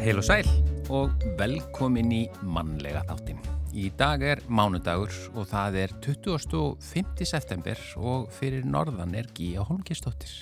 Heil 0.00 0.16
og 0.16 0.24
sæl 0.24 0.46
og 0.88 1.24
velkomin 1.36 2.08
í 2.16 2.20
mannlega 2.40 3.02
þáttin. 3.04 3.40
Í 3.76 3.90
dag 4.00 4.22
er 4.24 4.40
mánudagur 4.48 5.12
og 5.34 5.44
það 5.50 5.74
er 5.82 5.92
25. 6.00 7.26
september 7.28 7.82
og 8.00 8.30
fyrir 8.32 8.64
norðan 8.64 9.12
er 9.20 9.28
Gíja 9.36 9.66
Holmgistóttir. 9.68 10.32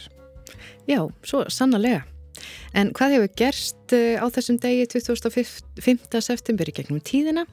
Já, 0.86 1.00
svo 1.26 1.42
sannarlega. 1.50 2.04
En 2.70 2.92
hvað 2.94 3.16
hefur 3.16 3.32
gerst 3.40 3.96
eh, 3.98 4.14
á 4.22 4.30
þessum 4.30 4.60
degi 4.62 4.86
25. 4.94 6.22
september 6.22 6.70
í 6.70 6.76
gegnum 6.78 7.02
tíðina? 7.02 7.44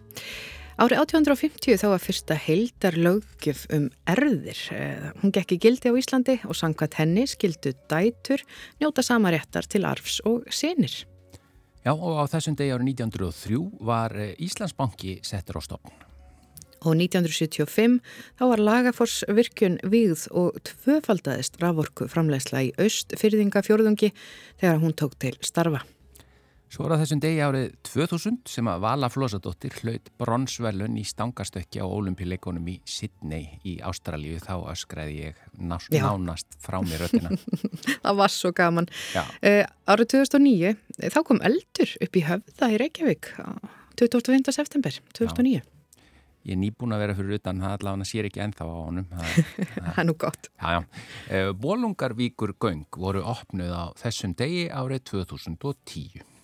Árið 0.77 1.01
1850 1.07 1.81
þá 1.81 1.87
var 1.89 2.05
fyrsta 2.05 2.37
heildar 2.37 2.99
löggjöf 3.01 3.65
um 3.73 3.89
erðir. 4.13 4.61
Eh, 4.77 5.09
hún 5.23 5.33
gekk 5.33 5.57
í 5.57 5.59
gildi 5.65 5.89
á 5.89 5.97
Íslandi 5.97 6.37
og 6.45 6.53
sangkvæmt 6.53 7.01
henni 7.01 7.25
skildu 7.33 7.73
dætur 7.89 8.45
njóta 8.77 9.01
sama 9.01 9.33
réttar 9.33 9.65
til 9.65 9.89
arfs 9.89 10.21
og 10.29 10.45
senir. 10.53 11.01
Já 11.85 11.93
og 11.93 12.17
á 12.17 12.25
þessum 12.25 12.57
degi 12.57 12.73
árið 12.73 12.91
1903 13.05 13.59
var 13.85 14.15
eh, 14.17 14.33
Íslandsbanki 14.41 15.19
settur 15.21 15.61
á 15.61 15.61
stofn. 15.61 15.93
Og 16.85 16.93
1975 16.97 17.99
þá 18.37 18.43
var 18.49 18.61
Lagafors 18.61 19.21
virkun 19.29 19.77
víð 19.85 20.25
og 20.33 20.57
tvöfaldaðist 20.65 21.57
raforku 21.61 22.09
framlegsla 22.09 22.65
í 22.67 22.71
aust 22.81 23.13
fyrðingafjörðungi 23.21 24.11
þegar 24.61 24.81
hún 24.81 24.97
tók 24.97 25.17
til 25.21 25.37
starfa. 25.45 25.85
Svo 26.75 26.83
var 26.83 26.97
það 26.97 27.01
þessum 27.05 27.19
degi 27.23 27.37
árið 27.39 27.65
2000 27.87 28.37
sem 28.51 28.67
að 28.67 28.81
Vala 28.83 29.07
Flósadóttir 29.07 29.75
hlaut 29.79 30.09
bronsverlun 30.19 30.97
í 30.99 31.05
stangastökki 31.07 31.79
á 31.79 31.87
ólimpileikonum 31.87 32.65
í 32.67 32.73
Sydney 32.83 33.61
í 33.63 33.77
Ástralíu. 33.79 34.41
Þá 34.43 34.73
öskræði 34.73 35.13
ég 35.21 35.39
nánast 35.55 36.57
frá 36.59 36.81
mér 36.83 37.05
öllina. 37.07 37.31
það 38.03 38.19
var 38.19 38.35
svo 38.35 38.51
gaman. 38.59 38.91
Uh, 39.39 39.63
árið 39.87 40.11
2009 40.17 40.73
þá 41.15 41.17
kom 41.31 41.39
eldur 41.47 41.95
upp 42.03 42.19
í 42.19 42.25
höfða 42.27 42.71
í 42.75 42.81
Reykjavík 42.83 43.31
25. 43.95 44.51
september 44.59 44.99
2009. 45.15 45.55
Já. 45.55 45.63
Ég 46.43 46.59
er 46.59 46.61
nýbúin 46.61 46.91
að 46.91 47.05
vera 47.05 47.17
fyrir 47.17 47.39
utan, 47.39 47.63
það 47.63 47.79
allavega 47.79 48.11
sér 48.11 48.27
ekki 48.27 48.43
ennþá 48.43 48.67
á 48.67 48.75
honum. 48.75 49.07
Það 49.79 50.03
er 50.03 50.05
nú 50.11 50.19
gott. 50.19 50.51
Já, 50.59 50.75
já. 50.75 50.81
Eh, 51.31 51.49
Bólungarvíkur 51.57 52.53
göng 52.61 52.85
voru 52.93 53.23
opnuð 53.25 53.71
á 53.73 53.85
þessum 53.97 54.35
degi 54.37 54.67
árið 54.69 55.07
2010. 55.15 56.34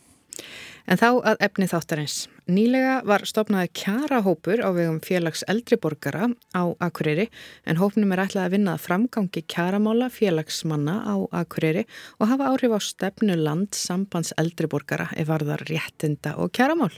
En 0.88 1.00
þá 1.00 1.10
að 1.32 1.44
efni 1.48 1.70
þáttarins. 1.70 2.26
Nýlega 2.50 3.04
var 3.06 3.22
stopnaði 3.30 3.70
kjarahópur 3.78 4.64
á 4.66 4.74
vegum 4.74 4.98
félags 5.06 5.44
eldriborgara 5.52 6.26
á 6.58 6.64
Akureyri 6.82 7.28
en 7.70 7.78
hópnum 7.78 8.16
er 8.16 8.24
ætlað 8.24 8.48
að 8.48 8.56
vinna 8.56 8.74
framgangi 8.82 9.44
kjaramála 9.46 10.08
félagsmanna 10.10 10.96
á 11.06 11.16
Akureyri 11.44 11.86
og 12.18 12.32
hafa 12.34 12.50
áhrif 12.50 12.74
á 12.74 12.80
stefnu 12.82 13.38
land 13.38 13.78
sambands 13.78 14.34
eldriborgara 14.42 15.12
ef 15.14 15.30
varðar 15.30 15.62
réttinda 15.70 16.34
og 16.42 16.50
kjaramál. 16.58 16.90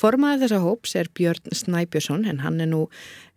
Formaðið 0.00 0.46
þessa 0.46 0.64
hóps 0.64 0.96
er 0.96 1.12
Björn 1.12 1.52
Snæbjörnsson 1.52 2.24
en 2.24 2.40
hann 2.40 2.60
er 2.64 2.72
nú 2.72 2.86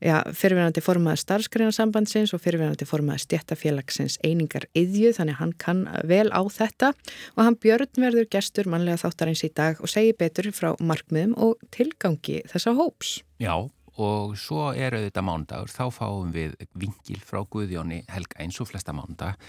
ja, 0.02 0.22
fyrirverðandi 0.32 0.82
formaðið 0.86 1.22
starfskrænasambandsins 1.26 2.34
og 2.34 2.42
fyrirverðandi 2.46 2.88
formaðið 2.90 3.26
stjættafélagsins 3.26 4.18
einingar 4.26 4.70
yðju 4.78 5.14
þannig 5.18 5.40
hann 5.42 5.54
kann 5.62 5.84
vel 6.08 6.30
á 6.32 6.42
þetta 6.48 6.94
og 7.36 7.44
hann 7.44 7.60
Björn 7.62 8.02
verður 8.02 8.30
gestur 8.32 8.70
mannlega 8.72 9.04
þáttarins 9.04 9.44
í 9.46 9.52
dag 9.54 9.82
og 9.82 9.92
segir 9.92 10.18
betur 10.18 10.50
frá 10.56 10.72
markmiðum 10.80 11.36
og 11.42 11.62
tilgangi 11.74 12.42
þessa 12.50 12.76
hóps. 12.78 13.20
Já, 13.42 13.56
og 14.00 14.38
svo 14.40 14.72
er 14.72 14.96
auðvitað 14.96 15.28
mándagur, 15.28 15.72
þá 15.74 15.84
fáum 15.94 16.32
við 16.34 16.56
vingil 16.80 17.20
frá 17.26 17.42
Guðjóni 17.44 18.02
Helga 18.12 18.40
eins 18.44 18.60
og 18.64 18.70
flesta 18.72 18.96
mándag 18.96 19.40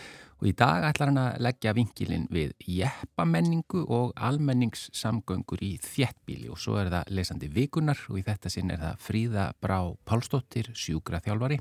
og 0.42 0.48
í 0.50 0.54
dag 0.58 0.82
ætlar 0.88 1.12
hann 1.12 1.20
að 1.22 1.42
leggja 1.46 1.74
vingilin 1.76 2.24
við 2.34 2.54
jeppamenningu 2.66 3.84
og 3.86 4.10
almenningssamgöngur 4.18 5.62
í 5.62 5.76
þjettbíli 5.84 6.50
og 6.50 6.58
svo 6.58 6.80
er 6.80 6.90
það 6.90 7.12
lesandi 7.14 7.50
vikunar 7.52 8.00
og 8.10 8.18
í 8.18 8.24
þetta 8.26 8.50
sinn 8.50 8.72
er 8.74 8.82
það 8.82 9.04
Fríða 9.06 9.44
Brá 9.62 9.78
Pálsdóttir, 10.08 10.72
sjúkraþjálfari 10.74 11.60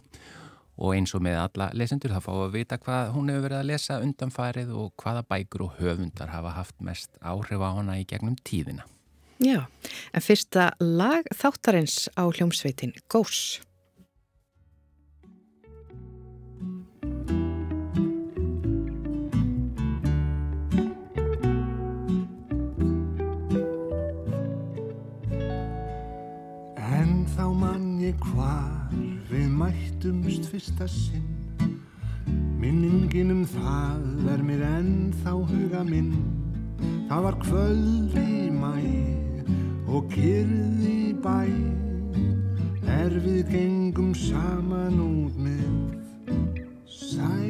og 0.81 0.95
eins 0.95 1.13
og 1.13 1.21
með 1.21 1.37
alla 1.43 1.67
lesendur 1.77 2.15
þá 2.15 2.25
fáum 2.25 2.39
við 2.39 2.47
að 2.47 2.57
vita 2.57 2.79
hvað 2.81 3.13
hún 3.13 3.29
hefur 3.29 3.45
verið 3.45 3.59
að 3.59 3.69
lesa 3.69 3.99
undanfarið 4.01 4.73
og 4.81 4.95
hvaða 5.03 5.27
bækur 5.29 5.67
og 5.67 5.77
höfundar 5.77 6.33
hafa 6.33 6.55
haft 6.57 6.81
mest 6.81 7.21
áhrif 7.21 7.61
á 7.61 7.69
hana 7.77 7.99
í 8.01 8.07
gegnum 8.09 8.39
tíðina. 8.41 8.87
Já, 9.41 9.65
en 10.13 10.21
fyrsta 10.21 10.67
lag 10.77 11.25
þáttarins 11.33 12.05
á 12.13 12.29
hljómsveitin 12.29 12.91
Gós. 13.09 13.57
En 26.77 27.25
þá 27.33 27.49
mann 27.49 27.97
ég 27.97 28.21
hvar 28.21 28.93
við 29.31 29.49
mættumst 29.49 30.45
fyrsta 30.53 30.85
sinn 30.85 31.25
Minningin 32.61 33.33
um 33.33 33.41
það 33.49 34.35
er 34.35 34.45
mér 34.45 34.61
ennþá 34.69 35.33
huga 35.49 35.81
minn 35.89 36.13
Það 37.09 37.25
var 37.25 37.41
kvöld 37.41 38.21
í 38.21 38.47
mæ 38.53 39.30
og 39.91 40.07
kyrði 40.11 41.11
bæ. 41.23 41.41
Er 42.87 43.13
við 43.23 43.51
gengum 43.51 44.13
saman 44.15 44.99
út 45.03 45.35
með 45.35 45.67
sæ 46.87 47.40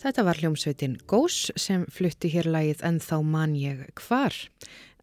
Þetta 0.00 0.22
var 0.24 0.38
hljómsveitin 0.40 0.94
Gós 1.10 1.50
sem 1.60 1.82
flutti 1.92 2.30
hér 2.32 2.46
lagið 2.48 2.84
En 2.88 3.00
þá 3.04 3.18
man 3.20 3.52
ég 3.58 3.82
hvar. 4.00 4.32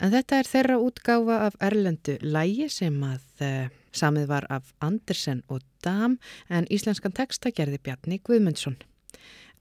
En 0.02 0.10
þetta 0.14 0.40
er 0.40 0.50
þeirra 0.50 0.78
útgáfa 0.82 1.38
af 1.46 1.58
erlendu 1.62 2.16
lægi 2.26 2.66
sem 2.74 2.98
að 3.06 3.46
uh, 3.46 3.70
samið 3.94 4.26
var 4.32 4.48
af 4.50 4.74
Andersen 4.82 5.44
og 5.54 5.62
Dam 5.86 6.18
en 6.50 6.66
íslenskan 6.74 7.14
texta 7.14 7.54
gerði 7.54 7.78
Bjarni 7.86 8.18
Guðmundsson. 8.26 8.80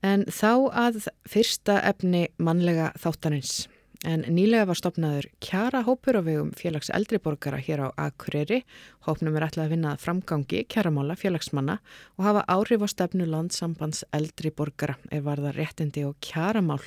En 0.00 0.24
þá 0.24 0.72
að 0.72 1.00
fyrsta 1.28 1.82
efni 1.84 2.26
mannlega 2.40 2.94
þáttanins. 3.00 3.66
En 4.04 4.26
nýlega 4.28 4.66
var 4.68 4.76
stopnaður 4.76 5.28
kjara 5.40 5.80
hópur 5.86 6.18
á 6.20 6.22
vegum 6.26 6.50
félags 6.56 6.90
eldriborgara 6.92 7.56
hér 7.62 7.86
á 7.86 7.88
Akureyri. 7.96 8.60
Hópnum 9.06 9.38
er 9.38 9.46
ætlað 9.46 9.64
að 9.64 9.72
vinna 9.72 9.94
framgangi 10.00 10.64
kjaramála 10.68 11.16
félagsmanna 11.16 11.78
og 12.18 12.26
hafa 12.26 12.42
áhrif 12.52 12.84
á 12.84 12.88
stefnu 12.92 13.24
landsambands 13.30 14.04
eldriborgara 14.16 14.98
er 15.08 15.24
varða 15.24 15.54
réttindi 15.56 16.04
og 16.04 16.18
kjaramál. 16.20 16.82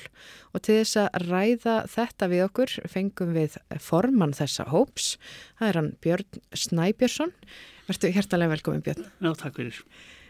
Og 0.54 0.62
til 0.62 0.78
þess 0.82 1.00
að 1.02 1.26
ræða 1.26 1.76
þetta 1.90 2.30
við 2.30 2.44
okkur 2.46 2.76
fengum 2.94 3.34
við 3.34 3.58
formann 3.82 4.36
þessa 4.36 4.68
hóps. 4.70 5.16
Það 5.58 5.72
er 5.72 5.80
hann 5.80 5.90
Björn 6.04 6.40
Snæbjörnsson. 6.54 7.34
Vertu 7.90 8.14
hjertalega 8.14 8.54
velkomin 8.54 8.86
Björn. 8.86 9.10
Já, 9.18 9.34
takk 9.34 9.58
fyrir. 9.58 9.82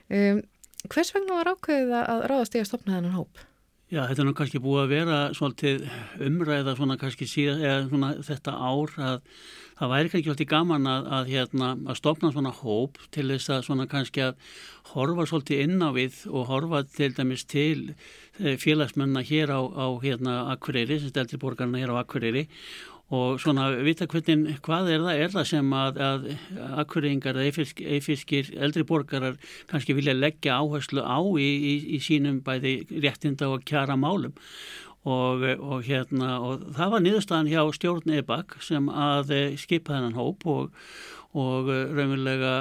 Um, 0.09 0.43
hvers 0.88 1.12
vegna 1.12 1.43
var 1.43 1.53
ákveðið 1.53 1.94
að 2.00 2.26
ráðast 2.33 2.56
í 2.56 2.65
að 2.65 2.69
stopna 2.73 2.97
þennan 2.97 3.19
hóp? 3.21 3.50
Já, 3.90 4.04
þetta 4.06 4.22
er 4.22 4.26
nú 4.28 4.32
kannski 4.38 4.58
búið 4.62 4.81
að 4.84 4.92
vera 4.92 5.14
svolítið 5.34 5.87
umræða 6.22 6.76
svona 6.78 6.94
kannski 7.00 7.26
síðan, 7.26 7.62
eða 7.64 7.81
svona 7.88 8.10
þetta 8.22 8.52
ár 8.54 8.92
að 9.02 9.16
það 9.81 9.90
væri 9.90 10.12
kannski 10.12 10.31
alltaf 10.31 10.48
gaman 10.52 10.87
að, 10.87 11.08
að, 11.16 11.31
hérna, 11.34 11.70
að 11.90 11.98
stopna 11.98 12.31
svona 12.31 12.52
hóp 12.54 13.00
til 13.10 13.25
þess 13.32 13.50
að 13.50 13.64
svona 13.66 13.88
kannski 13.90 14.22
að 14.28 14.44
horfa 14.92 15.26
svolítið 15.26 15.64
inn 15.64 15.82
á 15.82 15.90
við 15.96 16.20
og 16.31 16.46
horfa 16.52 16.84
til 16.87 17.10
dæmis 17.16 17.42
til 17.50 17.88
eh, 18.38 18.54
félagsmennar 18.62 19.26
hér 19.26 19.50
á, 19.58 19.58
á 19.58 19.87
hérna 20.04 20.37
Akureyri, 20.54 21.00
sem 21.02 21.10
steltir 21.10 21.42
borgarna 21.42 21.82
hér 21.82 21.90
á 21.90 21.98
Akureyri 21.98 22.46
og 23.11 23.41
svona 23.43 23.69
vita 23.83 24.07
hvernig, 24.11 24.61
hvað 24.62 24.93
er 24.95 25.05
það, 25.05 25.23
er 25.25 25.33
það 25.35 25.47
sem 25.51 25.73
að, 25.75 25.97
að 26.07 26.27
akkurýringar 26.83 27.41
eða 27.41 27.65
eifirskir 27.97 28.53
eldri 28.62 28.87
borgarar 28.87 29.39
kannski 29.71 29.97
vilja 29.99 30.15
leggja 30.15 30.61
áherslu 30.61 31.03
á 31.03 31.19
í, 31.19 31.49
í, 31.49 31.75
í 31.97 32.03
sínum 32.05 32.39
bæði 32.47 32.77
réttinda 33.03 33.51
og 33.51 33.67
kjara 33.67 33.99
málum 33.99 34.37
og, 35.09 35.43
og 35.59 35.87
hérna 35.87 36.37
og 36.45 36.69
það 36.77 36.93
var 36.95 37.05
niðurstaðan 37.07 37.51
hjá 37.51 37.62
stjórn 37.75 38.19
EBAK 38.21 38.59
sem 38.62 38.91
að 38.93 39.35
skipa 39.59 39.97
þennan 39.97 40.19
hóp 40.19 40.47
og 40.47 40.71
og 41.38 41.69
raunverulega 41.71 42.53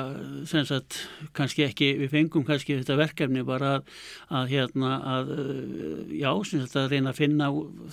sem 0.46 0.66
sagt 0.68 1.00
kannski 1.34 1.64
ekki, 1.66 1.88
við 2.04 2.12
fengum 2.14 2.44
kannski 2.46 2.76
þetta 2.78 3.00
verkefni 3.00 3.42
bara 3.48 3.72
að, 3.80 3.88
að 4.30 4.52
hérna 4.54 4.92
að 5.16 5.32
já, 6.14 6.30
sem 6.46 6.62
sagt 6.62 6.78
að 6.78 6.94
reyna 6.94 7.10
að 7.10 7.22
finna 7.24 7.48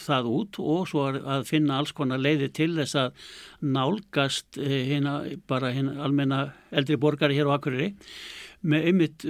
það 0.04 0.28
út 0.34 0.60
og 0.60 0.82
svo 0.90 1.06
að 1.16 1.46
finna 1.48 1.80
alls 1.80 1.94
konar 1.96 2.20
leiði 2.20 2.50
til 2.60 2.74
þess 2.76 2.98
að 3.06 3.24
nálgast 3.64 4.60
hérna 4.60 5.22
bara 5.48 5.72
hérna 5.72 5.96
almenna 6.04 6.42
eldri 6.68 7.00
borgari 7.00 7.38
hér 7.38 7.48
á 7.48 7.56
Akureyri. 7.56 7.94
Með 8.66 8.88
ymmit 8.90 9.24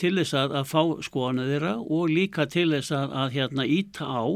til 0.00 0.14
þess 0.16 0.34
að, 0.34 0.58
að 0.58 0.68
fá 0.70 0.82
skoðanu 1.06 1.46
þeirra 1.46 1.76
og 1.78 2.10
líka 2.10 2.48
til 2.50 2.72
þess 2.74 2.90
að, 2.96 3.14
að 3.22 3.34
hérna 3.38 3.70
íta 3.70 4.10
á 4.10 4.26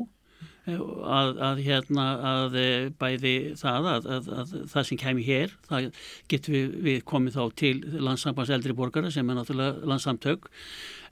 Að, 0.63 1.31
að 1.43 1.61
hérna 1.67 2.03
að 2.23 2.57
bæði 3.01 3.33
það 3.59 3.87
að, 3.91 4.05
að, 4.15 4.29
að 4.31 4.53
það 4.71 4.85
sem 4.87 5.01
kemur 5.01 5.27
hér 5.27 5.57
það 5.67 5.89
getur 6.31 6.55
við, 6.55 6.77
við 6.85 7.01
komið 7.11 7.35
þá 7.35 7.57
til 7.59 7.73
landsambands 7.99 8.53
eldri 8.55 8.77
borgara 8.79 9.11
sem 9.11 9.27
er 9.27 9.41
náttúrulega 9.41 9.91
landsamtök 9.91 10.47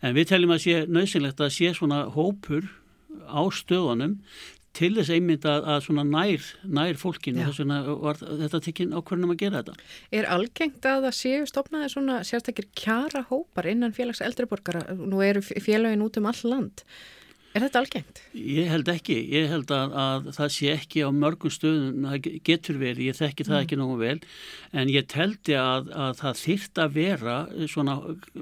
en 0.06 0.14
við 0.14 0.31
teljum 0.31 0.55
að 0.55 0.62
sé 0.62 0.76
nöðsynlegt 0.87 1.43
að 1.43 1.50
sé 1.56 1.73
svona 1.75 2.05
hópur 2.14 2.70
á 3.26 3.43
stöðunum 3.50 4.20
til 4.76 4.93
þess 4.94 5.11
einmitt 5.14 5.47
að, 5.49 5.64
að 5.67 5.81
svona 5.87 6.05
nær, 6.06 6.44
nær 6.62 6.99
fólkinu. 7.00 7.43
Þess 7.49 7.62
vegna 7.62 7.79
var 8.05 8.20
þetta 8.23 8.61
tekinn 8.62 8.94
ákveðnum 8.94 9.35
að 9.35 9.41
gera 9.43 9.62
þetta. 9.62 9.88
Er 10.14 10.29
algengt 10.31 10.87
að 10.87 11.06
það 11.08 11.17
séu 11.19 11.49
stopnaði 11.50 11.88
svona 11.94 12.20
sérstakir 12.26 12.69
kjara 12.79 13.25
hópar 13.31 13.67
innan 13.70 13.94
félags 13.96 14.23
eldri 14.25 14.46
borgara? 14.50 14.85
Nú 14.94 15.25
eru 15.26 15.43
félagin 15.43 16.06
út 16.06 16.20
um 16.20 16.31
all 16.31 16.44
land 16.46 16.85
Er 17.50 17.64
þetta 17.64 17.81
algengt? 17.82 18.20
Ég 18.38 18.69
held 18.70 18.88
ekki. 18.93 19.17
Ég 19.35 19.49
held 19.50 19.73
að, 19.75 19.94
að 19.99 20.26
það 20.37 20.50
sé 20.55 20.69
ekki 20.70 21.00
á 21.02 21.11
mörgum 21.11 21.50
stöðum, 21.50 22.05
það 22.06 22.26
getur 22.47 22.76
verið, 22.79 23.08
ég 23.08 23.17
þekki 23.19 23.47
það 23.49 23.56
mm. 23.56 23.64
ekki 23.64 23.79
nógu 23.81 23.97
vel, 23.99 24.12
en 24.79 24.93
ég 24.93 25.08
teldi 25.11 25.56
að, 25.58 25.89
að 25.91 26.13
það 26.20 26.39
þýrt 26.44 26.81
að 26.84 26.93
vera 26.94 27.39
svona, 27.72 27.96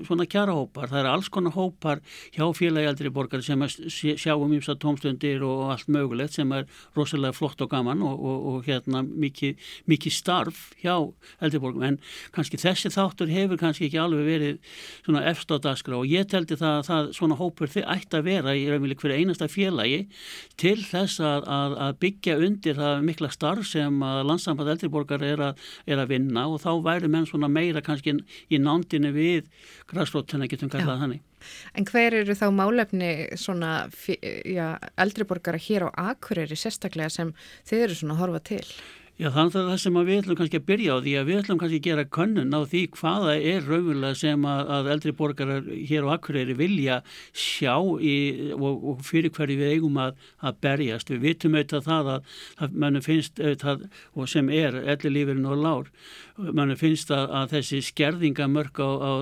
svona 0.04 0.26
kjara 0.28 0.56
hópar. 0.59 0.90
Það 0.92 1.00
er 1.00 1.09
alls 1.14 1.30
konar 1.32 1.54
hópar 1.56 2.02
hjá 2.37 2.44
félagi 2.59 2.90
eldri 2.90 3.12
borgar 3.16 3.44
sem 3.47 3.64
sjáum 3.88 4.52
ímsa 4.59 4.76
tómstundir 4.76 5.47
og 5.47 5.73
allt 5.73 5.88
mögulegt 5.88 6.37
sem 6.37 6.52
er 6.59 6.68
rosalega 6.99 7.32
flott 7.38 7.64
og 7.64 7.73
gaman 7.73 8.04
og, 8.04 8.21
og, 8.21 8.44
og 8.52 8.68
hérna 8.68 9.00
mikið, 9.09 9.56
mikið 9.88 10.16
starf 10.18 10.61
hjá 10.82 10.99
eldri 11.40 11.62
borgum. 11.64 11.87
En 11.88 11.99
kannski 12.37 12.61
þessi 12.61 12.92
þáttur 12.92 13.32
hefur 13.32 13.64
kannski 13.64 13.88
ekki 13.88 14.04
alveg 14.04 14.28
verið 14.28 14.76
svona 15.00 15.25
eftir 15.32 15.56
á 15.56 15.64
daskra 15.71 16.02
og 16.02 16.12
ég 16.12 16.28
teldi 16.28 16.61
það 16.61 16.92
að 16.92 17.11
svona 17.16 17.40
hópur 17.40 17.73
ætti 17.73 18.21
að 18.21 18.28
vera 18.28 18.52
í 18.52 18.68
raunvili 18.68 18.98
fyrir 19.02 19.23
einasta 19.23 19.49
félagi 19.50 20.00
til 20.61 20.76
þess 20.83 21.23
að, 21.23 21.47
að, 21.59 21.76
að 21.87 21.99
byggja 22.05 22.37
undir 22.49 22.78
það 22.78 23.07
mikla 23.09 23.31
starf 23.35 23.69
sem 23.71 24.02
landsamband 24.02 24.75
eldriborgar 24.75 25.25
er, 25.26 25.45
er 25.87 26.02
að 26.02 26.12
vinna 26.14 26.47
og 26.50 26.62
þá 26.64 26.71
væri 26.85 27.11
menn 27.12 27.28
svona 27.28 27.50
meira 27.52 27.83
kannski 27.85 28.19
í 28.50 28.61
nándinu 28.62 29.12
við 29.14 29.49
græsrótuna 29.90 30.50
getum 30.50 30.73
kallað 30.73 31.05
þannig. 31.05 31.25
En 31.78 31.87
hver 31.87 32.17
eru 32.19 32.35
þá 32.37 32.49
málefni 32.55 33.11
svona 33.38 33.73
ja, 34.45 34.73
eldriborgara 34.99 35.61
hér 35.62 35.88
á 35.88 36.11
Akureyri 36.12 36.59
sérstaklega 36.59 37.12
sem 37.12 37.35
þeir 37.69 37.88
eru 37.88 37.99
svona 38.00 38.17
að 38.17 38.25
horfa 38.25 38.45
til? 38.52 38.64
Já 39.18 39.32
þannig 39.34 39.56
að 39.58 39.64
það 39.66 39.78
sem 39.82 39.96
við 39.98 40.18
ætlum 40.20 40.37
kannski 40.38 40.58
að 40.60 40.66
byrja 40.68 40.94
á 40.94 41.02
því 41.02 41.12
að 41.18 41.25
við 41.26 41.38
ætlum 41.40 41.58
kannski 41.58 41.78
að 41.80 41.87
gera 41.88 42.02
könnun 42.14 42.52
á 42.54 42.60
því 42.70 42.82
hvaða 42.94 43.32
er 43.50 43.64
raunverulega 43.66 44.18
sem 44.20 44.44
að, 44.46 44.60
að 44.76 44.90
eldri 44.92 45.14
borgarar 45.18 45.66
hér 45.88 46.06
á 46.06 46.14
Akureyri 46.14 46.54
vilja 46.54 47.00
sjá 47.34 47.75
í, 47.98 48.14
og, 48.54 48.84
og 48.92 49.02
fyrir 49.08 49.34
hverju 49.34 49.58
við 49.58 49.72
eigum 49.75 49.98
að, 50.04 50.22
að 50.38 50.60
berjast. 50.68 51.10
Við 51.10 51.25
vitum 51.26 51.58
auðvitað 51.58 51.88
það 51.88 52.12
að, 52.14 52.38
að 52.62 52.78
mannum 52.84 53.06
finnst 53.08 53.42
auðvitað 53.42 53.84
og 54.14 54.30
sem 54.30 54.54
er 54.54 54.78
elli 54.84 55.14
lífurinn 55.16 55.50
og 55.50 55.66
lár 55.66 55.90
mannum 56.38 56.78
finnst 56.78 57.11
að 57.14 57.54
þessi 57.54 57.83
skerðingamörk 57.88 58.83
á, 58.83 58.90
á, 58.99 59.12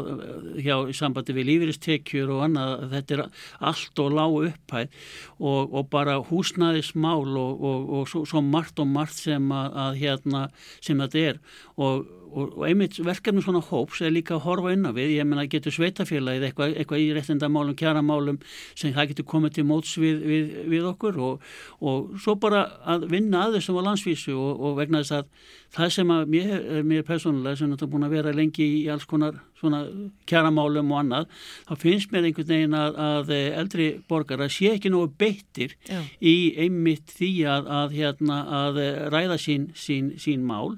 hjá 0.61 0.76
sambandi 0.96 1.37
við 1.37 1.50
lífyristekjur 1.52 2.35
og 2.37 2.44
annað 2.49 2.87
þetta 2.94 3.16
er 3.16 3.25
allt 3.70 4.04
og 4.04 4.16
lág 4.16 4.38
upphæð 4.50 5.00
og, 5.38 5.62
og 5.73 5.88
bara 5.92 6.18
húsnæðismál 6.30 7.37
og, 7.40 7.66
og 7.66 8.11
svo, 8.11 8.25
svo 8.28 8.42
margt 8.44 8.80
og 8.82 8.90
margt 8.90 9.18
sem 9.20 9.50
að 9.52 9.76
að 9.76 9.99
hérna 10.02 10.44
sem 10.85 11.00
þetta 11.00 11.25
er. 11.30 11.40
Og, 11.76 12.06
og, 12.26 12.54
og 12.58 12.64
einmitt 12.68 12.99
verkefni 13.04 13.42
svona 13.44 13.62
hóps 13.64 14.00
er 14.04 14.14
líka 14.14 14.37
að 14.37 14.44
horfa 14.46 14.73
inn 14.75 14.88
á 14.88 14.92
við, 14.96 15.14
ég 15.16 15.28
menna 15.28 15.46
getur 15.50 15.75
sveitafélagið 15.75 16.49
eitthvað, 16.49 16.75
eitthvað 16.80 17.02
í 17.02 17.08
réttindamálum, 17.16 17.76
kjaramálum 17.78 18.40
sem 18.75 18.94
það 18.96 19.12
getur 19.12 19.28
komið 19.32 19.56
til 19.58 19.66
móts 19.68 19.94
við, 20.00 20.23
við, 20.26 20.54
við 20.73 20.88
okkur 20.92 21.20
og, 21.28 21.46
og 21.80 22.16
svo 22.23 22.37
bara 22.40 22.66
að 22.88 23.08
vinna 23.12 23.46
að 23.46 23.58
þessum 23.58 23.80
á 23.80 23.87
landsvísu 23.90 24.37
og 24.37 24.76
vegna 24.80 25.04
þess 25.04 25.20
að 25.20 25.54
það 25.76 25.94
sem 25.99 26.12
að 26.14 26.32
mér, 26.32 26.66
mér 26.87 27.05
personulega 27.08 27.60
sem 27.60 27.72
þetta 27.72 27.88
búin 27.92 28.06
að 28.06 28.16
vera 28.18 28.34
lengi 28.36 28.66
í 28.80 28.84
alls 28.92 29.06
konar 29.08 29.38
svona 29.56 29.82
kjaramálum 30.28 30.92
og 30.92 31.00
annað, 31.00 31.28
þá 31.68 31.75
finnst 31.80 32.12
mér 32.12 32.28
einhvern 32.28 32.50
veginn 32.50 32.76
að, 32.76 32.98
að 33.06 33.34
eldri 33.36 33.88
borgara 34.08 34.50
sé 34.52 34.75
ekki 34.75 34.92
nógu 34.92 35.12
beittir 35.18 35.76
Já. 35.88 36.02
í 36.20 36.36
einmitt 36.66 37.14
því 37.16 37.32
að, 37.54 37.70
að, 37.80 37.96
hérna, 38.00 38.40
að 38.62 38.82
ræða 39.14 39.38
sín, 39.40 39.70
sín, 39.78 40.12
sín 40.20 40.44
mál 40.46 40.76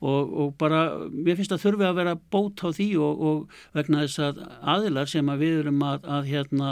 og, 0.00 0.32
og 0.32 0.52
bara, 0.60 0.80
mér 1.12 1.36
finnst 1.36 1.52
að 1.52 1.64
þurfi 1.64 1.84
að 1.84 1.98
vera 1.98 2.14
bót 2.32 2.62
á 2.64 2.68
því 2.72 2.88
og, 3.04 3.24
og 3.30 3.56
vegna 3.76 4.04
þess 4.06 4.22
að 4.24 4.38
aðilar 4.74 5.10
sem 5.12 5.32
að 5.32 5.42
við 5.44 5.56
erum 5.60 5.82
að, 5.84 6.06
að, 6.16 6.28
hérna, 6.30 6.70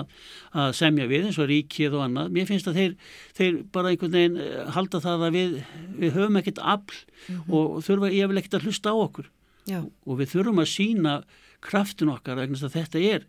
að 0.64 0.70
semja 0.78 1.08
við 1.10 1.28
eins 1.28 1.40
og 1.40 1.50
ríkið 1.50 1.96
og 1.98 2.04
annað, 2.06 2.30
mér 2.36 2.48
finnst 2.48 2.70
að 2.70 2.80
þeir, 2.80 2.94
þeir 3.36 3.58
bara 3.74 3.92
einhvern 3.92 4.16
veginn 4.16 4.38
eh, 4.44 4.62
halda 4.76 5.02
það 5.04 5.26
að 5.28 5.36
við, 5.36 5.58
við 6.00 6.16
höfum 6.16 6.40
ekkert 6.40 6.62
afl 6.74 7.02
og 7.46 7.76
þurfa 7.84 8.12
ég 8.14 8.30
vil 8.30 8.40
ekkert 8.40 8.60
að 8.60 8.68
hlusta 8.68 8.94
á 8.94 8.96
okkur. 8.96 9.28
Já, 9.68 9.82
og 9.84 10.20
við 10.22 10.32
þurfum 10.32 10.62
að 10.62 10.70
sína 10.72 11.18
kraftin 11.64 12.12
okkar 12.14 12.38
vegna 12.40 12.56
þess 12.56 12.70
að 12.70 12.78
þetta 12.78 13.04
er 13.12 13.26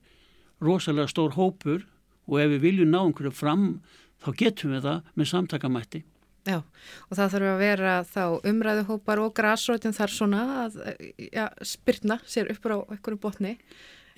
rosalega 0.63 1.11
stór 1.11 1.35
hópur 1.35 1.83
og 2.29 2.39
ef 2.39 2.53
við 2.53 2.63
viljum 2.67 2.93
ná 2.93 3.01
einhverju 3.01 3.33
fram 3.35 3.65
þá 4.23 4.31
getum 4.39 4.75
við 4.75 4.87
það 4.87 5.11
með 5.19 5.29
samtakamætti. 5.33 6.01
Já, 6.48 6.60
og 6.62 7.13
það 7.17 7.31
þarf 7.36 7.51
að 7.51 7.62
vera 7.63 7.93
þá 8.08 8.24
umræðuhópar 8.51 9.22
og 9.24 9.36
græsrótin 9.38 9.96
þar 9.96 10.15
svona 10.15 10.43
að 10.65 10.81
ja, 11.31 11.50
spyrna 11.65 12.19
sér 12.25 12.51
upp 12.53 12.69
á 12.69 12.77
einhverju 12.96 13.22
botni. 13.22 13.58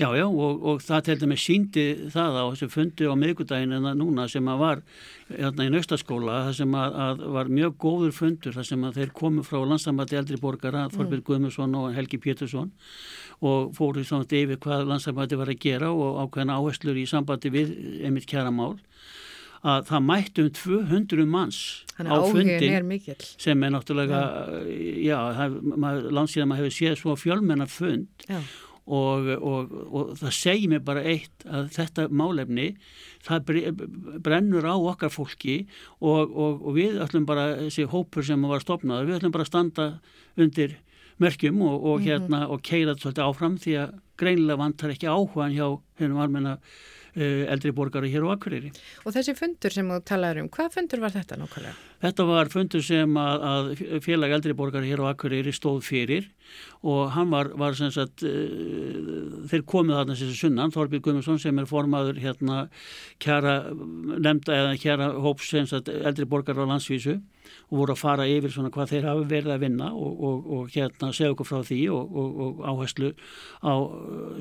Já, 0.02 0.08
já, 0.18 0.24
og, 0.26 0.64
og 0.66 0.80
það 0.82 1.02
til 1.06 1.16
dæmis 1.22 1.44
síndi 1.46 1.84
það 2.10 2.38
á 2.40 2.44
þessu 2.54 2.68
fundi 2.72 3.06
á 3.06 3.14
miðgudaginn 3.22 3.76
en 3.76 3.86
það 3.86 3.98
núna 4.00 4.24
sem 4.32 4.48
að 4.50 4.62
var 4.64 4.82
hérna 5.28 5.68
í 5.68 5.74
naustaskóla, 5.74 6.38
það 6.48 6.56
sem 6.58 6.78
að, 6.80 6.96
að 7.06 7.22
var 7.36 7.52
mjög 7.60 7.76
góður 7.84 8.16
fundur, 8.16 8.56
það 8.56 8.68
sem 8.72 8.86
að 8.88 8.98
þeir 8.98 9.12
komu 9.20 9.44
frá 9.46 9.60
landsamvætti 9.62 10.18
eldri 10.18 10.40
borgara, 10.42 10.88
Þorbjörn 10.96 11.26
Guðmundsson 11.28 11.78
og 11.78 11.92
Helgi 11.98 12.22
Pétursson 12.24 12.72
og 13.46 13.76
fóru 13.78 14.06
svona 14.08 14.26
yfir 14.26 14.62
hvað 14.64 14.88
landsamvætti 14.90 15.38
var 15.38 15.54
að 15.54 15.62
gera 15.68 15.92
og 15.94 16.22
ákveðna 16.24 16.58
áherslur 16.58 16.98
í 16.98 17.06
sambandi 17.10 17.54
við 17.54 17.76
einmitt 18.02 18.30
kjaramál 18.32 18.78
að 19.62 19.86
það 19.92 20.04
mættu 20.10 20.44
um 20.48 20.52
200 20.58 21.26
manns 21.30 21.60
Þannig 21.98 22.12
á 22.12 22.18
mikill. 22.26 22.66
sem 23.38 23.64
er 23.68 23.72
náttúrulega, 23.76 24.22
já, 25.06 25.20
já 25.38 25.46
landsíðan 26.18 26.50
maður 26.50 26.66
hefur 26.66 26.78
séð 26.80 26.96
svo 27.02 27.16
fjölmennar 27.20 27.70
fund 27.70 28.26
og, 28.92 29.28
og, 29.38 29.74
og 29.94 30.14
það 30.18 30.34
segir 30.34 30.72
mér 30.72 30.82
bara 30.88 31.04
eitt 31.06 31.46
að 31.46 31.68
þetta 31.76 32.08
málefni 32.10 32.72
það 33.24 33.44
bre- 33.46 33.74
brennur 34.26 34.66
á 34.66 34.76
okkar 34.76 35.14
fólki 35.14 35.60
og, 36.02 36.34
og, 36.34 36.66
við 36.76 36.98
ætlum 37.06 37.28
bara 37.30 37.52
þessi 37.68 37.86
hópur 37.92 38.26
sem 38.26 38.42
var 38.50 38.64
stopnaður, 38.66 39.12
við 39.12 39.20
ætlum 39.20 39.36
bara 39.36 39.46
að 39.46 39.52
standa 39.54 39.86
undir 40.42 40.74
merkjum 41.22 41.62
og, 41.62 41.86
og 41.86 42.02
hérna 42.02 42.48
og 42.50 42.64
keira 42.66 42.98
þetta 42.98 43.30
áfram 43.30 43.60
því 43.62 43.78
að 43.84 43.94
greinilega 44.18 44.58
vantar 44.58 44.94
ekki 44.96 45.10
áhugan 45.10 45.54
hjá 45.54 45.68
hennum 46.02 46.18
almenna 46.26 46.56
eldri 47.16 47.74
borgara 47.76 48.08
hér 48.08 48.24
á 48.24 48.32
Akureyri. 48.32 48.72
og 49.06 49.16
þessi 49.16 49.36
fundur 49.36 49.74
sem 49.74 49.88
þú 49.92 49.98
talaður 50.08 50.44
um, 50.44 50.50
hvað 50.50 50.76
fundur 50.78 51.02
var 51.04 51.12
þetta 51.12 51.38
nákvæmlega? 51.42 51.74
Þetta 52.02 52.26
var 52.26 52.50
fundur 52.50 52.84
sem 52.86 53.18
að, 53.20 53.44
að 53.52 53.72
félag 54.06 54.36
eldri 54.38 54.56
borgar 54.58 54.88
hér 54.88 55.04
á 55.04 55.12
Akureyri 55.12 55.52
stóð 55.54 55.82
fyrir 55.86 56.30
og 56.82 57.12
hann 57.16 57.30
var, 57.34 57.52
var 57.60 57.76
sem 57.76 57.92
sagt, 57.92 58.24
uh, 58.24 59.44
þeir 59.52 59.66
komið 59.68 60.00
þarna 60.00 60.18
þessi 60.22 60.40
sunnan, 60.40 60.72
Þorbjörn 60.72 61.06
Guðmundsson 61.08 61.42
sem 61.44 61.60
er 61.60 61.70
formaður 61.70 62.22
hérna 62.24 62.64
kjara 63.20 63.60
nefnda 63.72 64.56
eða 64.56 64.80
kjara 64.80 65.12
hóps 65.20 65.52
sem 65.52 65.68
sagt 65.68 65.92
eldri 65.92 66.26
borgar 66.30 66.60
á 66.60 66.66
landsvísu 66.66 67.20
og 67.72 67.78
voru 67.80 67.96
að 67.96 68.02
fara 68.02 68.28
yfir 68.30 68.54
svona 68.54 68.72
hvað 68.74 68.92
þeir 68.92 69.08
hafi 69.10 69.26
verið 69.32 69.54
að 69.56 69.64
vinna 69.64 69.90
og, 69.96 70.24
og, 70.28 70.50
og 70.58 70.74
hérna 70.74 71.12
segja 71.16 71.32
okkur 71.36 71.48
frá 71.48 71.62
því 71.68 71.80
og, 71.96 72.20
og 72.44 72.62
áherslu 72.72 73.12
á, 73.64 73.74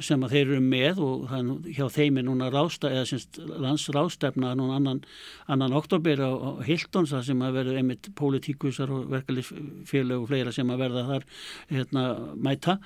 sem 0.04 0.26
að 0.26 0.34
þeir 0.36 0.44
eru 0.46 0.60
með 0.66 1.02
og 1.06 1.32
er 1.38 1.46
nú, 1.46 1.56
hjá 1.68 1.86
þeim 1.94 2.20
er 2.20 2.28
núna 2.28 2.50
rásta 2.52 2.90
eða 2.90 3.06
semst 3.12 3.40
landsrástefna 3.40 4.52
núna 4.58 4.80
annan, 4.80 5.02
annan 5.46 5.78
oktober 5.78 6.24
á, 6.26 6.30
á 6.30 6.50
Hiltons 6.66 7.14
það 7.14 7.26
sem 7.30 7.46
að 7.46 7.58
verður 7.60 7.80
einmitt 7.80 8.12
pólitíkusar 8.18 8.92
og 8.94 9.10
verkefliðsfélög 9.14 10.24
og 10.24 10.30
fleira 10.30 10.54
sem 10.54 10.70
að 10.70 10.86
verða 10.86 11.08
þar 11.14 11.28
hérna 11.70 12.06
mæta 12.36 12.80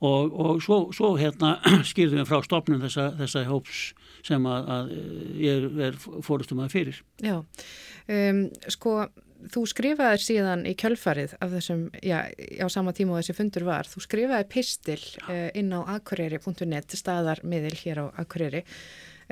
og, 0.00 0.40
og 0.40 0.62
svo, 0.62 0.78
svo 0.96 1.14
hérna 1.20 1.56
skýrðum 1.90 2.22
við 2.22 2.30
frá 2.30 2.44
stopnum 2.46 2.82
þessa, 2.84 3.10
þessa 3.20 3.44
hóps 3.48 3.90
sem 4.26 4.46
að, 4.48 4.70
að 4.76 4.92
ég 5.40 5.66
er 5.88 5.98
fórustum 6.00 6.60
að 6.64 6.74
fyrir. 6.74 7.02
Já, 7.24 7.38
um, 7.40 8.40
sko, 8.72 8.94
þú 9.52 9.62
skrifaðir 9.70 10.22
síðan 10.24 10.64
í 10.68 10.74
kjölfarið 10.78 11.36
af 11.40 11.54
þessum, 11.54 11.86
já, 12.04 12.18
á 12.28 12.66
sama 12.72 12.94
tíma 12.96 13.14
og 13.14 13.22
þessi 13.22 13.36
fundur 13.38 13.66
var, 13.68 13.88
þú 13.88 14.04
skrifaði 14.04 14.48
pistil 14.52 15.00
uh, 15.26 15.48
inn 15.56 15.72
á 15.72 15.80
akureyri.net, 15.96 16.96
staðarmiðil 17.00 17.76
hér 17.82 18.02
á 18.02 18.06
Akureyri, 18.20 18.64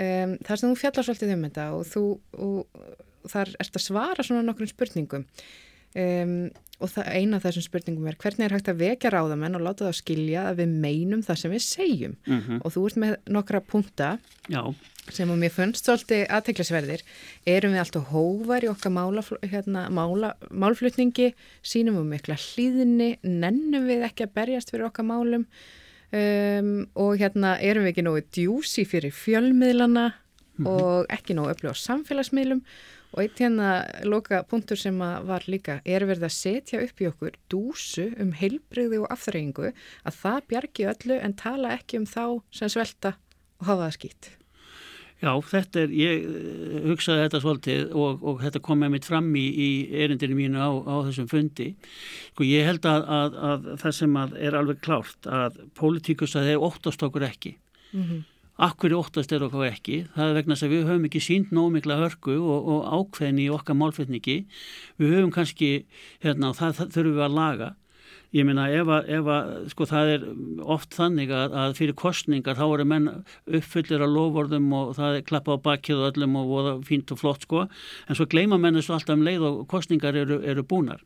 um, 0.00 0.37
þar 0.49 0.62
sem 0.62 0.73
þú 0.73 0.81
fjallar 0.81 1.09
svolítið 1.09 1.35
um 1.35 1.47
þetta 1.49 1.69
og 1.77 1.87
þú, 1.93 2.05
og 2.38 3.33
þar 3.33 3.55
ert 3.61 3.81
að 3.81 3.85
svara 3.85 4.27
svona 4.27 4.47
nokkrum 4.47 4.71
spurningum. 4.71 5.27
Um, 5.97 6.50
og 6.78 6.92
eina 7.11 7.38
af 7.38 7.42
þessum 7.42 7.64
spurningum 7.64 8.07
er 8.07 8.16
hvernig 8.21 8.45
er 8.47 8.52
hægt 8.54 8.68
að 8.71 8.83
vekja 8.85 9.11
ráðamenn 9.11 9.57
og 9.59 9.64
láta 9.64 9.88
það 9.88 9.97
skilja 9.99 10.45
að 10.47 10.61
við 10.61 10.75
meinum 10.85 11.25
það 11.26 11.40
sem 11.40 11.54
við 11.54 11.64
segjum? 11.64 12.14
Mm 12.26 12.61
og 12.62 12.73
þú 12.75 12.85
ert 12.87 12.99
með 13.02 13.14
nokkra 13.35 13.61
punta 13.61 14.11
Já, 14.49 14.62
sem 15.11 15.30
að 15.30 15.40
mér 15.42 15.52
finnst 15.54 15.88
svolítið 15.88 16.23
aðteklisverðir 16.37 17.02
erum 17.47 17.75
við 17.75 17.83
alltaf 17.83 18.12
hóvar 18.12 18.64
í 18.64 18.71
okkar 18.71 18.92
mála, 18.95 19.25
hérna, 19.42 19.88
mála, 19.90 20.35
málflutningi? 20.50 21.33
Sínum 21.62 21.99
við 21.99 22.07
mikla 22.12 22.37
hlýðinni 22.37 23.18
nennum 23.23 23.87
við 23.88 24.07
ekki 24.07 24.28
að 24.28 24.35
berjast 24.38 24.71
fyrir 24.71 24.87
okkar 24.87 25.09
málum? 25.09 25.49
Um, 26.12 26.87
og 26.95 27.18
hérna 27.18 27.59
erum 27.61 27.85
við 27.85 27.92
ekki 27.92 28.07
nógu 28.07 28.23
djúsi 28.30 28.87
fyrir 28.87 29.12
fjölmiðlana? 29.12 30.12
Og 30.66 31.07
ekki 31.11 31.35
nógu 31.35 31.52
öflug 31.52 31.75
á 31.75 31.76
samfélagsmiðlum 31.78 32.62
og 33.12 33.23
eitt 33.23 33.41
hérna 33.43 33.71
loka 34.05 34.43
punktur 34.49 34.79
sem 34.79 34.99
var 34.99 35.47
líka 35.49 35.81
er 35.85 36.07
verið 36.09 36.29
að 36.29 36.37
setja 36.37 36.83
upp 36.85 37.00
í 37.00 37.09
okkur 37.09 37.38
dúsu 37.53 38.09
um 38.21 38.35
heilbrigði 38.37 39.00
og 39.03 39.09
afþreyingu 39.15 39.71
að 39.71 40.19
það 40.23 40.43
bjargi 40.53 40.91
öllu 40.95 41.21
en 41.23 41.38
tala 41.38 41.77
ekki 41.79 42.03
um 42.03 42.09
þá 42.09 42.25
sem 42.50 42.73
svelta 42.73 43.17
og 43.59 43.71
hafa 43.71 43.88
það 43.88 43.97
skýtt. 43.99 44.31
Já, 45.19 45.33
þetta 45.43 45.81
er, 45.83 45.95
ég 45.99 46.27
eh, 46.31 46.75
hugsaði 46.85 47.23
þetta 47.25 47.38
svolítið 47.43 47.95
og, 47.99 48.21
og 48.23 48.43
þetta 48.45 48.61
kom 48.62 48.79
með 48.85 48.93
mitt 48.93 49.09
fram 49.09 49.33
í, 49.35 49.47
í 49.50 49.71
erindinu 50.05 50.37
mínu 50.38 50.61
á, 50.62 50.71
á 50.71 50.95
þessum 51.09 51.27
fundi. 51.33 51.73
Sko 52.31 52.47
ég 52.47 52.69
held 52.69 52.87
að, 52.87 53.09
að, 53.17 53.38
að 53.49 53.67
það 53.83 53.97
sem 53.97 54.19
að 54.23 54.37
er 54.47 54.59
alveg 54.61 54.83
klárt 54.87 55.31
að 55.41 55.59
pólitíkus 55.79 56.37
að 56.38 56.53
þeir 56.53 56.67
óttast 56.69 57.03
okkur 57.09 57.27
ekki. 57.27 57.57
Mm 57.91 58.05
-hmm. 58.05 58.23
Akkur 58.59 58.91
óttast 58.99 59.31
er 59.31 59.45
okkur 59.47 59.69
ekki. 59.69 60.00
Það 60.17 60.31
er 60.31 60.38
vegna 60.41 60.57
þess 60.57 60.67
að 60.67 60.73
við 60.75 60.88
höfum 60.88 61.05
ekki 61.07 61.21
sínt 61.23 61.53
nómikla 61.55 61.99
hörku 62.00 62.38
og, 62.43 62.71
og 62.75 62.88
ákveðni 62.91 63.45
í 63.45 63.53
okkar 63.55 63.79
málflutningi. 63.79 64.38
Við 64.99 65.12
höfum 65.15 65.35
kannski, 65.35 65.69
hérna, 66.25 66.50
það, 66.59 66.81
það 66.81 66.97
þurfum 66.97 67.21
við 67.21 67.27
að 67.29 67.37
laga. 67.38 67.69
Ég 68.37 68.45
meina 68.45 68.67
ef 68.69 68.91
að, 68.93 69.07
ef 69.17 69.29
að 69.33 69.53
sko 69.73 69.87
það 69.88 70.11
er 70.12 70.25
oft 70.75 70.97
þannig 70.99 71.31
að, 71.33 71.55
að 71.62 71.77
fyrir 71.79 71.97
kostningar 71.97 72.59
þá 72.59 72.65
eru 72.67 72.85
menn 72.91 73.07
uppfyllir 73.47 74.05
að 74.05 74.12
lofvorðum 74.19 74.67
og 74.77 74.91
það 74.99 75.17
er 75.17 75.25
klappa 75.31 75.57
á 75.57 75.65
bakið 75.65 76.03
og 76.03 76.11
öllum 76.11 76.37
og 76.37 76.50
voða 76.50 76.75
fínt 76.85 77.15
og 77.15 77.23
flott 77.23 77.47
sko 77.47 77.62
en 77.65 78.19
svo 78.19 78.27
gleyma 78.29 78.59
menn 78.61 78.77
þessu 78.77 78.99
alltaf 78.99 79.17
um 79.17 79.25
leið 79.25 79.47
og 79.49 79.62
kostningar 79.73 80.19
eru, 80.21 80.43
eru 80.45 80.67
búnar. 80.69 81.00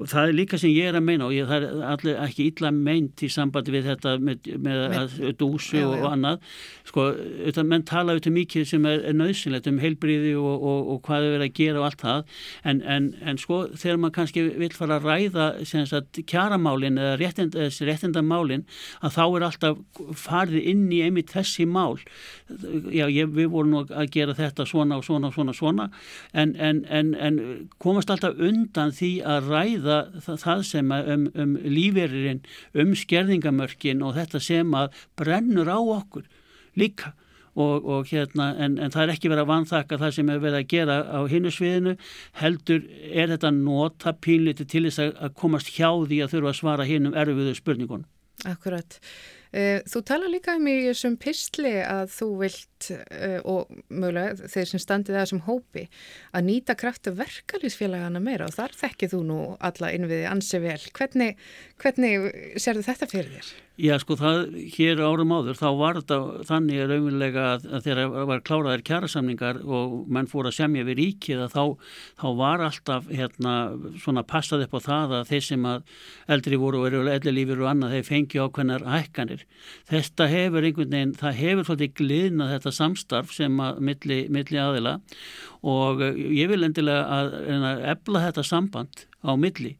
Og 0.00 0.08
það 0.08 0.30
er 0.30 0.36
líka 0.38 0.58
sem 0.60 0.72
ég 0.72 0.88
er 0.88 0.96
að 0.96 1.04
meina 1.04 1.26
og 1.26 1.34
ég, 1.36 1.44
það 1.48 1.64
er 1.66 1.80
allir 1.90 2.20
ekki 2.24 2.46
illa 2.48 2.70
meint 2.72 3.20
í 3.20 3.28
sambandi 3.28 3.74
við 3.74 3.88
þetta 3.90 4.14
með, 4.24 4.46
með, 4.64 4.78
með 4.94 5.34
dúsu 5.40 5.76
já, 5.76 5.84
og, 5.84 5.92
já. 5.92 6.00
og 6.00 6.06
annað. 6.14 6.46
Sko, 6.88 7.04
þetta, 7.44 7.64
menn 7.68 7.84
tala 7.90 8.14
auðvitað 8.14 8.34
mikið 8.38 8.64
sem 8.70 8.86
er, 8.88 9.04
er 9.10 9.18
nöðsynlegt 9.18 9.68
um 9.68 9.80
heilbriði 9.82 10.32
og, 10.40 10.64
og, 10.70 10.88
og 10.94 11.02
hvað 11.04 11.26
þau 11.26 11.34
verið 11.34 11.44
að 11.44 11.58
gera 11.58 11.82
og 11.82 11.88
allt 11.90 12.04
það. 12.06 12.38
En, 12.72 12.80
en, 12.96 13.10
en 13.20 13.40
sko 13.42 13.58
þegar 13.74 14.00
maður 14.00 14.16
kannski 14.16 14.46
vil 14.62 14.70
fara 14.78 14.96
að 14.96 15.10
ræða 15.10 15.50
kjaramálin 16.32 17.00
eða 17.00 17.20
réttind, 17.20 17.60
réttindamálin 17.90 18.64
að 19.04 19.16
þá 19.18 19.22
er 19.26 19.46
alltaf 19.50 20.02
farið 20.22 20.70
inn 20.72 20.88
í 20.96 21.02
einmitt 21.04 21.34
þessi 21.34 21.68
mál. 21.68 22.00
Já, 22.48 23.04
ég, 23.04 23.28
við 23.36 23.52
vorum 23.52 23.76
nú 23.76 23.84
að 23.84 24.08
gera 24.16 24.38
þetta 24.38 24.64
svona 24.64 24.96
og 24.96 25.04
svona 25.04 25.28
og 25.28 25.36
svona, 25.36 25.54
svona 25.54 25.90
en, 26.32 26.56
en, 26.56 26.82
en, 26.88 27.12
en 27.20 27.38
komast 27.82 28.10
alltaf 28.10 28.40
undan 28.40 28.96
því 28.96 29.12
að 29.28 29.52
ræða 29.52 29.89
það, 30.24 30.36
það 30.44 30.66
sem 30.68 30.92
um, 30.96 31.24
um 31.44 31.56
lífeyririnn, 31.78 32.44
um 32.84 32.92
skerðingamörkin 32.98 34.04
og 34.06 34.14
þetta 34.18 34.42
sem 34.44 34.76
að 34.76 35.02
brennur 35.18 35.70
á 35.70 35.78
okkur 35.78 36.28
líka 36.78 37.14
og, 37.58 37.84
og 37.84 38.06
hérna, 38.10 38.52
en, 38.62 38.78
en 38.78 38.92
það 38.94 39.02
er 39.04 39.12
ekki 39.14 39.30
verið 39.30 39.44
að 39.44 39.50
vanþakka 39.50 39.98
það 40.00 40.14
sem 40.16 40.30
er 40.30 40.42
verið 40.42 40.60
að 40.60 40.70
gera 40.70 40.98
á 41.10 41.20
hinnu 41.30 41.52
sviðinu, 41.54 41.96
heldur 42.40 42.86
er 43.10 43.34
þetta 43.34 43.50
nota 43.56 44.14
pínliti 44.14 44.66
til 44.70 44.86
þess 44.86 45.02
að, 45.02 45.12
að 45.18 45.36
komast 45.42 45.72
hjá 45.74 45.90
því 45.90 46.22
að 46.24 46.32
þurfa 46.36 46.52
að 46.52 46.60
svara 46.60 46.88
hinnum 46.88 47.18
erfiðu 47.18 47.56
spurningun. 47.58 48.06
Akkurat. 48.48 49.00
Eh, 49.50 49.80
Þú 49.90 50.02
tala 50.06 50.28
líka 50.30 50.54
um 50.58 50.66
í 50.70 50.76
þessum 50.86 51.16
pistli 51.18 51.72
að 51.82 52.12
þú 52.14 52.28
vilt 52.38 52.90
uh, 52.94 53.40
og 53.50 53.72
mögulega 53.90 54.50
þeir 54.52 54.68
sem 54.70 54.82
standið 54.82 55.18
það 55.18 55.26
sem 55.32 55.42
hópi 55.48 55.82
að 56.30 56.46
nýta 56.46 56.76
kraftu 56.78 57.12
verkalýsfélagana 57.18 58.22
meira 58.22 58.46
og 58.46 58.54
þar 58.54 58.76
þekkið 58.78 59.16
þú 59.16 59.22
nú 59.26 59.40
alla 59.58 59.90
innviði 59.96 60.28
ansi 60.30 60.62
vel. 60.62 60.78
Hvernig, 60.94 61.42
hvernig 61.82 62.30
serðu 62.62 62.86
þetta 62.86 63.10
fyrir 63.10 63.34
þér? 63.40 63.50
Já, 63.80 63.94
sko, 64.02 64.12
það, 64.18 64.40
hér 64.74 64.98
árum 65.00 65.30
áður, 65.32 65.56
þá 65.56 65.68
var 65.78 65.96
þetta 65.96 66.16
þannig 66.50 66.80
raunverulega 66.90 67.44
að, 67.54 67.62
að 67.70 67.86
þegar 67.86 68.26
var 68.28 68.42
kláraðir 68.44 68.82
kjærasamningar 68.84 69.60
og 69.64 69.94
menn 70.12 70.28
fór 70.28 70.50
að 70.50 70.56
semja 70.58 70.84
við 70.84 70.98
ríkið 70.98 71.40
að 71.46 71.54
þá, 71.54 71.62
þá 72.20 72.26
var 72.42 72.64
alltaf, 72.66 73.06
hérna, 73.08 73.54
svona 74.02 74.24
passað 74.28 74.66
upp 74.66 74.76
á 74.76 74.80
það 74.84 75.14
að 75.16 75.30
þeir 75.30 75.46
sem 75.46 75.64
að 75.70 75.94
eldri 76.36 76.58
voru 76.60 76.82
og 76.82 76.88
eru 76.90 77.00
eldri 77.08 77.32
lífur 77.38 77.62
og 77.64 77.70
annað, 77.70 77.94
þeir 77.96 78.08
fengi 78.10 78.42
ákveðnar 78.44 78.84
hækkanir. 78.90 79.46
Þetta 79.88 80.28
hefur 80.34 80.68
einhvern 80.68 80.96
veginn, 80.96 81.18
það 81.22 81.40
hefur 81.40 81.68
svolítið 81.70 81.94
gliðnað 82.02 82.54
þetta 82.56 82.74
samstarf 82.82 83.36
sem 83.38 83.62
að 83.64 83.84
milli, 83.88 84.22
milli 84.28 84.60
aðila 84.60 84.98
og 85.64 86.04
ég 86.04 86.52
vil 86.52 86.66
endilega 86.68 87.06
að, 87.16 87.32
að 87.56 87.86
efla 87.94 88.26
þetta 88.28 88.44
samband 88.50 89.06
á 89.24 89.32
milli. 89.40 89.78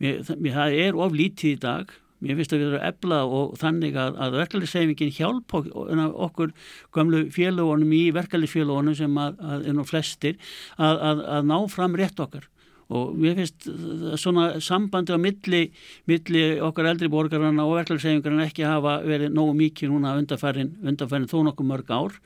Mér, 0.00 0.24
það 0.24 0.78
er 0.86 0.96
of 0.98 1.12
lítið 1.14 1.52
í 1.52 1.60
dag 1.60 1.92
Mér 2.22 2.38
finnst 2.38 2.54
að 2.54 2.62
við 2.62 2.68
erum 2.70 2.86
efla 2.88 3.18
og 3.26 3.56
þannig 3.60 3.98
að, 3.98 4.16
að 4.22 4.38
verkefliðsefingin 4.38 5.12
hjálp 5.16 5.56
okkur 5.58 6.54
gamlu 6.94 7.24
félagunum 7.34 7.92
í 7.98 8.04
verkefliðsfélagunum 8.14 8.96
sem 8.98 9.20
að, 9.20 9.42
að 9.42 9.68
er 9.68 9.76
nú 9.78 9.86
flestir 9.88 10.38
að, 10.78 11.22
að 11.36 11.50
ná 11.50 11.56
fram 11.72 11.98
rétt 11.98 12.22
okkar. 12.22 12.48
Og 12.92 13.14
mér 13.16 13.38
finnst 13.38 13.66
svona 14.20 14.60
sambandi 14.60 15.14
á 15.16 15.18
milli, 15.20 15.62
milli 16.10 16.42
okkar 16.60 16.90
eldri 16.92 17.08
borgarna 17.12 17.64
og 17.64 17.78
verkefliðsefingarna 17.78 18.48
ekki 18.50 18.66
hafa 18.68 18.98
verið 19.06 19.32
nógu 19.32 19.56
mikið 19.62 19.94
núna 19.94 20.16
undarfærin, 20.20 20.74
undarfærin 20.84 21.30
þó 21.30 21.38
nokkuð 21.48 21.70
mörg 21.72 21.94
ár 21.94 22.18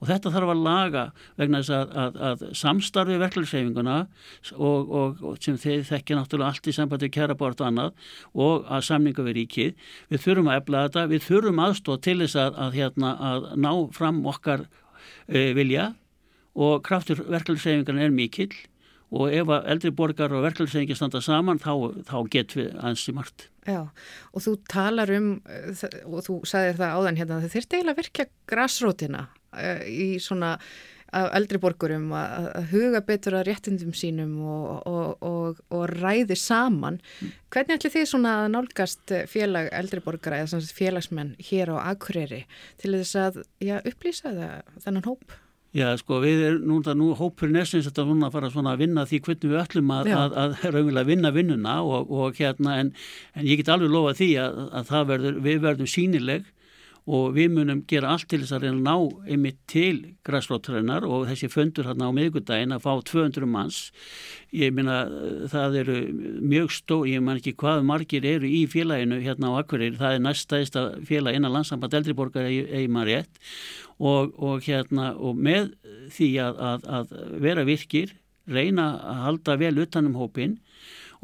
og 0.00 0.10
þetta 0.10 0.32
þarf 0.34 0.52
að 0.52 0.62
laga 0.64 1.04
vegna 1.40 1.60
þess 1.62 1.74
að, 1.74 1.94
að, 2.02 2.18
að 2.28 2.44
samstarfi 2.60 3.18
verkefliðsefinguna 3.22 3.96
og, 4.56 4.92
og, 5.00 5.24
og 5.30 5.38
sem 5.44 5.56
þeir 5.60 5.86
þekkja 5.88 6.18
náttúrulega 6.18 6.50
allt 6.52 6.68
í 6.68 6.76
sambandi 6.76 7.10
kærabort 7.14 7.62
og 7.62 7.70
annað 7.70 8.10
og 8.34 8.68
að 8.68 8.86
samninga 8.90 9.26
við 9.28 9.38
ríkið. 9.40 9.88
Við 10.12 10.24
þurfum 10.26 10.52
að 10.52 10.60
efla 10.60 10.84
þetta, 10.88 11.06
við 11.14 11.26
þurfum 11.28 11.64
aðstóð 11.66 12.04
til 12.08 12.18
þess 12.24 12.38
að, 12.44 12.60
að 12.66 12.78
hérna, 12.80 13.16
ná 13.56 13.72
fram 13.96 14.22
okkar 14.30 14.68
e, 15.28 15.50
vilja 15.56 15.90
og 16.54 16.84
kraftur 16.86 17.24
verkefliðsefingarna 17.24 18.06
er 18.06 18.14
mikill 18.14 18.52
og 19.14 19.30
ef 19.30 19.50
að 19.52 19.66
eldri 19.70 19.92
borgar 19.94 20.32
og 20.34 20.42
verkefliðsefingir 20.42 20.98
standa 20.98 21.20
saman 21.22 21.60
þá, 21.62 21.72
þá 22.08 22.16
getum 22.32 22.64
við 22.64 22.78
ansi 22.82 23.14
margt. 23.14 23.48
Já, 23.64 23.86
og 24.34 24.42
þú 24.44 24.56
talar 24.68 25.12
um, 25.14 25.28
og 26.10 26.24
þú 26.26 26.40
sagðir 26.48 26.80
það 26.80 26.96
áðan 26.98 27.20
hérna, 27.20 27.40
þau 27.40 27.52
þurfti 27.54 27.78
eiginlega 27.78 27.94
að 27.94 28.00
virkja 28.02 28.26
græsrótina 28.50 29.22
Eh, 29.24 29.43
í 29.88 30.16
svona 30.22 30.56
eldri 31.14 31.60
borgurum 31.62 32.08
að, 32.16 32.48
að 32.58 32.64
huga 32.72 33.00
betur 33.06 33.36
að 33.38 33.46
réttindum 33.48 33.92
sínum 33.96 34.32
og, 34.42 34.66
og, 34.88 35.22
og, 35.22 35.60
og 35.74 35.84
ræði 35.92 36.36
saman. 36.38 36.98
Hvernig 37.54 37.78
ætli 37.78 37.92
þið 37.94 38.08
svona 38.10 38.34
að 38.42 38.50
nálgast 38.56 39.14
félag 39.30 39.70
eldri 39.78 40.02
borgara 40.04 40.42
eða 40.42 40.60
félagsmenn 40.74 41.36
hér 41.50 41.74
á 41.78 41.94
Akureyri 41.94 42.44
til 42.82 42.96
þess 42.96 43.20
að 43.20 43.40
já, 43.62 43.78
upplýsa 43.86 44.34
það, 44.34 44.76
þennan 44.86 45.08
hóp? 45.08 45.38
Já, 45.74 45.88
sko, 45.98 46.20
við 46.22 46.44
erum 46.46 46.68
núna, 46.70 46.92
nú 46.94 47.08
hópurinn 47.18 47.58
er 47.58 47.66
sem 47.66 47.82
þetta 47.82 48.04
núna 48.06 48.28
að 48.28 48.36
fara 48.36 48.50
svona 48.52 48.76
að 48.76 48.84
vinna 48.84 49.02
því 49.10 49.18
hvernig 49.26 49.50
við 49.50 49.58
öllum 49.58 49.88
að, 49.90 50.10
að, 50.14 50.36
að 50.38 50.52
raunverulega 50.68 51.08
vinna 51.08 51.32
vinnuna 51.34 51.72
og 51.82 52.38
hérna, 52.38 52.76
en, 52.78 52.92
en 53.34 53.48
ég 53.48 53.58
get 53.58 53.72
alveg 53.74 53.90
lofa 53.90 54.12
því 54.20 54.28
að, 54.38 54.60
að 54.70 54.92
það 54.92 55.08
verður, 55.08 55.40
við 55.48 55.64
verðum 55.64 55.90
sínileg 55.90 56.46
og 57.04 57.34
við 57.36 57.50
munum 57.52 57.82
gera 57.88 58.14
allt 58.14 58.30
til 58.30 58.40
þess 58.40 58.54
að 58.56 58.64
reyna 58.64 58.78
að 58.78 58.84
ná 58.86 59.32
einmitt 59.34 59.58
til 59.68 59.96
græsflótturinnar 60.24 61.04
og 61.04 61.26
þessi 61.28 61.50
fundur 61.52 61.90
hérna 61.90 62.08
á 62.08 62.16
miðgudaginn 62.16 62.72
að 62.72 62.86
fá 62.86 62.92
200 63.10 63.48
manns. 63.50 63.80
Ég 64.56 64.72
minna 64.72 65.02
það 65.52 65.78
eru 65.82 65.98
mjög 66.40 66.72
stó, 66.72 67.02
ég 67.04 67.20
man 67.20 67.42
ekki 67.42 67.52
hvað 67.60 67.84
margir 67.84 68.24
eru 68.24 68.48
í 68.48 68.64
félaginu 68.72 69.20
hérna 69.20 69.52
á 69.52 69.60
Akureyri. 69.60 70.00
Það 70.00 70.16
er 70.16 70.24
næstæðista 70.24 70.84
félag 71.04 71.36
innan 71.36 71.52
landsamband 71.58 71.98
eldriborgar 72.00 72.48
eigi 72.48 72.88
maður 72.88 73.12
rétt. 73.12 73.40
Og, 74.00 74.32
og 74.40 74.64
hérna 74.64 75.12
og 75.20 75.36
með 75.36 75.74
því 76.14 76.30
að, 76.40 76.62
að, 76.70 76.88
að 76.88 77.16
vera 77.44 77.68
virkir 77.68 78.16
reyna 78.48 78.94
að 79.00 79.20
halda 79.28 79.60
vel 79.60 79.76
utanum 79.84 80.16
hópin 80.16 80.58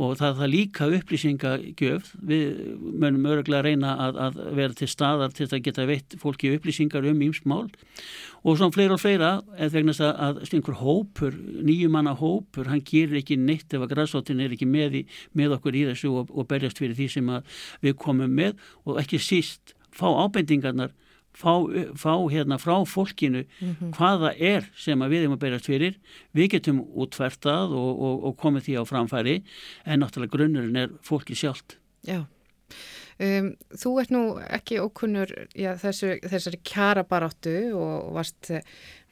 og 0.01 0.17
það 0.17 0.43
er 0.45 0.51
líka 0.51 0.87
upplýsingagjöf. 0.97 2.15
Við 2.25 2.61
mönnum 2.81 3.27
öruglega 3.29 3.67
reyna 3.67 3.93
að, 4.07 4.21
að 4.25 4.39
vera 4.57 4.77
til 4.79 4.89
staðar 4.89 5.35
til 5.37 5.49
að 5.49 5.65
geta 5.67 5.87
veitt 5.89 6.17
fólki 6.21 6.55
upplýsingar 6.57 7.09
um 7.11 7.21
ímsmál 7.27 7.67
og 8.41 8.57
svona 8.57 8.73
fleira 8.73 8.97
og 8.97 9.03
fleira 9.03 9.33
eða 9.59 9.75
vegna 9.75 9.95
þess 9.97 10.07
að 10.09 10.41
einhver 10.57 10.79
hópur, 10.81 11.37
nýjumanna 11.37 12.15
hópur 12.17 12.71
hann 12.73 12.81
gerir 12.87 13.21
ekki 13.21 13.37
neitt 13.37 13.77
ef 13.77 13.85
að 13.85 13.93
græsóttin 13.93 14.41
er 14.41 14.55
ekki 14.57 14.69
með, 14.69 15.03
í, 15.03 15.05
með 15.37 15.59
okkur 15.59 15.77
í 15.77 15.85
þessu 15.91 16.15
og, 16.23 16.33
og 16.33 16.49
berjast 16.49 16.81
fyrir 16.81 16.97
því 16.97 17.11
sem 17.13 17.31
við 17.85 17.99
komum 18.01 18.33
með. 18.41 18.57
Og 18.89 19.03
ekki 19.03 19.21
síst 19.21 19.77
fá 19.93 20.09
ábendingarnar 20.09 20.97
fá, 21.37 21.55
fá 21.97 22.15
hérna 22.31 22.59
frá 22.59 22.77
fólkinu 22.87 23.45
mm 23.45 23.77
-hmm. 23.77 23.93
hvaða 23.97 24.35
er 24.39 24.71
sem 24.77 24.99
við 24.99 25.23
erum 25.23 25.37
að 25.37 25.45
berast 25.45 25.67
fyrir. 25.67 25.95
Við 26.35 26.51
getum 26.51 26.81
útvertað 26.95 27.73
og, 27.73 27.93
og, 28.01 28.25
og 28.25 28.37
komið 28.37 28.63
því 28.63 28.75
á 28.81 28.85
framfæri 28.85 29.43
en 29.85 30.01
náttúrulega 30.03 30.37
grunnurinn 30.37 30.77
er 30.77 30.91
fólki 31.03 31.35
sjálft. 31.35 31.79
Já 32.07 32.27
Um, 33.21 33.51
þú 33.77 33.91
ert 34.01 34.13
nú 34.15 34.21
ekki 34.41 34.79
ókunnur 34.81 35.29
já, 35.53 35.75
þessu, 35.77 36.15
þessari 36.25 36.61
kjara 36.65 37.03
baráttu 37.05 37.53
og 37.77 38.15
varst 38.17 38.49
uh, 38.55 38.63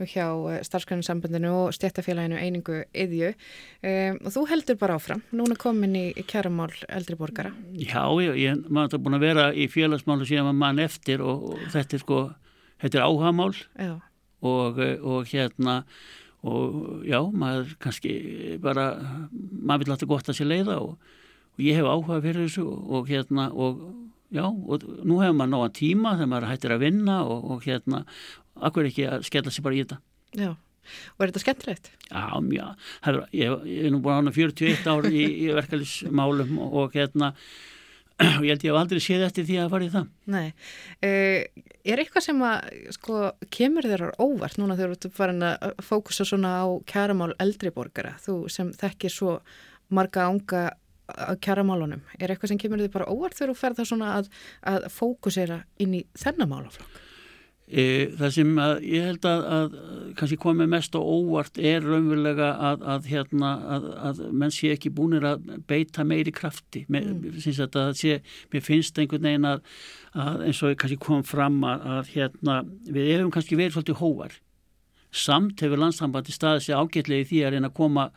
hjá 0.01 0.31
uh, 0.33 0.55
starfsgræninsambandinu 0.65 1.51
og 1.53 1.75
stjættafélaginu 1.77 2.39
einingu 2.41 2.79
yðju 2.89 3.35
um, 3.35 4.17
og 4.23 4.33
þú 4.33 4.45
heldur 4.49 4.79
bara 4.81 4.97
áfram, 4.97 5.21
núna 5.37 5.59
komin 5.61 5.99
í, 5.99 6.07
í 6.17 6.25
kjaramál 6.25 6.71
eldri 6.89 7.19
borgara. 7.21 7.53
Já, 7.77 8.01
ég, 8.25 8.39
ég 8.47 8.65
maður 8.73 8.97
er 8.97 9.05
búin 9.05 9.19
að 9.19 9.27
vera 9.27 9.47
í 9.53 9.69
félagsmálu 9.69 10.31
síðan 10.31 10.49
maður 10.49 10.63
mann 10.63 10.83
eftir 10.87 11.25
og, 11.25 11.45
og 11.53 11.69
þetta 11.77 11.99
er 11.99 12.05
sko, 12.07 12.23
þetta 12.81 13.03
er 13.03 13.07
áhagamál 13.11 13.53
og, 14.41 14.81
og 14.81 15.29
hérna 15.35 15.83
og 16.49 17.05
já, 17.05 17.21
maður 17.29 17.77
kannski 17.83 18.17
bara, 18.63 18.89
maður 19.29 19.85
vil 19.85 19.99
alltaf 19.99 20.13
gott 20.17 20.33
að 20.33 20.41
sé 20.41 20.49
leiða 20.49 20.81
og 20.81 20.97
og 21.59 21.65
ég 21.67 21.79
hef 21.79 21.91
áhuga 21.91 22.21
fyrir 22.23 22.47
þessu 22.47 22.65
og 22.69 23.11
hérna 23.11 23.49
og 23.51 23.83
já, 24.31 24.45
og 24.47 24.85
nú 25.03 25.19
hefur 25.23 25.37
maður 25.37 25.53
náða 25.55 25.71
tíma 25.79 26.15
þegar 26.17 26.33
maður 26.33 26.51
hættir 26.53 26.75
að 26.75 26.85
vinna 26.85 27.19
og, 27.27 27.47
og 27.53 27.67
hérna, 27.67 28.03
akkur 28.69 28.89
ekki 28.89 29.09
að 29.09 29.25
skella 29.29 29.53
sér 29.55 29.67
bara 29.67 29.79
í 29.79 29.83
þetta. 29.83 29.99
Já, 30.39 30.51
og 31.17 31.25
er 31.25 31.33
þetta 31.33 31.43
skemmtilegt? 31.45 31.91
Já, 32.11 32.27
já, 32.55 32.67
er, 33.11 33.19
ég, 33.37 33.57
ég 33.69 33.89
er 33.89 33.95
nú 33.95 34.03
búin 34.05 34.31
að 34.31 34.39
41 34.45 34.87
ár 34.93 35.09
í, 35.11 35.25
í 35.27 35.49
verkefnismálum 35.59 36.55
og, 36.63 36.79
og 36.83 36.97
hérna 36.97 37.33
og 38.39 38.43
ég 38.43 38.51
held 38.51 38.67
ég 38.67 38.73
hef 38.73 38.81
aldrei 38.81 39.03
séð 39.03 39.25
eftir 39.29 39.47
því 39.47 39.61
að 39.63 39.73
fara 39.75 39.87
í 39.87 39.93
það. 39.95 40.09
Nei, 40.35 40.47
uh, 41.07 41.65
er 41.89 42.03
eitthvað 42.03 42.27
sem 42.29 42.43
að, 42.49 42.73
sko, 42.99 43.23
kemur 43.55 43.87
þér 43.87 44.11
óvart 44.19 44.59
núna 44.61 44.77
þegar 44.79 44.99
þú 45.05 45.13
farin 45.15 45.47
að 45.47 45.81
fókusa 45.87 46.27
svona 46.29 46.59
á 46.63 46.67
kæramál 46.91 47.33
eldriborgara, 47.41 48.17
þú 48.25 48.41
sem 48.53 48.75
þekkir 48.77 49.15
svo 49.15 49.39
marga 49.95 50.27
ánga 50.29 50.65
að 51.17 51.43
kjara 51.45 51.67
málunum? 51.67 52.05
Er 52.19 52.33
eitthvað 52.33 52.53
sem 52.53 52.61
kemur 52.61 52.83
þið 52.83 52.95
bara 52.95 53.11
óvart 53.11 53.37
þegar 53.39 53.53
þú 53.53 53.59
ferð 53.59 53.83
það 53.83 53.91
svona 53.93 54.15
að, 54.19 54.33
að 54.73 54.89
fókusera 54.93 55.63
inn 55.83 56.01
í 56.01 56.07
þennan 56.19 56.51
málaflokk? 56.53 57.05
E, 57.69 57.83
það 58.17 58.31
sem 58.33 58.53
að, 58.65 58.75
ég 58.89 59.07
held 59.11 59.27
að, 59.29 59.43
að 59.53 59.75
kannski 60.17 60.39
komið 60.41 60.71
mest 60.73 60.95
á 60.97 61.01
óvart 61.05 61.59
er 61.61 61.85
raunverulega 61.85 62.49
að, 62.65 62.87
að 62.95 63.09
hérna, 63.13 63.51
menn 64.33 64.55
sé 64.55 64.71
ekki 64.73 64.93
búinir 64.97 65.27
að 65.29 65.51
beita 65.69 66.07
meiri 66.09 66.33
krafti 66.33 66.87
með, 66.89 67.11
mm. 67.29 67.93
sé, 67.99 68.15
mér 68.55 68.65
finnst 68.65 69.01
einhvern 69.01 69.29
veginn 69.29 69.51
að 69.51 69.61
eins 70.49 70.63
og 70.65 70.79
kannski 70.81 70.97
kom 71.03 71.21
fram 71.29 71.61
að 71.69 72.15
hérna, 72.15 72.63
við 72.89 73.13
hefum 73.19 73.35
kannski 73.37 73.61
verið 73.61 73.77
svolítið 73.77 74.01
hóvar 74.01 74.39
samt 75.15 75.63
hefur 75.65 75.81
landstambandi 75.81 76.35
staðið 76.35 76.67
sér 76.67 76.83
ágætlegi 76.83 77.29
því 77.31 77.41
að 77.45 77.55
reyna 77.55 77.71
að 77.71 77.79
koma 77.79 78.11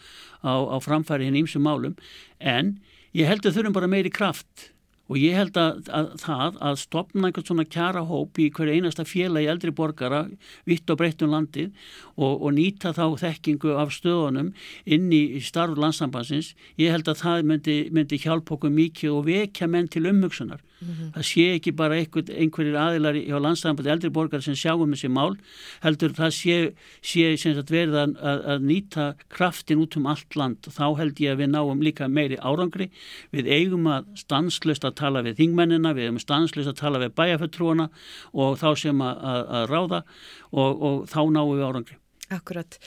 á, 0.44 0.54
á 0.68 0.78
framfæri 0.84 1.30
hinn 1.30 1.40
ímsum 1.44 1.66
málum. 1.66 1.96
En 2.40 2.78
ég 3.16 3.30
held 3.30 3.46
að 3.46 3.58
þurfum 3.58 3.78
bara 3.80 3.92
meiri 3.92 4.12
kraft. 4.14 4.72
Og 5.12 5.18
ég 5.20 5.36
held 5.36 5.58
að, 5.60 5.82
að 5.92 6.06
það 6.22 6.58
að 6.64 6.78
stopna 6.80 7.28
einhvern 7.28 7.48
svona 7.50 7.66
kjara 7.68 8.04
hóp 8.08 8.40
í 8.40 8.46
hverju 8.56 8.78
einasta 8.78 9.04
í 9.04 9.48
eldri 9.52 9.74
borgara 9.76 10.22
vitt 10.64 10.90
og 10.90 11.02
breytt 11.02 11.22
um 11.26 11.34
landið 11.36 11.74
og, 12.16 12.40
og 12.40 12.54
nýta 12.56 12.94
þá 12.96 13.20
þekkingu 13.20 13.76
af 13.76 13.92
stöðunum 13.92 14.54
inn 14.86 15.12
í 15.12 15.42
starf 15.44 15.76
landsambansins 15.76 16.54
ég 16.80 16.96
held 16.96 17.12
að 17.12 17.20
það 17.26 17.44
myndi, 17.44 17.78
myndi 17.92 18.22
hjálpa 18.24 18.56
okkur 18.56 18.72
mikið 18.72 19.12
og 19.12 19.28
vekja 19.28 19.68
menn 19.68 19.92
til 19.92 20.08
umhugsunar 20.08 20.64
Mm 20.82 20.88
-hmm. 20.88 21.12
Það 21.14 21.26
sé 21.30 21.44
ekki 21.56 21.72
bara 21.72 21.96
einhver, 21.96 22.24
einhverjir 22.26 22.76
aðilar 22.76 23.16
hjá 23.16 23.38
landstæðanbæti 23.38 23.92
eldri 23.94 24.10
borgar 24.10 24.42
sem 24.42 24.56
sjáum 24.56 24.94
þessi 24.94 25.10
mál, 25.10 25.38
heldur 25.84 26.10
það 26.10 26.32
sé, 26.34 26.74
sé 27.02 27.54
verið 27.70 27.96
að, 27.96 28.16
að, 28.18 28.40
að 28.52 28.60
nýta 28.66 29.06
kraftin 29.30 29.78
út 29.84 29.98
um 29.98 30.08
allt 30.08 30.36
land 30.36 30.58
þá 30.66 30.98
held 30.98 31.22
ég 31.22 31.32
að 31.32 31.40
við 31.44 31.50
náum 31.54 31.82
líka 31.82 32.08
meiri 32.08 32.38
árangri. 32.42 32.90
Við 33.32 33.46
eigum 33.46 33.86
að 33.88 34.10
stanslust 34.16 34.84
að 34.84 34.96
tala 34.96 35.22
við 35.22 35.38
þingmennina, 35.38 35.94
við 35.94 36.10
eigum 36.10 36.20
stanslust 36.20 36.68
að 36.68 36.82
tala 36.82 37.00
við 37.00 37.16
bæjarfættrúana 37.16 37.90
og 38.34 38.58
þá 38.58 38.70
sem 38.76 39.02
að, 39.02 39.16
að 39.58 39.66
ráða 39.70 40.04
og, 40.52 40.72
og 40.82 40.96
þá 41.08 41.22
náum 41.30 41.56
við 41.56 41.66
árangri. 41.70 41.98
Akkurat. 42.32 42.80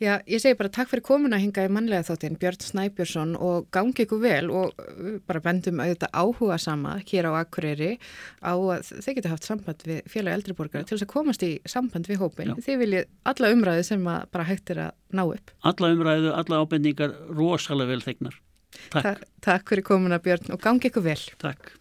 Já, 0.00 0.14
ég 0.24 0.40
segi 0.40 0.56
bara 0.56 0.70
takk 0.72 0.88
fyrir 0.88 1.04
komuna 1.04 1.36
hinga 1.36 1.66
í 1.66 1.70
mannlega 1.72 2.06
þáttinn 2.08 2.38
Björn 2.40 2.62
Snæbjörnsson 2.64 3.34
og 3.36 3.66
gangi 3.74 4.06
ykkur 4.06 4.22
vel 4.22 4.48
og 4.48 4.78
uh, 4.80 5.18
bara 5.28 5.42
bendum 5.44 5.82
auðvitað 5.84 6.14
áhuga 6.16 6.56
sama 6.62 6.94
hér 7.04 7.28
á 7.28 7.32
Akureyri 7.42 7.90
á 8.40 8.56
að 8.56 8.88
þeir 9.04 9.18
geta 9.18 9.32
haft 9.34 9.44
samband 9.44 9.84
við 9.84 10.00
félag 10.08 10.38
eldriborgara 10.38 10.88
til 10.88 10.96
þess 10.96 11.04
að 11.04 11.12
komast 11.12 11.44
í 11.44 11.50
samband 11.68 12.08
við 12.08 12.22
hópin. 12.24 12.54
Já. 12.54 12.64
Þið 12.70 12.80
viljið 12.84 13.10
alla 13.34 13.52
umræði 13.52 13.84
sem 13.90 14.08
að 14.14 14.24
bara 14.32 14.48
hægt 14.48 14.72
er 14.72 14.82
að 14.86 15.18
ná 15.20 15.24
upp. 15.26 15.52
Alla 15.68 15.92
umræðu, 15.92 16.32
alla 16.40 16.62
ábendingar 16.64 17.14
rosalega 17.36 17.92
vel 17.92 18.06
þegnar. 18.08 18.40
Takk, 18.88 19.04
Ta 19.04 19.14
takk 19.44 19.74
fyrir 19.74 19.84
komuna 19.84 20.16
Björn 20.24 20.54
og 20.56 20.64
gangi 20.64 20.88
ykkur 20.88 21.04
vel. 21.10 21.20
takk. 21.44 21.74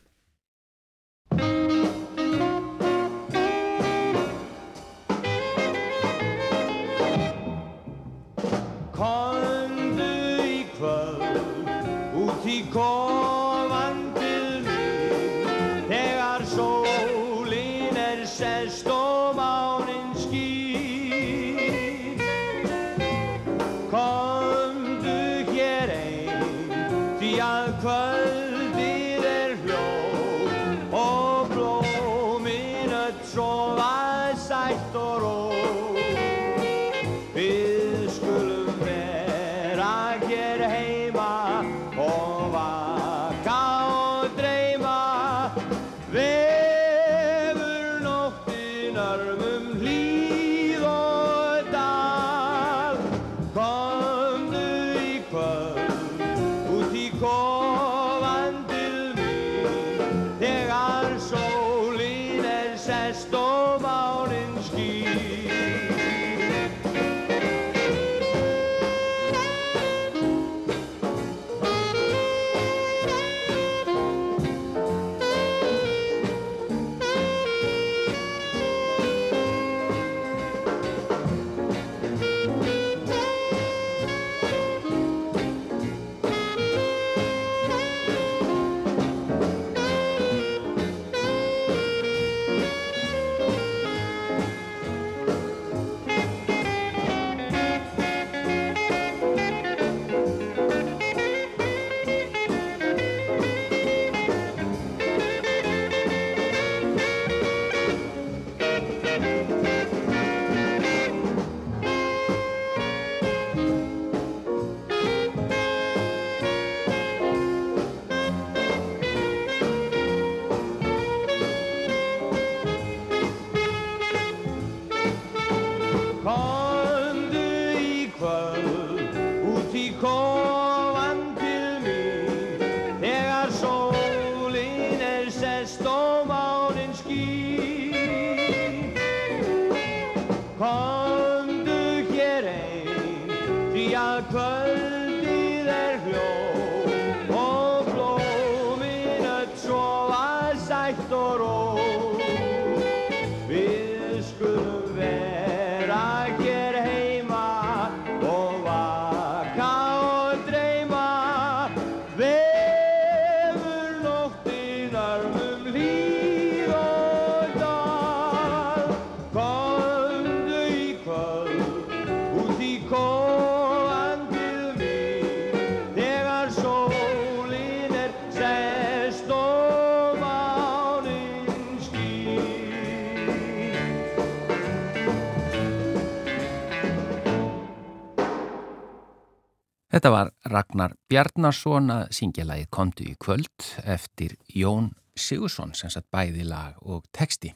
Bjarnason 191.09 191.89
að 191.89 192.11
syngja 192.13 192.43
lagið 192.45 192.67
Kondu 192.69 193.05
í 193.09 193.15
kvöld 193.17 193.63
eftir 193.81 194.35
Jón 194.53 194.91
Sigursson 195.17 195.71
sem 195.73 195.89
satt 195.89 196.05
bæði 196.13 196.45
lag 196.45 196.77
og 196.85 197.07
texti. 197.17 197.49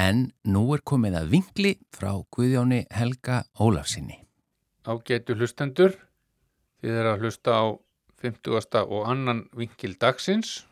En 0.00 0.30
nú 0.48 0.62
er 0.72 0.80
komið 0.80 1.18
að 1.20 1.28
vingli 1.34 1.74
frá 1.92 2.14
Guðjóni 2.32 2.86
Helga 2.88 3.42
Ólafsinni. 3.60 4.16
Ágætu 4.88 5.36
hlustendur, 5.36 5.98
þið 6.80 6.98
er 7.02 7.12
að 7.12 7.26
hlusta 7.26 7.60
á 7.60 7.64
50. 8.24 8.80
og 8.88 9.04
annan 9.04 9.44
vinkil 9.52 9.92
dagsins. 10.00 10.62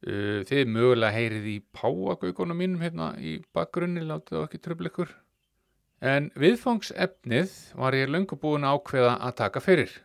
Uh, 0.00 0.40
Þið 0.48 0.72
mögulega 0.72 1.12
heyrið 1.12 1.48
í 1.52 1.60
páagaugunum 1.76 2.64
mínum 2.64 2.80
hérna 2.80 3.12
í 3.20 3.42
bakgrunni, 3.52 4.08
látið 4.08 4.38
þá 4.38 4.44
ekki 4.46 4.64
tröfleikur. 4.64 5.18
En 6.00 6.32
viðfangsefnið 6.32 7.58
var 7.76 7.92
ég 7.92 8.08
löngu 8.08 8.40
búin 8.40 8.64
ákveða 8.64 9.18
að 9.20 9.42
taka 9.44 9.60
fyrir. 9.60 10.00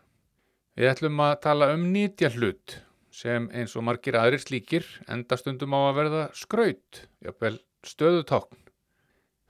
Við 0.75 0.89
ætlum 0.91 1.21
að 1.23 1.37
tala 1.45 1.69
um 1.71 1.85
nýtja 1.93 2.27
hlut 2.33 2.73
sem 3.15 3.45
eins 3.55 3.77
og 3.79 3.85
margir 3.87 4.17
aðrir 4.19 4.41
slíkir 4.43 4.83
endastundum 5.07 5.71
á 5.71 5.79
að 5.87 5.97
verða 6.01 6.23
skraut, 6.35 6.99
jafnvel 7.23 7.61
stöðutákn. 7.87 8.59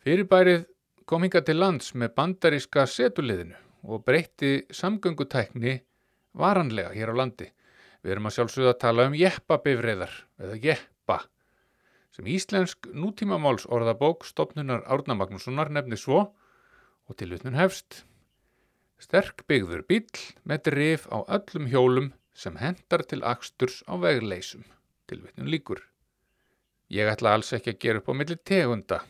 Fyrirbærið 0.05 0.67
kom 1.09 1.25
hinga 1.25 1.41
til 1.41 1.57
lands 1.57 1.95
með 1.97 2.13
bandaríska 2.19 2.85
setuliðinu 2.85 3.57
og 3.89 4.05
breytti 4.05 4.67
samgöngutækni 4.69 5.79
varanlega 6.37 6.93
hér 6.93 7.17
á 7.17 7.19
landi. 7.25 7.49
Við 8.05 8.13
erum 8.13 8.29
að 8.29 8.37
sjálfsögða 8.37 8.75
að 8.75 8.81
tala 8.85 9.09
um 9.09 9.17
jeppabifreiðar 9.17 10.17
eða 10.45 10.61
jeppa 10.61 11.23
sem 12.13 12.29
íslensk 12.31 12.93
nútímamáls 12.93 13.65
orðabók 13.65 14.29
stopnunar 14.29 14.85
Árna 14.85 15.17
Magnússonar 15.17 15.73
nefni 15.73 15.97
svo 15.97 16.27
og 16.29 17.17
tilvitnun 17.17 17.57
hefst. 17.57 18.05
Sterk 19.01 19.43
byggður 19.49 19.83
bíl 19.89 20.05
með 20.43 20.63
drif 20.69 21.09
á 21.11 21.17
öllum 21.37 21.67
hjólum 21.71 22.13
sem 22.35 22.55
hendar 22.59 23.03
til 23.07 23.23
aksturs 23.23 23.81
á 23.87 23.95
vegleysum. 23.99 24.63
Tilvitnun 25.09 25.51
líkur. 25.51 25.81
Ég 26.89 27.09
ætla 27.09 27.35
alls 27.35 27.51
ekki 27.55 27.75
að 27.75 27.81
gera 27.81 28.01
upp 28.01 28.09
á 28.09 28.13
milli 28.15 28.37
tegunda 28.37 29.01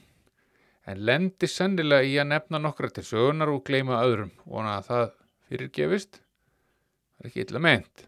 en 0.85 1.01
lendi 1.05 1.47
sennilega 1.49 2.05
í 2.05 2.17
að 2.21 2.29
nefna 2.31 2.61
nokkra 2.61 2.91
til 2.93 3.05
sögunar 3.07 3.51
og 3.51 3.63
gleyma 3.65 4.03
öðrum 4.05 4.31
vona 4.45 4.77
að 4.79 4.89
það 4.89 5.05
fyrirgefist. 5.49 6.19
Það 7.15 7.25
er 7.25 7.31
ekki 7.31 7.45
illa 7.45 7.61
meint. 7.65 8.05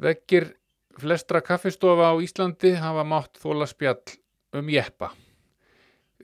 Vekkir 0.00 0.48
flestra 1.02 1.42
kaffistofa 1.44 2.12
á 2.12 2.14
Íslandi 2.24 2.74
hafa 2.80 3.04
mátt 3.04 3.40
þóla 3.42 3.68
spjall 3.68 4.16
um 4.56 4.72
jeppa. 4.72 5.12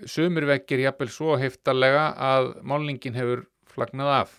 Sumir 0.07 0.46
vekkir 0.48 0.85
jafnvel 0.87 1.11
svo 1.12 1.37
heftalega 1.40 2.12
að 2.16 2.52
málningin 2.62 3.18
hefur 3.18 3.48
flagnað 3.68 4.12
af. 4.22 4.37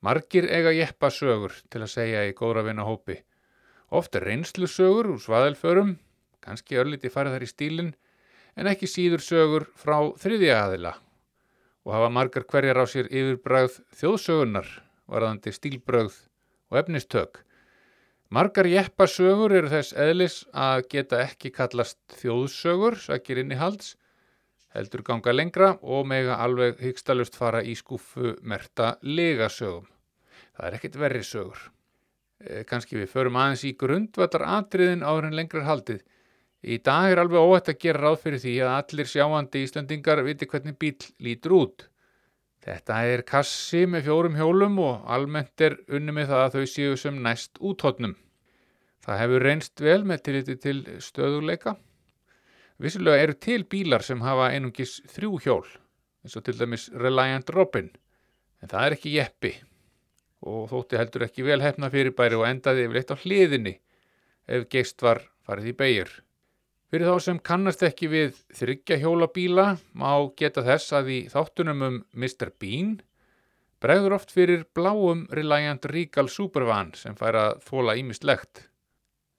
Margir 0.00 0.46
eiga 0.46 0.70
jeppa 0.70 1.10
sögur 1.10 1.56
til 1.72 1.82
að 1.82 1.90
segja 1.90 2.26
í 2.28 2.34
góðra 2.38 2.62
vinna 2.68 2.84
hópi. 2.86 3.16
Oft 3.90 4.14
er 4.14 4.28
reynslu 4.28 4.68
sögur 4.70 5.08
úr 5.14 5.18
svaðelförum, 5.22 5.96
kannski 6.44 6.78
örliti 6.78 7.10
farið 7.10 7.34
þar 7.34 7.46
í 7.46 7.50
stílinn, 7.50 7.90
en 8.54 8.70
ekki 8.70 8.86
síður 8.90 9.24
sögur 9.24 9.66
frá 9.78 9.98
þriðja 10.20 10.62
aðila 10.62 10.94
og 11.88 11.94
hafa 11.94 12.08
margar 12.12 12.44
hverjar 12.44 12.82
á 12.82 12.84
sér 12.84 13.06
yfirbræð 13.08 13.78
þjóðsögunar, 13.96 14.66
varðandi 15.08 15.54
stílbröð 15.56 16.18
og 16.68 16.80
efnistök. 16.82 17.38
Margar 18.28 18.68
jeppasögur 18.68 19.54
eru 19.56 19.70
þess 19.72 19.94
eðlis 19.96 20.42
að 20.52 20.82
geta 20.92 21.22
ekki 21.24 21.48
kallast 21.54 21.96
þjóðsögur, 22.20 22.98
sakir 23.00 23.40
inn 23.40 23.54
í 23.56 23.58
halds, 23.58 23.94
heldur 24.76 25.02
ganga 25.06 25.32
lengra 25.32 25.70
og 25.82 26.06
mega 26.08 26.38
alveg 26.44 26.80
hygstalust 26.82 27.36
fara 27.38 27.62
í 27.64 27.74
skúfu 27.78 28.34
merta 28.42 28.96
legasögum. 29.02 29.86
Það 30.56 30.68
er 30.68 30.78
ekkit 30.78 30.98
verri 30.98 31.24
sögur. 31.24 31.58
E, 32.38 32.62
Kanski 32.68 32.98
við 32.98 33.12
förum 33.12 33.38
aðeins 33.38 33.64
í 33.66 33.74
grundvallar 33.78 34.46
atriðin 34.58 35.04
áður 35.06 35.28
en 35.30 35.36
lengrar 35.38 35.66
haldið. 35.68 36.02
Í 36.62 36.80
dag 36.82 37.12
er 37.12 37.22
alveg 37.22 37.38
óætt 37.38 37.70
að 37.70 37.80
gera 37.84 38.02
ráð 38.02 38.16
fyrir 38.24 38.42
því 38.42 38.54
að 38.66 38.72
allir 38.74 39.10
sjáandi 39.12 39.62
Íslandingar 39.62 40.24
viti 40.26 40.48
hvernig 40.50 40.78
bíl 40.78 40.96
lítur 41.22 41.54
út. 41.60 41.86
Þetta 42.66 42.96
er 43.06 43.22
kassi 43.22 43.84
með 43.86 44.08
fjórum 44.08 44.34
hjólum 44.36 44.80
og 44.82 45.04
almennt 45.06 45.62
er 45.62 45.78
unni 45.94 46.12
með 46.12 46.32
það 46.32 46.42
að 46.44 46.56
þau 46.56 46.72
séu 46.72 46.96
sem 46.98 47.20
næst 47.22 47.60
úthotnum. 47.62 48.16
Það 49.06 49.20
hefur 49.22 49.46
reynst 49.46 49.80
vel 49.80 50.02
með 50.04 50.24
tilliti 50.26 50.56
til 50.60 50.78
stöðuleika. 51.00 51.78
Vissulega 52.78 53.22
eru 53.24 53.34
til 53.34 53.64
bílar 53.66 54.04
sem 54.06 54.20
hafa 54.22 54.52
einungis 54.54 55.00
þrjú 55.10 55.40
hjól, 55.42 55.66
eins 56.22 56.36
og 56.38 56.44
til 56.46 56.58
dæmis 56.60 56.86
Reliant 56.94 57.50
Robin, 57.50 57.90
en 58.62 58.70
það 58.70 58.84
er 58.84 58.96
ekki 58.98 59.14
jeppi 59.16 59.52
og 60.46 60.68
þótti 60.70 61.00
heldur 61.00 61.24
ekki 61.26 61.42
vel 61.42 61.58
hefna 61.64 61.90
fyrirbæri 61.90 62.38
og 62.38 62.46
endaði 62.46 62.86
yfir 62.86 63.00
eitt 63.00 63.10
á 63.10 63.16
hliðinni 63.18 63.74
ef 64.46 64.68
geist 64.70 65.02
var 65.02 65.24
farið 65.46 65.72
í 65.72 65.76
beigur. 65.80 66.12
Fyrir 66.88 67.10
þá 67.10 67.20
sem 67.20 67.40
kannast 67.44 67.82
ekki 67.84 68.08
við 68.08 68.38
þryggja 68.56 68.96
hjólabíla 69.02 69.66
má 69.98 70.12
geta 70.38 70.62
þess 70.64 70.94
að 70.96 71.10
í 71.12 71.18
þáttunum 71.28 71.84
um 71.84 71.98
Mr. 72.14 72.54
Bean 72.56 72.94
bregður 73.82 74.16
oft 74.16 74.32
fyrir 74.32 74.64
bláum 74.74 75.26
Reliant 75.34 75.84
Regal 75.90 76.30
Supervan 76.32 76.94
sem 76.96 77.18
fær 77.18 77.36
að 77.36 77.60
þóla 77.66 77.98
ímislegt. 78.00 78.67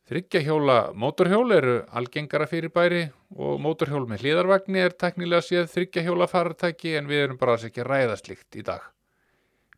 Þryggja 0.09 0.39
hjóla 0.41 0.75
mótorhjól 0.97 1.51
eru 1.53 1.73
algengara 1.93 2.47
fyrirbæri 2.49 3.03
og 3.37 3.59
mótorhjól 3.61 4.07
með 4.09 4.23
hlýðarvagni 4.23 4.79
er 4.81 4.95
teknilega 4.97 5.45
séð 5.45 5.67
þryggja 5.69 6.01
hjóla 6.07 6.25
farartæki 6.31 6.95
en 6.97 7.09
við 7.11 7.19
erum 7.25 7.37
bara 7.37 7.59
þess 7.59 7.67
ekki 7.67 7.83
að 7.83 7.89
ræða 7.91 8.15
slikt 8.17 8.55
í 8.57 8.63
dag. 8.65 8.87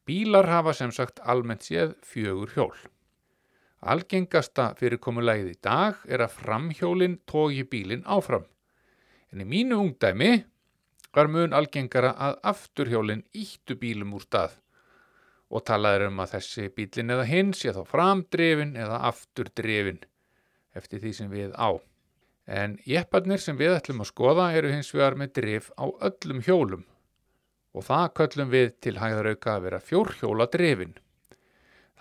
Bílar 0.08 0.48
hafa 0.48 0.72
sem 0.78 0.94
sagt 0.96 1.20
almennt 1.34 1.66
séð 1.68 1.98
fjögur 2.08 2.54
hjól. 2.56 2.78
Algengasta 3.92 4.70
fyrirkomulegið 4.80 5.50
í 5.52 5.58
dag 5.68 6.00
er 6.08 6.24
að 6.24 6.38
framhjólinn 6.38 7.18
tógi 7.28 7.66
bílinn 7.68 8.08
áfram. 8.08 8.46
En 9.36 9.44
í 9.44 9.48
mínu 9.50 9.82
ungdæmi 9.84 10.32
var 11.12 11.28
mun 11.28 11.52
algengara 11.60 12.14
að 12.16 12.38
afturhjólinn 12.54 13.26
íttu 13.36 13.76
bílum 13.76 14.16
úr 14.16 14.24
stað 14.30 14.56
og 15.52 15.68
talaður 15.68 16.08
um 16.08 16.24
að 16.24 16.38
þessi 16.38 16.70
bílinn 16.72 17.12
eða 17.18 17.28
hinn 17.28 17.52
sé 17.52 17.76
þá 17.76 17.84
framdrefin 17.92 18.78
eða 18.80 19.02
afturdrefin 19.12 20.00
eftir 20.78 21.02
því 21.04 21.14
sem 21.18 21.32
við 21.32 21.54
á. 21.58 21.76
En 22.48 22.78
jepparnir 22.88 23.42
sem 23.42 23.58
við 23.58 23.76
ætlum 23.78 24.02
að 24.04 24.12
skoða 24.12 24.48
eru 24.58 24.72
hins 24.74 24.92
vegar 24.96 25.18
með 25.20 25.34
drif 25.38 25.70
á 25.78 25.86
öllum 25.88 26.42
hjólum 26.46 26.88
og 27.72 27.86
það 27.88 28.08
köllum 28.20 28.52
við 28.52 28.74
til 28.84 28.98
hæðarauka 29.00 29.56
að 29.56 29.66
vera 29.68 29.80
fjórhjóla 29.80 30.48
drifin. 30.52 30.96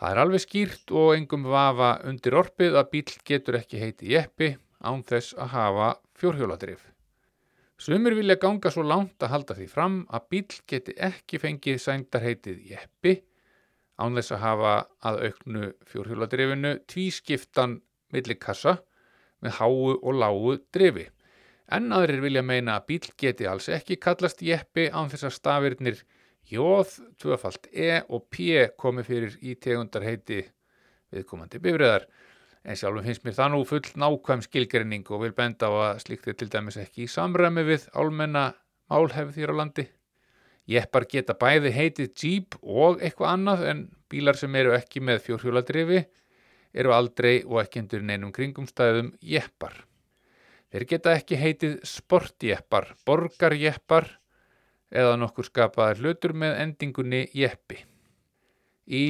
Það 0.00 0.12
er 0.12 0.20
alveg 0.22 0.42
skýrt 0.42 0.94
og 0.96 1.10
engum 1.14 1.44
vafa 1.52 1.90
undir 2.08 2.36
orpið 2.40 2.78
að 2.80 2.88
bíl 2.94 3.10
getur 3.28 3.58
ekki 3.60 3.82
heiti 3.82 4.14
jeppi 4.14 4.54
án 4.80 5.04
þess 5.06 5.36
að 5.36 5.52
hafa 5.54 5.90
fjórhjóladrif. 6.18 6.80
Sumir 7.80 8.16
vilja 8.16 8.36
ganga 8.40 8.72
svo 8.72 8.82
langt 8.84 9.22
að 9.22 9.32
halda 9.34 9.56
því 9.56 9.66
fram 9.70 10.00
að 10.12 10.26
bíl 10.32 10.48
geti 10.68 10.96
ekki 11.00 11.40
fengið 11.40 11.78
sændarheitið 11.84 12.64
jeppi 12.72 13.14
án 14.00 14.16
þess 14.16 14.34
að 14.34 14.42
hafa 14.44 14.74
að 15.08 15.20
auknu 15.28 15.70
fjórhjóladrifinu 15.92 16.74
tvískiptan 16.88 17.78
millikassa 18.14 18.78
með 19.40 19.56
háu 19.58 19.96
og 19.96 20.14
lágu 20.14 20.56
drifi. 20.74 21.08
En 21.70 21.92
aðrir 21.94 22.24
vilja 22.24 22.42
meina 22.42 22.78
að 22.78 22.86
bíl 22.88 23.12
geti 23.20 23.46
alls 23.46 23.68
ekki 23.70 24.00
kallast 24.02 24.42
jeppi 24.42 24.88
án 24.90 25.10
þess 25.12 25.28
að 25.28 25.36
stafirnir 25.36 26.00
jóð, 26.50 26.96
tvöfalt 27.20 27.68
e 27.70 28.00
og 28.08 28.26
p 28.32 28.66
komi 28.78 29.04
fyrir 29.06 29.36
í 29.40 29.54
tegundarheiti 29.54 30.42
viðkomandi 31.14 31.60
bifriðar. 31.62 32.08
En 32.66 32.76
sjálfum 32.76 33.06
finnst 33.06 33.24
mér 33.24 33.36
það 33.38 33.54
nú 33.54 33.62
full 33.68 33.92
nákvæm 34.02 34.42
skilgerinning 34.44 35.06
og 35.14 35.22
vil 35.24 35.32
benda 35.36 35.70
á 35.70 35.72
að 35.94 36.02
slíkt 36.04 36.28
er 36.28 36.36
til 36.36 36.50
dæmis 36.52 36.76
ekki 36.80 37.06
í 37.06 37.10
samræmi 37.10 37.64
við 37.64 37.86
álmenna 37.96 38.50
málhefð 38.90 39.38
þér 39.38 39.54
á 39.56 39.60
landi. 39.62 39.86
Jeppar 40.70 41.06
geta 41.08 41.34
bæði 41.38 41.72
heitið 41.72 42.10
Jeep 42.20 42.58
og 42.60 43.00
eitthvað 43.00 43.32
annað 43.32 43.64
en 43.70 43.86
bílar 44.10 44.36
sem 44.36 44.54
eru 44.58 44.74
ekki 44.76 45.00
með 45.02 45.22
fjórhjóladrifi 45.24 46.02
eru 46.74 46.94
aldrei 46.94 47.40
og 47.44 47.60
ekki 47.64 47.82
undir 47.84 48.04
neinum 48.06 48.32
kringumstæðum 48.34 49.12
jeppar. 49.20 49.74
Þeir 50.70 50.86
geta 50.92 51.14
ekki 51.18 51.38
heitið 51.40 51.76
sportjeppar, 51.88 52.92
borgarjeppar 53.06 54.06
eða 54.90 55.16
nokkur 55.18 55.48
skapaðar 55.50 56.02
hlutur 56.02 56.34
með 56.34 56.56
endingunni 56.64 57.24
jeppi. 57.34 57.80
Í 58.86 59.06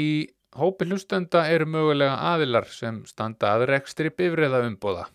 hópi 0.57 0.89
hlustenda 0.89 1.45
eru 1.53 1.69
mögulega 1.69 2.17
aðilar 2.33 2.69
sem 2.73 3.05
standa 3.07 3.55
að 3.55 3.69
rekstri 3.71 4.11
bifriða 4.11 4.65
umbóða 4.67 5.07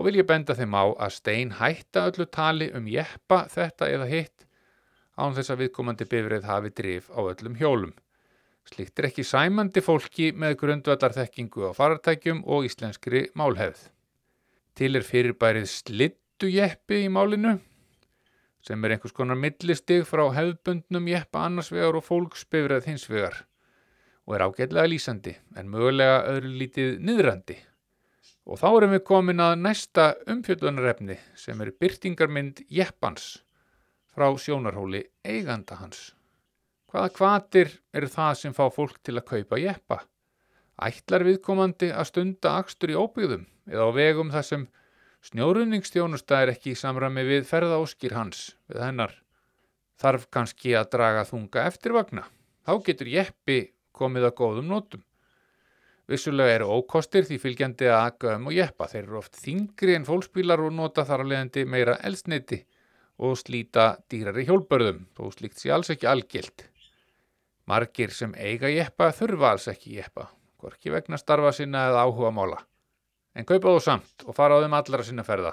og 0.00 0.06
vil 0.06 0.20
ég 0.20 0.28
benda 0.28 0.54
þeim 0.56 0.76
á 0.76 0.84
að 0.86 1.16
stein 1.16 1.50
hætta 1.58 2.06
öllu 2.10 2.26
tali 2.32 2.70
um 2.76 2.86
jeppa 2.88 3.42
þetta 3.52 3.88
eða 3.90 4.06
hitt 4.10 4.46
án 5.18 5.34
þess 5.36 5.52
að 5.52 5.64
viðkomandi 5.64 6.06
bifrið 6.08 6.46
hafi 6.48 6.70
drif 6.72 7.10
á 7.12 7.20
öllum 7.20 7.58
hjólum. 7.58 7.92
Slíkt 8.70 9.00
er 9.00 9.08
ekki 9.08 9.24
sæmandi 9.26 9.82
fólki 9.82 10.28
með 10.30 10.54
grundvallarþekkingu 10.60 11.64
á 11.66 11.70
farartækjum 11.74 12.44
og 12.46 12.68
íslenskri 12.68 13.24
málhefð. 13.34 13.88
Til 14.78 14.94
er 14.94 15.06
fyrirbærið 15.06 15.66
slittujeppi 15.72 17.00
í 17.06 17.10
málinu 17.10 17.56
sem 18.62 18.84
er 18.84 18.94
einhvers 18.94 19.16
konar 19.16 19.38
millistig 19.40 20.04
frá 20.06 20.22
hefðbundnum 20.36 21.08
jeppa 21.10 21.46
annars 21.48 21.72
vegar 21.72 21.98
og 21.98 22.06
fólksbifrið 22.06 22.86
hins 22.92 23.08
vegar 23.10 23.40
og 24.28 24.36
er 24.36 24.44
ágætlega 24.46 24.86
lýsandi 24.92 25.34
en 25.58 25.72
mögulega 25.72 26.20
öðru 26.30 26.52
lítið 26.60 27.00
niðrandi. 27.02 27.56
Og 28.46 28.60
þá 28.60 28.68
erum 28.70 28.94
við 28.94 29.04
komin 29.10 29.42
að 29.42 29.56
næsta 29.64 30.06
umfjöldunarefni 30.30 31.18
sem 31.34 31.60
er 31.60 31.74
byrtingarmynd 31.74 32.62
jeppans 32.70 33.40
frá 34.14 34.30
sjónarhóli 34.38 35.02
eiganda 35.26 35.82
hans. 35.82 36.12
Hvaða 36.90 37.10
kvatir 37.14 37.68
eru 37.94 38.08
það 38.10 38.32
sem 38.40 38.54
fá 38.54 38.64
fólk 38.74 38.96
til 39.06 39.14
að 39.14 39.28
kaupa 39.28 39.58
jeppa? 39.62 40.00
Ætlar 40.82 41.22
viðkomandi 41.22 41.92
að 41.94 42.08
stunda 42.08 42.56
akstur 42.58 42.90
í 42.90 42.96
óbyggðum 42.98 43.44
eða 43.70 43.84
á 43.86 43.90
vegum 43.94 44.32
þar 44.34 44.46
sem 44.48 44.64
snjóruðningstjónusta 45.28 46.40
er 46.42 46.54
ekki 46.54 46.72
í 46.72 46.80
samræmi 46.80 47.22
við 47.28 47.44
ferðaóskir 47.46 48.16
hans 48.16 48.56
við 48.66 48.82
hennar. 48.82 49.12
Þarf 50.00 50.26
kannski 50.34 50.74
að 50.74 50.88
draga 50.96 51.26
þunga 51.28 51.66
eftirvagna. 51.68 52.24
Þá 52.66 52.72
getur 52.88 53.12
jeppi 53.12 53.60
komið 53.94 54.26
að 54.30 54.36
góðum 54.40 54.72
nótum. 54.72 55.04
Vissulega 56.10 56.56
eru 56.56 56.72
ókostir 56.80 57.28
því 57.28 57.38
fylgjandi 57.38 57.86
að 57.86 58.00
akka 58.08 58.34
um 58.34 58.48
og 58.50 58.56
jeppa. 58.56 58.88
Þeir 58.90 59.04
eru 59.04 59.20
oft 59.20 59.38
þingri 59.38 59.94
en 59.94 60.08
fólksbílar 60.08 60.64
og 60.64 60.74
nota 60.74 61.04
þar 61.06 61.22
að 61.22 61.32
leiðandi 61.34 61.66
meira 61.70 62.00
elsneiti 62.02 62.64
og 63.20 63.36
slíta 63.38 63.92
dýrari 64.10 64.46
hjólbörðum, 64.48 65.04
þó 65.14 65.28
slíkt 65.36 65.60
sé 65.60 65.70
alls 65.70 65.92
ekki 65.92 66.08
algilt. 66.08 66.69
Margir 67.70 68.10
sem 68.10 68.32
eiga 68.34 68.66
jeppa 68.72 69.12
þurfa 69.14 69.52
alls 69.54 69.68
ekki 69.70 69.92
jeppa, 70.00 70.24
hvorki 70.58 70.90
vegna 70.90 71.18
starfa 71.20 71.52
sinna 71.54 71.84
eða 71.90 72.00
áhuga 72.08 72.32
mála. 72.34 72.56
En 73.38 73.46
kaupa 73.46 73.76
þú 73.76 73.82
samt 73.84 74.24
og 74.26 74.34
fara 74.34 74.56
á 74.58 74.62
þeim 74.64 74.74
allra 74.74 75.04
sinna 75.06 75.24
ferða. 75.26 75.52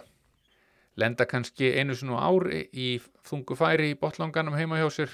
Lenda 0.97 1.27
kannski 1.29 1.69
einu 1.77 1.93
sinu 1.93 2.17
ári 2.17 2.63
í 2.73 2.87
þungu 3.29 3.57
færi 3.59 3.91
í 3.91 3.99
botlanganum 4.01 4.57
heima 4.57 4.79
hjá 4.81 4.87
sér 4.95 5.13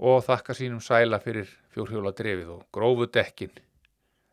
og 0.00 0.24
þakka 0.24 0.56
sínum 0.56 0.80
sæla 0.80 1.20
fyrir 1.20 1.50
fjórhjóla 1.74 2.14
drefið 2.16 2.54
og 2.56 2.62
grófu 2.72 3.10
dekkin. 3.12 3.52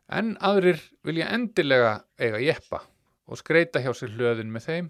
En 0.08 0.32
aðrir 0.40 0.80
vilja 1.04 1.28
endilega 1.36 1.92
eiga 2.16 2.40
jeppa 2.40 2.80
og 3.28 3.42
skreita 3.42 3.84
hjá 3.84 3.92
sér 3.92 4.16
hlöðin 4.16 4.54
með 4.54 4.70
þeim. 4.70 4.88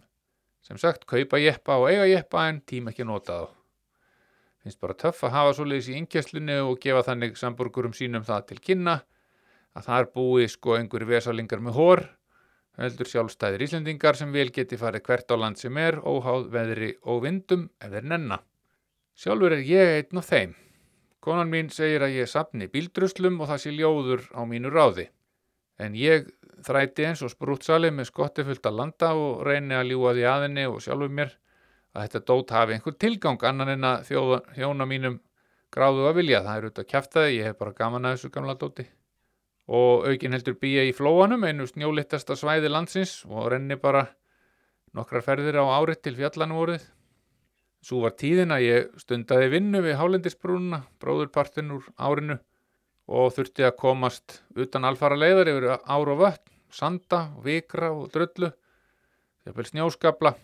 Sem 0.62 0.78
sagt, 0.78 1.02
kaupa 1.10 1.42
jeppa 1.42 1.80
og 1.82 1.90
eiga 1.90 2.06
jeppa 2.06 2.46
en 2.46 2.62
tíma 2.62 2.94
ekki 2.94 3.08
nota 3.10 3.40
þá. 3.42 3.61
Finnst 4.62 4.78
bara 4.78 4.94
töff 4.94 5.24
að 5.26 5.34
hafa 5.34 5.54
svoleiðis 5.58 5.88
í 5.90 5.96
innkjæslinu 5.98 6.58
og 6.68 6.76
gefa 6.82 7.02
þannig 7.08 7.38
samburgurum 7.38 7.94
sínum 7.98 8.22
það 8.26 8.44
til 8.50 8.58
kynna 8.62 9.00
að 9.74 9.86
það 9.88 9.98
er 9.98 10.10
búið 10.14 10.50
sko 10.52 10.76
einhverju 10.76 11.08
vesalingar 11.08 11.62
með 11.64 11.78
hór, 11.78 12.02
heldur 12.78 13.08
sjálfstæðir 13.10 13.64
Íslendingar 13.66 14.18
sem 14.18 14.30
vel 14.32 14.48
geti 14.54 14.78
farið 14.78 15.04
hvert 15.08 15.34
á 15.34 15.36
land 15.36 15.58
sem 15.60 15.76
er, 15.80 15.98
óháð 15.98 16.46
veðri 16.52 16.92
og 17.02 17.24
vindum 17.24 17.66
ef 17.82 17.90
þeir 17.92 18.06
nenna. 18.12 18.38
Sjálfur 19.18 19.56
er 19.56 19.64
ég 19.66 19.96
einn 19.96 20.22
af 20.22 20.30
þeim. 20.30 20.54
Konan 21.22 21.50
mín 21.50 21.68
segir 21.70 22.04
að 22.06 22.16
ég 22.20 22.30
sapni 22.30 22.70
bíldruslum 22.70 23.42
og 23.42 23.50
það 23.50 23.62
sé 23.64 23.74
ljóður 23.74 24.24
á 24.34 24.42
mínu 24.48 24.72
ráði. 24.72 25.08
En 25.82 25.96
ég 25.98 26.30
þræti 26.62 27.08
eins 27.08 27.22
og 27.26 27.32
sprútsali 27.32 27.90
með 27.90 28.12
skotti 28.12 28.46
fullt 28.46 28.66
að 28.66 28.78
landa 28.78 29.12
og 29.18 29.42
reyni 29.46 29.74
að 29.74 29.92
ljúa 29.92 30.14
því 30.16 30.26
aðinni 30.30 30.66
og 30.70 30.80
sjálfur 30.84 31.12
mér 31.18 31.34
að 31.92 32.06
þetta 32.06 32.24
dót 32.30 32.54
hafi 32.56 32.76
einhver 32.76 32.96
tilgang 33.00 33.44
annan 33.44 33.74
en 33.74 33.84
að 33.88 34.08
þjóða, 34.08 34.40
hjóna 34.56 34.88
mínum 34.88 35.20
gráðu 35.72 36.08
að 36.08 36.18
vilja. 36.20 36.42
Það 36.44 36.56
er 36.56 36.66
auðvitað 36.66 36.88
kæftæði, 36.92 37.36
ég 37.36 37.48
hef 37.48 37.58
bara 37.60 37.76
gaman 37.76 38.08
að 38.08 38.16
þessu 38.16 38.32
gamla 38.32 38.56
dóti. 38.60 38.86
Og 39.72 40.08
aukin 40.08 40.34
heldur 40.34 40.56
býja 40.60 40.84
í 40.88 40.94
flóanum, 40.96 41.44
einu 41.46 41.68
snjólittasta 41.68 42.36
svæði 42.36 42.72
landsins 42.72 43.20
og 43.28 43.52
renni 43.52 43.78
bara 43.80 44.06
nokkrar 44.96 45.24
ferðir 45.24 45.60
á 45.62 45.64
árið 45.78 46.02
til 46.02 46.16
fjallanum 46.18 46.60
voruð. 46.60 46.86
Svo 47.82 48.02
var 48.04 48.14
tíðin 48.18 48.54
að 48.54 48.64
ég 48.66 48.98
stundaði 49.00 49.48
vinnu 49.56 49.82
við 49.82 49.98
hálendisbrúnuna, 49.98 50.84
bróðurpartin 51.02 51.72
úr 51.74 51.88
árinu 51.98 52.38
og 53.10 53.32
þurfti 53.34 53.66
að 53.66 53.78
komast 53.80 54.38
utan 54.54 54.86
alfara 54.86 55.18
leiðar 55.18 55.50
yfir 55.50 55.68
ár 55.74 56.12
og 56.12 56.20
vötn, 56.20 56.52
sanda, 56.72 57.24
vikra 57.42 57.90
og 57.90 58.12
drullu, 58.14 58.52
þegar 59.42 59.70
snjóskabla. 59.72 60.34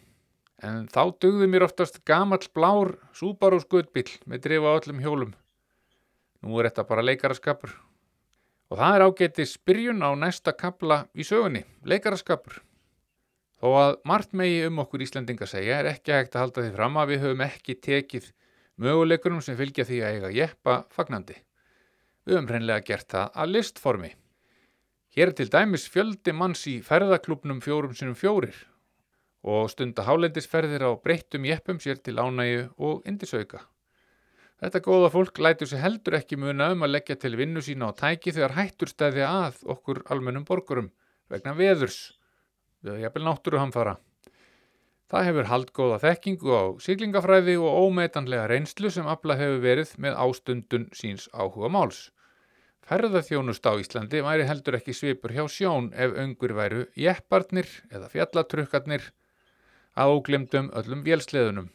En 0.58 0.88
þá 0.90 1.12
dugði 1.22 1.46
mér 1.46 1.68
oftast 1.68 2.00
gamall 2.08 2.42
blár 2.54 2.96
Subaru 3.14 3.60
skutbíl 3.62 4.08
með 4.26 4.42
drifa 4.46 4.72
á 4.74 4.78
öllum 4.80 5.02
hjólum. 5.04 5.34
Nú 6.42 6.58
er 6.58 6.66
þetta 6.66 6.84
bara 6.88 7.04
leikaraskapur. 7.04 7.76
Og 8.68 8.80
það 8.80 8.94
er 8.96 9.04
ágættis 9.06 9.52
byrjun 9.62 10.02
á 10.02 10.10
næsta 10.18 10.52
kapla 10.58 11.04
í 11.14 11.24
sögunni, 11.24 11.62
leikaraskapur. 11.86 12.58
Þó 13.58 13.68
að 13.74 13.92
margt 14.06 14.34
megi 14.38 14.64
um 14.66 14.82
okkur 14.82 15.02
Íslendinga 15.06 15.46
segja 15.50 15.78
er 15.78 15.90
ekki 15.92 16.14
hægt 16.14 16.34
að 16.34 16.44
halda 16.44 16.64
því 16.64 16.72
fram 16.74 16.98
að 16.98 17.12
við 17.12 17.22
höfum 17.24 17.44
ekki 17.46 17.76
tekið 17.82 18.26
möguleikunum 18.82 19.42
sem 19.42 19.58
fylgja 19.58 19.86
því 19.86 20.00
að 20.02 20.16
eiga 20.16 20.32
jeppa 20.34 20.76
fagnandi. 20.94 21.38
Við 22.26 22.34
höfum 22.34 22.50
hreinlega 22.50 22.86
gert 22.86 23.08
það 23.14 23.30
að 23.34 23.54
listformi. 23.54 24.10
Hér 25.14 25.30
er 25.30 25.38
til 25.38 25.48
dæmis 25.54 25.86
fjöldi 25.90 26.34
manns 26.34 26.66
í 26.70 26.76
ferðaklubnum 26.86 27.62
fjórum 27.62 27.94
sinum 27.98 28.18
fjórir 28.18 28.58
og 29.42 29.70
stunda 29.70 30.04
hálendisferðir 30.06 30.84
á 30.86 30.90
breyttum 30.98 31.46
jeppum 31.46 31.78
sér 31.82 32.00
til 32.02 32.18
ánægu 32.18 32.68
og 32.78 33.06
indisauka. 33.06 33.62
Þetta 34.58 34.82
góða 34.82 35.12
fólk 35.14 35.38
lætur 35.38 35.70
sér 35.70 35.84
heldur 35.84 36.16
ekki 36.18 36.36
muna 36.36 36.72
um 36.74 36.82
að 36.82 36.96
leggja 36.96 37.16
til 37.22 37.36
vinnu 37.38 37.62
sína 37.62 37.92
á 37.94 37.98
tæki 37.98 38.34
þegar 38.34 38.56
hættur 38.56 38.90
stæði 38.90 39.22
að 39.22 39.62
okkur 39.70 40.02
almennum 40.10 40.46
borgurum 40.48 40.90
vegna 41.30 41.54
veðurs 41.54 42.18
við 42.82 43.04
jafnvel 43.04 43.28
náttúruhamfara. 43.28 43.96
Það 45.08 45.24
hefur 45.24 45.48
haldgóða 45.48 45.98
þekkingu 46.02 46.50
á 46.52 46.64
siglingafræði 46.84 47.54
og 47.62 47.78
ómetanlega 47.86 48.48
reynslu 48.50 48.90
sem 48.92 49.06
aflað 49.08 49.44
hefur 49.44 49.62
verið 49.62 49.92
með 50.04 50.18
ástundun 50.24 50.88
síns 50.92 51.30
áhuga 51.32 51.70
máls. 51.72 52.08
Ferðarþjónust 52.88 53.64
á 53.68 53.72
Íslandi 53.78 54.20
væri 54.24 54.44
heldur 54.48 54.76
ekki 54.78 54.96
svipur 54.96 55.32
hjá 55.36 55.46
sjón 55.52 55.90
ef 55.94 56.12
öngur 56.18 56.54
væru 56.56 56.84
jepparnir 56.96 57.68
eða 57.92 58.10
fjallatrukkarnir 58.12 59.06
að 59.98 60.14
óglemdum 60.14 60.70
öllum 60.78 61.02
vélsleðunum. 61.06 61.68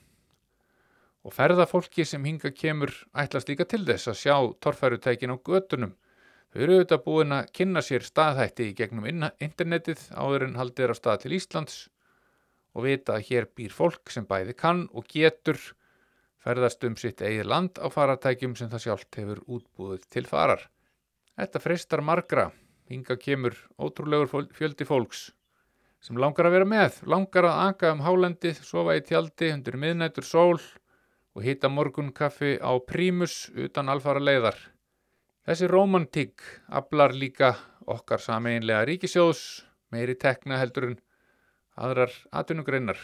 Og 1.23 1.35
ferðafólki 1.35 2.05
sem 2.07 2.23
hinga 2.27 2.51
kemur 2.55 2.91
ætlast 3.15 3.51
líka 3.51 3.67
til 3.69 3.83
þess 3.87 4.11
að 4.11 4.19
sjá 4.19 4.35
torfærutækin 4.63 5.35
á 5.35 5.37
götunum. 5.39 5.93
Þau 6.53 6.61
eru 6.63 6.75
auðvitað 6.77 7.03
búin 7.05 7.35
að 7.35 7.51
kynna 7.57 7.81
sér 7.81 8.03
staðhætti 8.05 8.69
í 8.69 8.75
gegnum 8.77 9.07
internetið 9.07 10.03
áður 10.13 10.47
en 10.47 10.59
haldið 10.59 10.85
er 10.85 10.93
á 10.93 10.95
stað 10.99 11.23
til 11.23 11.37
Íslands 11.39 11.77
og 12.73 12.85
vita 12.87 13.15
að 13.17 13.25
hér 13.29 13.47
býr 13.57 13.73
fólk 13.73 14.11
sem 14.13 14.27
bæði 14.29 14.55
kann 14.57 14.83
og 14.93 15.07
getur 15.09 15.59
ferðast 16.43 16.83
um 16.87 16.97
sitt 16.99 17.23
eigið 17.23 17.49
land 17.49 17.79
á 17.79 17.87
faratækjum 17.93 18.57
sem 18.59 18.69
það 18.71 18.85
sjálft 18.85 19.19
hefur 19.19 19.43
útbúið 19.47 20.07
til 20.13 20.25
farar. 20.29 20.67
Þetta 21.39 21.61
freistar 21.63 22.03
margra, 22.05 22.49
hinga 22.91 23.17
kemur 23.17 23.55
ótrúlegur 23.81 24.51
fjöldi 24.53 24.85
fólks 24.85 25.31
sem 26.03 26.19
langar 26.19 26.49
að 26.49 26.57
vera 26.57 26.67
með, 26.67 26.97
langar 27.07 27.47
að 27.47 27.59
aka 27.69 27.91
um 27.95 28.01
hálendið, 28.03 28.59
sofa 28.67 28.97
í 28.99 29.03
tjaldi 29.07 29.53
undir 29.55 29.77
miðnættur 29.79 30.27
sól 30.27 30.59
og 31.33 31.45
hýta 31.45 31.69
morgunkaffi 31.71 32.57
á 32.59 32.71
prímus 32.83 33.47
utan 33.55 33.89
alfara 33.89 34.19
leiðar. 34.19 34.57
Þessi 35.47 35.69
romantík 35.71 36.43
aflar 36.67 37.15
líka 37.15 37.53
okkar 37.87 38.19
sameinlega 38.23 38.83
ríkisjóðs, 38.87 39.63
meiri 39.91 40.15
tekna 40.19 40.59
heldur 40.59 40.89
en 40.91 40.99
aðrar 41.79 42.13
atvinnugreinar. 42.31 42.99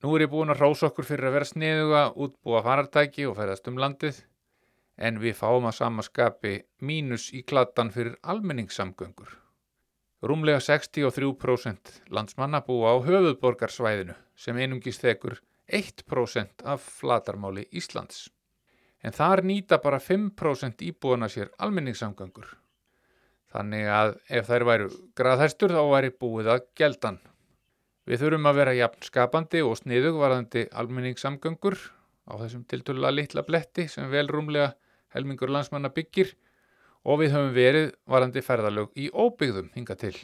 Nú 0.00 0.16
er 0.16 0.24
ég 0.24 0.32
búin 0.32 0.52
að 0.52 0.64
rása 0.64 0.88
okkur 0.88 1.04
fyrir 1.04 1.28
að 1.28 1.36
vera 1.36 1.50
sniðuga, 1.50 2.02
útbúa 2.16 2.64
farartæki 2.64 3.28
og 3.28 3.36
ferðast 3.36 3.68
um 3.68 3.80
landið, 3.80 4.22
en 4.96 5.20
við 5.20 5.36
fáum 5.36 5.68
að 5.68 5.76
samaskapi 5.82 6.56
mínus 6.80 7.28
í 7.36 7.44
kladdan 7.44 7.92
fyrir 7.92 8.16
almenningssamgöngur. 8.24 9.39
Rúmlega 10.20 10.60
63% 10.60 11.94
landsmanna 12.12 12.60
búa 12.66 12.92
á 12.92 12.96
höfuðborgarsvæðinu 13.06 14.16
sem 14.36 14.58
einungis 14.60 15.00
þekur 15.00 15.38
1% 15.70 16.64
af 16.68 16.84
flatarmáli 17.00 17.64
Íslands. 17.72 18.28
En 19.00 19.16
þar 19.16 19.40
nýta 19.48 19.78
bara 19.80 20.00
5% 20.02 20.84
íbúana 20.84 21.30
sér 21.32 21.48
almenningssamgöngur. 21.56 22.50
Þannig 23.50 23.88
að 23.88 24.12
ef 24.28 24.50
þær 24.50 24.66
væru 24.68 24.90
graðhæstur 25.16 25.72
þá 25.72 25.82
væri 25.88 26.12
búið 26.12 26.52
að 26.52 26.66
geldan. 26.76 27.16
Við 28.04 28.20
þurfum 28.24 28.50
að 28.50 28.60
vera 28.60 28.76
jafn 28.76 29.08
skapandi 29.08 29.64
og 29.64 29.78
sniðugvarðandi 29.80 30.66
almenningssamgöngur 30.82 31.78
á 32.28 32.32
þessum 32.42 32.68
tiltölulega 32.68 33.16
litla 33.16 33.46
bletti 33.48 33.88
sem 33.88 34.12
vel 34.12 34.28
rúmlega 34.28 34.74
helmingur 35.16 35.50
landsmanna 35.50 35.90
byggir 35.96 36.34
og 37.04 37.22
við 37.22 37.34
höfum 37.34 37.54
verið 37.56 37.88
varandi 38.10 38.42
ferðalög 38.44 38.92
í 38.98 39.08
óbyggðum 39.10 39.70
hinga 39.74 39.96
til. 40.00 40.14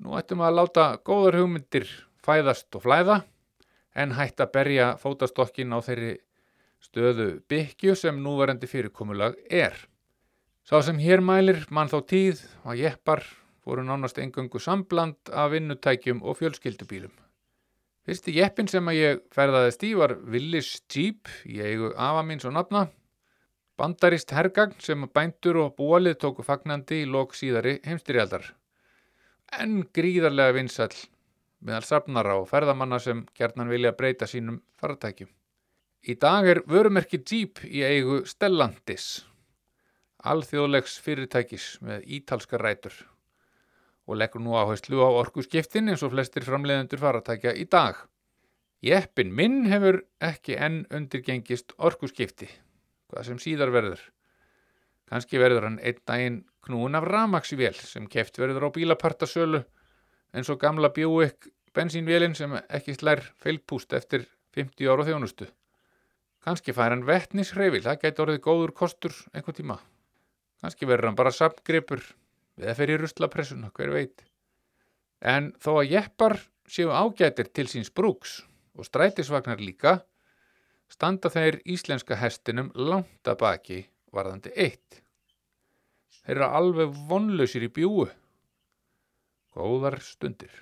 Nú 0.00 0.16
ættum 0.16 0.42
að 0.44 0.56
láta 0.60 0.86
góðar 1.04 1.40
hugmyndir 1.42 1.88
fæðast 2.24 2.74
og 2.78 2.84
flæða 2.86 3.20
en 3.98 4.14
hætt 4.16 4.40
að 4.40 4.52
berja 4.54 4.90
fótastokkin 5.00 5.74
á 5.74 5.78
þeirri 5.84 6.14
stöðu 6.80 7.28
byggju 7.50 7.96
sem 7.98 8.20
núvarendi 8.22 8.68
fyrirkomulag 8.70 9.36
er. 9.50 9.74
Sá 10.64 10.80
sem 10.84 11.00
hér 11.02 11.20
mælir 11.24 11.64
mann 11.70 11.90
þá 11.90 11.98
tíð 12.08 12.44
að 12.64 12.84
jeppar 12.84 13.24
voru 13.66 13.84
nánast 13.84 14.18
engöngu 14.22 14.60
sambland 14.62 15.32
af 15.32 15.50
vinnutækjum 15.52 16.22
og 16.22 16.38
fjölskyldubílum. 16.40 17.12
Fyrsti 18.06 18.32
jeppin 18.38 18.70
sem 18.70 18.86
að 18.88 18.98
ég 18.98 19.20
ferðaðist 19.34 19.84
í 19.84 19.92
var 19.98 20.16
Willis 20.24 20.78
Jeep 20.88 21.28
í 21.44 21.60
eigu 21.60 21.92
afa 21.96 22.24
mín 22.24 22.40
svo 22.40 22.52
nafna. 22.54 22.88
Bandarist 23.80 24.34
hergagn 24.36 24.74
sem 24.84 25.06
bændur 25.08 25.56
og 25.62 25.70
búalið 25.78 26.18
tóku 26.20 26.44
fagnandi 26.44 26.98
í 27.00 27.08
lok 27.08 27.32
síðari 27.32 27.78
heimstyrjaldar. 27.86 28.42
En 29.56 29.78
gríðarlega 29.96 30.52
vinsall 30.58 30.92
meðal 31.64 31.86
safnara 31.88 32.34
og 32.42 32.48
ferðamanna 32.50 32.98
sem 33.00 33.22
gerðnan 33.36 33.72
vilja 33.72 33.94
breyta 33.96 34.28
sínum 34.28 34.60
faratækjum. 34.80 35.30
Í 36.12 36.16
dag 36.20 36.48
er 36.52 36.62
vörumerki 36.68 37.22
Jeep 37.24 37.64
í 37.64 37.80
eigu 37.84 38.20
Stellantis, 38.28 39.08
alþjóðlegs 40.28 41.00
fyrirtækis 41.00 41.72
með 41.84 42.04
ítalska 42.20 42.60
rætur 42.60 42.94
og 44.10 44.16
leggur 44.20 44.42
nú 44.44 44.56
áherslu 44.60 45.00
á 45.04 45.08
orkuskiptin 45.08 45.88
eins 45.88 46.02
og 46.04 46.12
flestir 46.12 46.44
framleiðendur 46.44 47.00
faratækja 47.00 47.52
í 47.56 47.64
dag. 47.64 47.96
Jeppin 48.84 49.32
minn 49.36 49.62
hefur 49.72 50.02
ekki 50.24 50.56
enn 50.56 50.82
undirgengist 50.92 51.76
orkuskipti, 51.78 52.48
hvað 53.10 53.28
sem 53.28 53.42
síðar 53.42 53.74
verður. 53.74 54.00
Kanski 55.10 55.40
verður 55.42 55.66
hann 55.66 55.80
einn 55.82 56.02
daginn 56.06 56.40
knúin 56.66 56.98
af 56.98 57.06
ramagsvél 57.08 57.74
sem 57.74 58.06
keft 58.10 58.38
verður 58.38 58.68
á 58.70 58.74
bílapartasölu 58.76 59.64
eins 60.36 60.50
og 60.52 60.60
gamla 60.62 60.92
Buick 60.94 61.50
bensínvélinn 61.74 62.36
sem 62.38 62.54
ekki 62.68 62.94
slær 62.94 63.22
feilpúst 63.42 63.94
eftir 63.96 64.26
50 64.56 64.90
ára 64.90 65.06
þjónustu. 65.06 65.48
Kanski 66.40 66.72
fær 66.72 66.94
hann 66.94 67.04
vettnishreyfil, 67.06 67.82
það 67.84 68.00
gæti 68.04 68.22
orðið 68.24 68.42
góður 68.46 68.72
kostur 68.76 69.16
einhver 69.34 69.56
tíma. 69.56 69.76
Kanski 70.62 70.88
verður 70.88 71.10
hann 71.10 71.18
bara 71.18 71.34
samgripur 71.34 72.02
við 72.56 72.70
að 72.72 72.78
fer 72.78 72.92
í 72.92 72.96
rustlapressuna, 73.00 73.70
hver 73.76 73.92
veit. 73.92 74.24
En 75.20 75.50
þó 75.60 75.80
að 75.82 75.92
jeppar 75.94 76.38
séu 76.70 76.92
ágætir 76.92 77.50
til 77.52 77.66
síns 77.68 77.92
brúks 77.92 78.40
og 78.78 78.88
strætisvagnar 78.88 79.60
líka, 79.60 80.00
standa 80.90 81.30
þeir 81.32 81.60
íslenska 81.64 82.18
hestinum 82.18 82.72
langt 82.74 83.28
að 83.30 83.38
baki 83.44 83.80
varðandi 84.14 84.52
eitt. 84.56 85.02
Þeir 86.20 86.36
eru 86.36 86.48
alveg 86.60 86.98
vonlausir 87.08 87.64
í 87.64 87.70
bjúu 87.72 88.08
Góðar 89.50 89.96
stundir. 90.04 90.52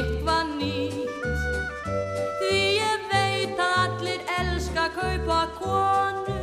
eitthvað 0.00 0.52
nýtt. 0.56 1.46
Því 2.40 2.60
ég 2.78 3.06
veit 3.10 3.60
að 3.60 3.74
allir 3.84 4.22
elska 4.38 4.86
að 4.86 4.94
kaupa 4.96 5.40
konur 5.58 6.40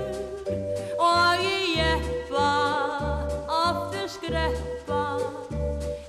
Og 1.07 1.43
ég 1.45 1.65
jeppa, 1.77 2.47
aftur 3.57 4.07
skreppa. 4.11 5.01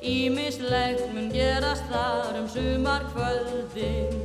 Ímislegt 0.01 1.09
mun 1.15 1.29
gerast 1.33 1.89
þar 1.93 2.41
um 2.43 2.49
sumar 2.53 3.05
kvöldin 3.13 4.18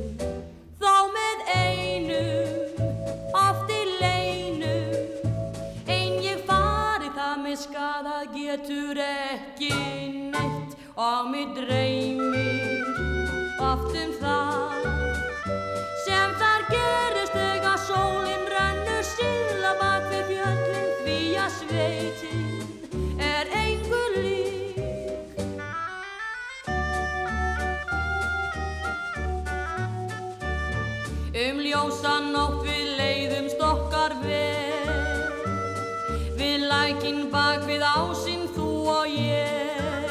Lækin 37.04 37.26
bak 37.28 37.66
við 37.68 37.82
ásinn 37.84 38.46
þú 38.56 38.66
og 38.88 39.10
ég. 39.12 40.06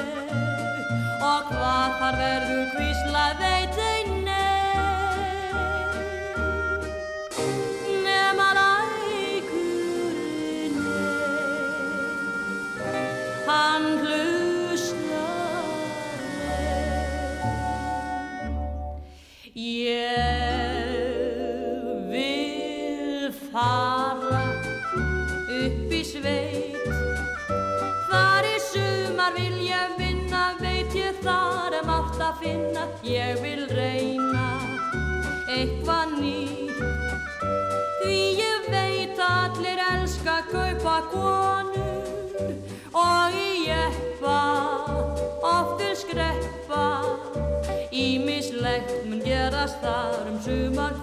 Og 1.25 1.47
hvað 1.49 1.95
þar 1.97 2.17
verður 2.19 2.67
kvísla 2.75 3.23
veit 3.39 3.72
finna 32.43 32.87
Ég 33.03 33.39
vil 33.43 33.63
reyna 33.71 34.47
eitthvað 35.51 36.15
nýtt. 36.19 36.79
Því 38.03 38.19
ég 38.39 38.69
veit 38.71 39.19
allir 39.27 39.81
elska 39.87 40.41
kaupa 40.51 40.97
konur 41.11 42.53
Og 42.93 43.37
í 43.37 43.67
jeppa 43.67 44.39
oftur 45.53 45.95
skreppa. 46.03 46.85
Ímislegt 47.93 49.03
mun 49.07 49.23
gerast 49.25 49.81
þar 49.83 50.31
um 50.31 50.39
sumar 50.43 50.95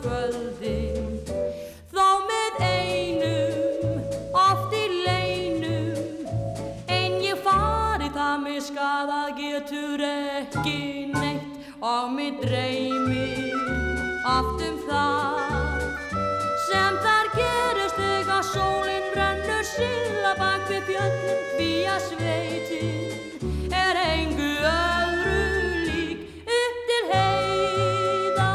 fjöllin 20.90 21.40
Því 21.60 21.72
að 21.90 22.00
sveitin 22.08 23.74
er 23.76 23.98
engu 24.00 24.48
öðru 24.70 25.42
lík. 25.86 26.22
Upp 26.56 26.78
til 26.88 27.02
heiða, 27.10 28.48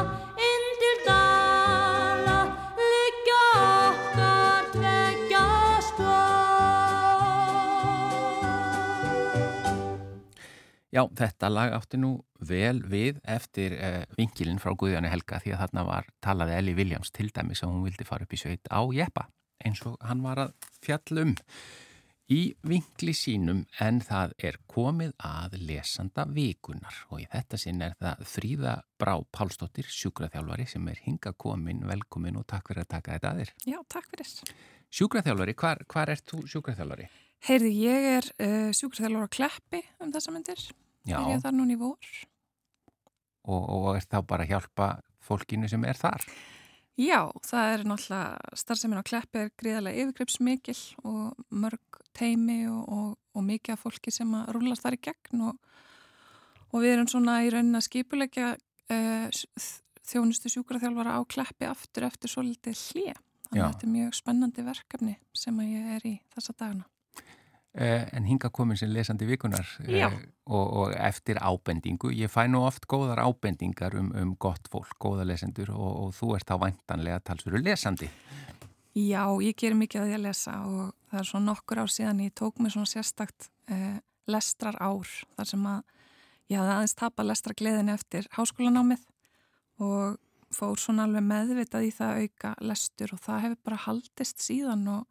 inn 0.47 0.65
til 0.81 0.95
dala 1.05 2.39
Liggja 2.79 3.43
okkar 3.59 4.63
tveggja 4.73 5.45
spór 5.89 6.15
Já, 10.95 11.03
þetta 11.21 11.51
lag 11.53 11.77
átti 11.77 12.01
nú 12.01 12.17
vel 12.45 12.81
við 12.89 13.21
eftir 13.23 13.77
uh, 13.77 14.03
vinkilinn 14.19 14.59
frá 14.61 14.75
Guðjáni 14.75 15.09
Helga 15.13 15.39
því 15.43 15.55
að 15.55 15.63
þarna 15.65 15.87
var 15.87 16.11
talaði 16.23 16.59
Ellie 16.59 16.77
Williams 16.77 17.09
til 17.15 17.31
dæmis 17.33 17.63
að 17.63 17.73
hún 17.73 17.87
vildi 17.87 18.05
fara 18.07 18.27
upp 18.27 18.35
í 18.35 18.39
sveit 18.43 18.65
á 18.69 18.81
Jeppa 18.93 19.29
eins 19.65 19.81
og 19.87 19.95
hann 20.05 20.21
var 20.25 20.41
að 20.47 20.69
fjallum 20.83 21.35
í 22.33 22.39
vinkli 22.65 23.13
sínum 23.13 23.59
en 23.83 23.99
það 24.01 24.31
er 24.47 24.55
komið 24.71 25.11
að 25.27 25.57
lesanda 25.67 26.23
vikunar 26.33 26.95
og 27.11 27.19
í 27.21 27.27
þetta 27.29 27.59
sinn 27.61 27.83
er 27.85 27.93
það 28.01 28.23
Fríða 28.31 28.73
Brá 28.97 29.13
Pálsdóttir, 29.35 29.85
sjúkraþjálfari 29.93 30.65
sem 30.69 30.87
er 30.89 31.01
hinga 31.05 31.35
komin, 31.37 31.83
velkomin 31.85 32.39
og 32.39 32.47
takk 32.49 32.71
fyrir 32.71 32.85
að 32.85 32.89
taka 32.95 33.13
þetta 33.17 33.31
að 33.33 33.43
þér. 33.43 33.53
Já, 33.69 33.77
takk 33.93 34.09
fyrir. 34.13 34.31
Sjúkraþjálfari, 34.95 35.55
hvar, 35.61 35.83
hvar 35.91 36.13
ert 36.15 36.25
þú 36.31 36.41
sjúkraþjálfari? 36.49 37.07
Heyrði, 37.45 37.71
ég 37.83 38.09
er 38.15 38.31
uh, 38.39 38.71
sjúkraþjálfur 38.73 39.29
á 39.29 39.35
Kleppi 39.37 39.83
um 40.01 40.13
þessa 40.15 40.33
myndir. 40.33 40.65
Já, 41.05 41.19
Er 41.21 41.35
ég 41.35 41.43
þar 41.45 41.53
núna 41.59 41.75
í 41.75 41.79
vor? 41.81 42.11
og, 43.45 43.61
og 43.69 43.91
er 43.99 44.05
þá 44.09 44.19
bara 44.25 44.45
að 44.47 44.55
hjálpa 44.55 44.87
fólkinu 45.21 45.69
sem 45.69 45.83
er 45.85 45.99
þar? 45.99 46.23
Já, 46.25 46.54
það 47.43 47.71
er 47.73 47.81
náttúrulega, 47.89 48.55
starfseminn 48.55 49.01
á 49.03 49.07
Kleppi 49.07 49.41
er 49.41 49.49
gríðarlega 49.59 50.03
yfirgripsmikil 50.05 50.77
og 51.03 51.41
mörg 51.51 51.99
teimi 52.15 52.61
og, 52.71 52.83
og, 52.87 53.09
og 53.35 53.43
mikið 53.43 53.75
af 53.75 53.83
fólki 53.83 54.13
sem 54.15 54.31
að 54.37 54.53
rúlast 54.55 54.85
þar 54.85 54.95
í 54.95 55.01
gegn 55.09 55.43
og, 55.49 55.57
og 56.71 56.85
við 56.85 56.93
erum 56.93 57.09
svona 57.11 57.41
í 57.43 57.51
raunin 57.51 57.75
að 57.75 57.87
skipulegja 57.89 58.53
uh, 58.55 59.43
þjónustu 60.07 60.53
sjúkraþjálfara 60.53 61.19
á 61.19 61.21
Kleppi 61.27 61.67
aftur 61.67 62.07
eftir 62.07 62.31
svolítið 62.31 62.79
hlið. 62.93 63.21
Þannig 63.45 63.59
Já. 63.59 63.65
að 63.65 63.73
þetta 63.73 63.87
er 63.87 63.95
mjög 63.95 64.17
spennandi 64.21 64.65
verkefni 64.65 65.15
sem 65.35 65.59
að 65.61 65.71
ég 65.75 65.95
er 65.97 66.07
í 66.07 66.13
þessa 66.33 66.55
dagana. 66.55 66.87
Eh, 67.75 68.05
en 68.15 68.23
hinga 68.23 68.47
komin 68.55 68.77
sem 68.79 68.87
lesandi 68.87 69.25
vikunar 69.27 69.67
Já. 69.83 70.07
og, 70.47 70.67
og 70.79 70.93
eftir 70.95 71.35
ábendingu. 71.43 72.07
Ég 72.15 72.31
fæ 72.31 72.45
nú 72.47 72.61
oft 72.63 72.85
góðar 72.87 73.19
ábendingar 73.19 73.97
um, 73.99 74.13
um 74.15 74.35
gott 74.39 74.69
fólk, 74.71 74.93
góða 74.95 75.25
lesendur 75.27 75.73
og, 75.73 75.89
og 76.05 76.13
þú 76.15 76.29
ert 76.37 76.47
þá 76.47 76.55
væntanlega 76.61 77.19
talsveru 77.27 77.59
lesandi. 77.59 78.07
Já, 78.95 79.27
ég 79.43 79.57
gerir 79.59 79.75
mikið 79.75 80.05
að 80.05 80.13
að 80.15 80.23
lesa 80.23 80.53
og 80.63 80.93
það 81.11 81.19
er 81.19 81.27
svona 81.27 81.49
nokkur 81.49 81.81
ár 81.83 81.91
síðan 81.91 82.21
ég 82.23 82.35
tók 82.39 82.61
mér 82.63 82.71
svona 82.77 82.87
sérstakt 82.87 83.49
eh, 83.67 83.97
lestrar 84.31 84.77
ár 84.79 85.11
þar 85.35 85.49
sem 85.49 85.65
að 85.67 85.81
ég 86.47 86.61
hafði 86.61 86.75
aðeins 86.77 86.95
tapað 87.01 87.27
lestra 87.27 87.57
gleðin 87.59 87.91
eftir 87.91 88.29
háskólanámið 88.37 89.03
og 89.83 90.15
fór 90.55 90.79
svona 90.79 91.09
alveg 91.09 91.27
meðvitað 91.27 91.89
í 91.89 91.91
það 91.91 92.13
að 92.13 92.23
auka 92.23 92.53
lestur 92.71 93.13
og 93.17 93.21
það 93.25 93.43
hefur 93.49 93.61
bara 93.67 93.81
haldist 93.89 94.47
síðan 94.47 94.87
og, 94.93 95.03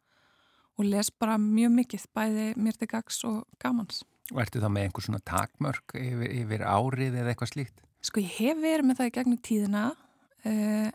og 0.75 0.87
les 0.89 1.09
bara 1.11 1.37
mjög 1.41 1.71
mikið 1.79 2.05
bæði 2.15 2.45
mér 2.59 2.77
til 2.79 2.89
gags 2.91 3.21
og 3.27 3.43
gamans. 3.61 4.03
Og 4.33 4.41
ertu 4.41 4.61
þá 4.63 4.69
með 4.73 4.87
einhver 4.87 5.05
svona 5.05 5.21
takmörk 5.21 5.95
yfir, 5.99 6.29
yfir 6.41 6.63
árið 6.65 7.19
eða 7.21 7.33
eitthvað 7.33 7.51
slíkt? 7.53 7.81
Sko 8.05 8.21
ég 8.23 8.31
hef 8.39 8.61
verið 8.61 8.87
með 8.89 8.99
það 8.99 9.09
í 9.09 9.13
gegnum 9.17 9.41
tíðina 9.45 9.83
eh, 10.45 10.89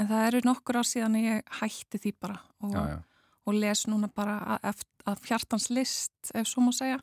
en 0.00 0.08
það 0.10 0.26
eru 0.28 0.40
nokkur 0.48 0.80
ár 0.80 0.88
síðan 0.88 1.18
ég 1.20 1.56
hætti 1.60 2.00
því 2.02 2.14
bara 2.20 2.38
og 2.64 2.72
Já, 2.74 2.82
já. 2.94 2.98
og 3.44 3.58
les 3.60 3.84
núna 3.92 4.08
bara 4.12 4.38
að, 4.64 4.82
að 5.08 5.28
hjartans 5.28 5.68
list, 5.70 6.14
ef 6.34 6.48
svo 6.48 6.64
má 6.64 6.72
segja. 6.74 6.98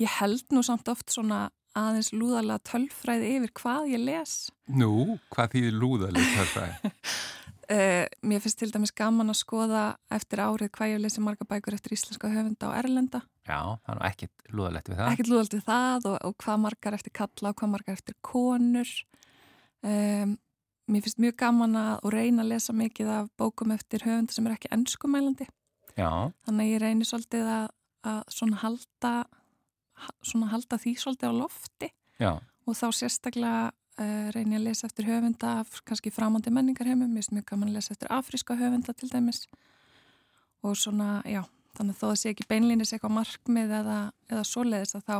Ég 0.00 0.08
held 0.20 0.46
nú 0.54 0.62
samt 0.66 0.88
oft 0.88 1.10
svona 1.12 1.48
aðeins 1.78 2.12
lúðalega 2.14 2.62
tölfræði 2.68 3.30
yfir 3.38 3.52
hvað 3.58 3.90
ég 3.94 4.02
les. 4.06 4.32
Nú, 4.70 5.18
hvað 5.32 5.54
þýðir 5.56 5.78
lúðalegt 5.82 6.34
þarfræði? 6.36 6.92
Uh, 7.72 8.04
mér 8.28 8.40
finnst 8.44 8.58
til 8.60 8.68
dæmis 8.74 8.90
gaman 8.98 9.30
að 9.32 9.38
skoða 9.38 9.82
eftir 10.12 10.42
árið 10.44 10.68
hvað 10.74 10.90
ég 10.90 10.96
hef 10.98 11.02
lesið 11.06 11.22
marga 11.24 11.46
bækur 11.48 11.76
eftir 11.78 11.94
íslenska 11.96 12.28
höfunda 12.28 12.68
og 12.68 12.74
erlenda. 12.76 13.20
Já, 13.48 13.58
það 13.80 13.92
er 13.94 13.98
nú 14.00 14.06
ekkit 14.10 14.50
lúðalegt 14.52 14.90
við 14.90 14.98
það. 14.98 15.12
Ekkert 15.14 15.30
lúðalt 15.32 15.54
við 15.56 15.62
það 15.70 16.08
og, 16.10 16.16
og 16.28 16.34
hvað 16.44 16.60
margar 16.66 16.96
eftir 16.98 17.14
kalla 17.16 17.52
og 17.54 17.56
hvað 17.62 17.72
margar 17.72 17.96
eftir 17.96 18.16
konur. 18.28 18.92
Um, 19.82 20.34
mér 20.92 21.04
finnst 21.06 21.20
mjög 21.22 21.36
gaman 21.40 21.78
að 21.78 21.92
og 22.04 22.12
reyna 22.14 22.44
að 22.44 22.50
lesa 22.52 22.74
mikið 22.76 23.10
af 23.16 23.30
bókum 23.40 23.72
eftir 23.74 24.04
höfunda 24.06 24.34
sem 24.36 24.46
er 24.50 24.56
ekki 24.58 24.70
ennskumælandi. 24.76 25.46
Já, 25.96 26.10
Þannig 26.46 26.64
að 26.66 26.72
ég 26.74 26.82
reynir 26.82 27.08
svolítið 27.08 27.48
að, 27.56 27.66
að 28.12 28.20
svona 28.36 28.60
halda, 28.62 29.14
ha- 30.04 30.14
svona 30.24 30.50
halda 30.52 30.78
því 30.80 30.92
svolítið 31.02 31.32
á 31.32 31.34
lofti 31.40 31.88
já, 32.22 32.30
og 32.38 32.78
þá 32.78 32.86
sérstaklega 32.96 33.64
reynir 33.98 34.56
ég 34.56 34.60
að 34.60 34.68
lesa 34.68 34.86
eftir 34.88 35.08
höfunda 35.08 35.58
af 35.60 35.82
kannski 35.88 36.12
framandi 36.14 36.52
menningarheimum, 36.54 37.10
mér 37.12 37.22
finnst 37.22 37.34
mjög 37.36 37.48
gaman 37.50 37.68
að 37.72 37.78
lesa 37.78 37.92
eftir 37.92 38.12
afríska 38.12 38.56
höfunda 38.56 38.94
til 38.96 39.10
dæmis 39.12 39.44
og 40.62 40.76
svona, 40.78 41.20
já, 41.28 41.42
þannig 41.76 41.96
að 41.96 42.00
þó 42.00 42.08
að 42.08 42.18
sé 42.20 42.32
ekki 42.32 42.48
beinlýnis 42.48 42.94
eitthvað 42.94 43.16
markmið 43.18 43.76
eða, 43.80 43.98
eða 44.30 44.44
svoleiðis 44.48 44.96
að 44.96 45.06
þá 45.08 45.16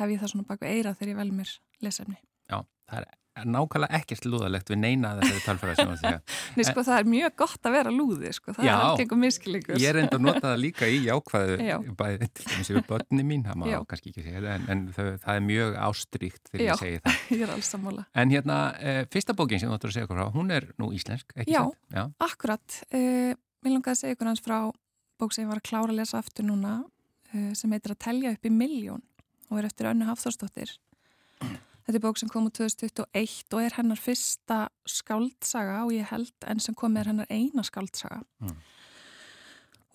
hef 0.00 0.12
ég 0.14 0.20
það 0.22 0.32
svona 0.32 0.48
baku 0.48 0.66
eira 0.66 0.94
þegar 0.96 1.12
ég 1.12 1.20
vel 1.20 1.32
mér 1.36 1.54
lesefni. 1.84 2.18
já, 2.50 2.58
það 2.88 3.02
er 3.02 3.08
nákvæmlega 3.48 3.98
ekkert 4.00 4.26
lúðalegt 4.28 4.70
við 4.72 4.78
neina 4.82 5.12
þessari 5.18 5.42
tölfræði 5.44 5.76
sem 5.78 5.88
þú 5.88 5.94
ert 5.94 6.00
að 6.00 6.04
segja. 6.04 6.20
Nei, 6.56 6.64
sko, 6.68 6.84
það 6.88 6.98
er 6.98 7.08
mjög 7.14 7.34
gott 7.42 7.68
að 7.68 7.76
vera 7.76 7.92
lúði, 7.94 8.32
sko, 8.36 8.54
það 8.56 8.68
Já. 8.68 8.72
er 8.72 8.84
algengur 8.86 9.20
miskilingur. 9.22 9.80
Ég 9.80 9.92
er 9.92 10.00
enda 10.02 10.18
að 10.18 10.26
nota 10.26 10.42
það 10.44 10.60
líka 10.64 10.90
í 10.90 10.98
jákvæðu 11.06 11.56
Já. 11.66 11.76
bæði 12.00 12.28
til 12.36 12.46
dæmis 12.50 12.72
yfir 12.74 12.86
börni 12.90 13.26
mín, 13.30 13.46
það 13.46 13.60
má 13.62 13.66
Já. 13.70 13.78
kannski 13.90 14.12
ekki 14.12 14.26
segja 14.26 14.44
það, 14.44 14.50
en, 14.56 14.68
en 14.74 14.84
það, 14.98 15.10
það 15.24 15.40
er 15.40 15.46
mjög 15.48 15.80
ástríkt 15.88 16.52
þegar 16.52 16.64
Já. 16.66 16.70
ég 16.72 16.82
segi 16.84 17.02
það. 17.04 17.18
Ég 17.40 17.44
er 17.46 17.54
alls 17.56 17.72
sammála. 17.74 18.06
En 18.20 18.34
hérna, 18.34 18.60
uh, 18.76 19.02
fyrsta 19.14 19.36
bókin 19.38 19.62
sem 19.62 19.70
þú 19.70 19.78
ættir 19.78 19.92
að 19.92 19.96
segja 19.98 20.08
okkur 20.08 20.20
frá, 20.20 20.30
hún 20.36 20.54
er 20.54 20.68
nú 20.80 20.90
íslensk, 20.96 21.34
ekki 21.36 21.54
Já. 21.54 21.62
sant? 21.64 21.78
Já. 21.94 22.04
Akkurat, 22.26 22.80
uh, 22.90 23.32
mér 23.64 23.76
langaði 23.76 23.94
að 23.94 24.00
segja 24.02 24.16
ykkur 24.18 24.30
hans 24.32 24.44
frá 24.44 24.58
bók 25.20 25.36
sem 25.36 25.44
ég 25.44 25.52
var 25.52 25.60
að 25.60 25.68
klára 25.68 25.92
að 25.92 26.00
lesa 26.00 26.20
aftur 26.20 26.48
núna 26.48 26.80
uh, 26.82 27.50
sem 27.56 27.72
heitir 27.74 27.94
að 27.94 28.02
telja 28.06 28.34
upp 28.34 28.46
í 28.48 28.52
miljón 28.54 29.04
og 29.50 29.60
er 29.60 29.68
eftir 29.68 29.90
Önnu 29.90 30.06
Hafþórsdóttir. 30.08 30.76
Þetta 31.90 31.98
er 31.98 32.02
bók 32.04 32.18
sem 32.20 32.28
kom 32.30 32.44
úr 32.46 32.52
2021 32.54 33.54
og 33.56 33.60
er 33.64 33.74
hennar 33.74 33.98
fyrsta 33.98 34.56
skáldsaga 34.86 35.80
og 35.82 35.88
ég 35.90 36.06
held 36.06 36.44
enn 36.46 36.60
sem 36.62 36.76
kom 36.78 36.94
er 36.94 37.08
hennar 37.10 37.26
eina 37.26 37.64
skáldsaga. 37.66 38.20
Mm. 38.38 38.52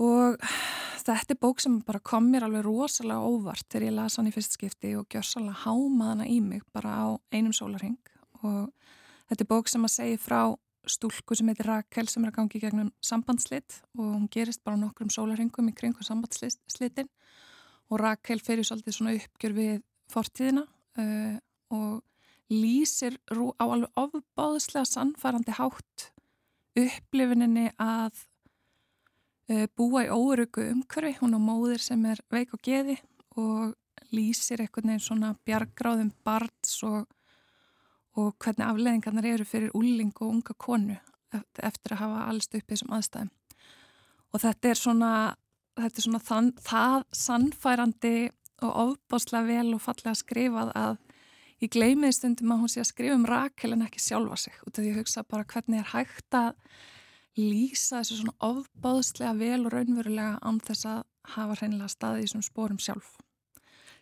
Og 0.03 0.35
þetta 1.05 1.31
er 1.31 1.39
bók 1.39 1.63
sem 1.63 1.77
bara 1.87 2.01
kom 2.03 2.27
mér 2.33 2.49
alveg 2.49 2.65
rosalega 2.67 3.23
óvart 3.23 3.69
þegar 3.71 3.87
ég 3.87 3.95
las 3.95 4.19
hann 4.19 4.27
í 4.27 4.33
fyrst 4.35 4.57
skipti 4.57 4.91
og 4.99 5.07
gjör 5.07 5.23
sannlega 5.23 5.61
hámað 5.63 6.11
hana 6.11 6.27
í 6.27 6.41
mig 6.43 6.67
bara 6.75 6.97
á 6.99 7.05
einum 7.31 7.55
sólarhing 7.55 8.11
og 8.41 8.75
þetta 9.31 9.47
er 9.47 9.51
bók 9.55 9.71
sem 9.71 9.87
að 9.87 9.95
segja 9.95 10.19
frá 10.25 10.41
stúlku 10.91 11.39
sem 11.39 11.47
heitir 11.47 11.71
Rakel 11.71 12.11
sem 12.11 12.27
er 12.27 12.35
að 12.35 12.41
gangi 12.41 12.63
gegnum 12.65 12.91
sambandslit 12.99 13.79
og 13.95 14.03
hún 14.03 14.27
gerist 14.35 14.67
bara 14.67 14.83
nokkrum 14.83 15.15
sólarhingum 15.15 15.71
í 15.71 15.77
kringum 15.79 16.03
sambandsslitin 16.03 17.07
og 17.87 18.03
Rakel 18.03 18.43
fyrir 18.43 18.67
svolítið 18.67 18.99
svona 18.99 19.15
uppgjör 19.15 19.55
við 19.55 19.75
fortíðina 20.11 20.67
uh, 20.99 21.39
og 21.73 22.03
lýsir 22.51 23.17
á 23.31 23.65
alveg 23.65 23.89
ofbáðslega 23.97 24.85
sannfærandi 24.85 25.55
hátt 25.57 26.11
upplifuninni 26.77 27.69
að 27.81 28.25
uh, 29.49 29.65
búa 29.77 30.05
í 30.05 30.11
óöruggu 30.11 30.69
umhverfi, 30.73 31.17
hún 31.21 31.37
á 31.37 31.39
móðir 31.41 31.81
sem 31.81 32.05
er 32.05 32.21
veik 32.29 32.53
og 32.53 32.61
geði 32.65 32.99
og 33.39 33.73
lýsir 34.13 34.61
einhvern 34.61 34.91
veginn 34.93 35.07
svona 35.07 35.33
bjargráðum 35.47 36.13
barns 36.23 36.77
og 36.85 37.05
og 38.15 38.35
hvernig 38.39 38.63
afleðingarnar 38.63 39.25
eru 39.27 39.45
fyrir 39.47 39.73
úling 39.75 40.13
og 40.21 40.29
unga 40.29 40.53
konu 40.55 40.95
eft- 41.35 41.59
eftir 41.59 41.95
að 41.95 42.03
hafa 42.05 42.21
allst 42.29 42.53
upp 42.55 42.63
í 42.63 42.71
þessum 42.71 42.93
aðstæðum. 42.95 43.31
Og 44.31 44.41
þetta 44.43 44.69
er 44.69 44.79
svona, 44.79 45.11
þetta 45.79 45.99
er 45.99 46.05
svona 46.05 46.21
þann, 46.29 46.51
það 46.63 46.97
sannfærandi 47.11 48.13
og 48.63 48.77
ofbáslega 48.85 49.49
vel 49.49 49.73
og 49.75 49.83
fallega 49.83 50.15
skrifað 50.15 50.71
að 50.79 50.95
ég 51.63 51.71
gleymiði 51.71 52.17
stundum 52.17 52.53
að 52.55 52.63
hún 52.63 52.73
sé 52.73 52.81
að 52.81 52.91
skrifa 52.91 53.15
um 53.15 53.27
Rakel 53.29 53.75
en 53.75 53.85
ekki 53.85 54.03
sjálfa 54.03 54.37
sig. 54.39 54.55
Út 54.65 54.75
af 54.75 54.81
því 54.81 54.91
ég 54.91 54.99
hugsa 54.99 55.23
bara 55.23 55.47
hvernig 55.47 55.81
er 55.81 55.91
hægt 55.93 56.37
að 56.37 56.53
lýsa 57.39 57.99
þessu 57.99 58.21
svona 58.21 58.35
ofbáslega 58.47 59.35
vel 59.39 59.65
og 59.65 59.73
raunverulega 59.73 60.39
án 60.41 60.59
þess 60.63 60.87
að 60.87 61.01
hafa 61.35 61.57
hreinlega 61.59 61.91
staðið 61.91 62.21
í 62.21 62.27
þessum 62.27 62.45
spórum 62.45 62.81
sjálf 62.81 63.15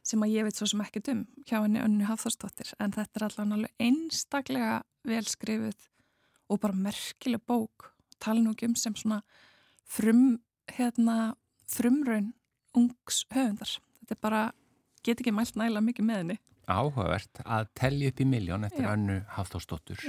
sem 0.04 0.24
að 0.26 0.34
ég 0.36 0.46
veit 0.46 0.58
svo 0.58 0.68
sem 0.68 0.84
ekkert 0.84 1.10
um 1.14 1.24
hjá 1.48 1.58
henni 1.62 1.82
önnu 1.82 2.08
Hafþórsdóttir 2.10 2.74
en 2.84 2.94
þetta 2.96 3.20
er 3.20 3.26
allavega 3.30 3.58
alveg 3.58 3.86
einstaklega 3.86 4.74
vel 5.08 5.24
skrifuð 5.32 5.86
og 6.52 6.60
bara 6.64 6.76
merkileg 6.76 7.44
bók 7.48 7.94
tala 8.24 8.44
nú 8.44 8.52
ekki 8.52 8.68
um 8.68 8.76
sem 8.80 8.96
svona 9.00 9.22
frum, 9.88 10.42
hérna, 10.76 11.36
frumraun 11.72 12.34
ungs 12.76 13.24
höfundar 13.32 13.78
þetta 14.02 14.18
er 14.18 14.22
bara, 14.22 14.44
get 15.04 15.24
ekki 15.24 15.34
mælt 15.36 15.56
nægilega 15.56 15.88
mikið 15.88 16.10
með 16.10 16.22
henni 16.22 16.40
Áhugavert 16.68 17.44
að 17.44 17.70
telja 17.78 18.12
upp 18.12 18.20
í 18.24 18.28
miljón 18.28 18.68
eftir 18.68 18.86
Já. 18.88 18.92
önnu 18.94 19.22
Hafþórsdóttur. 19.36 20.04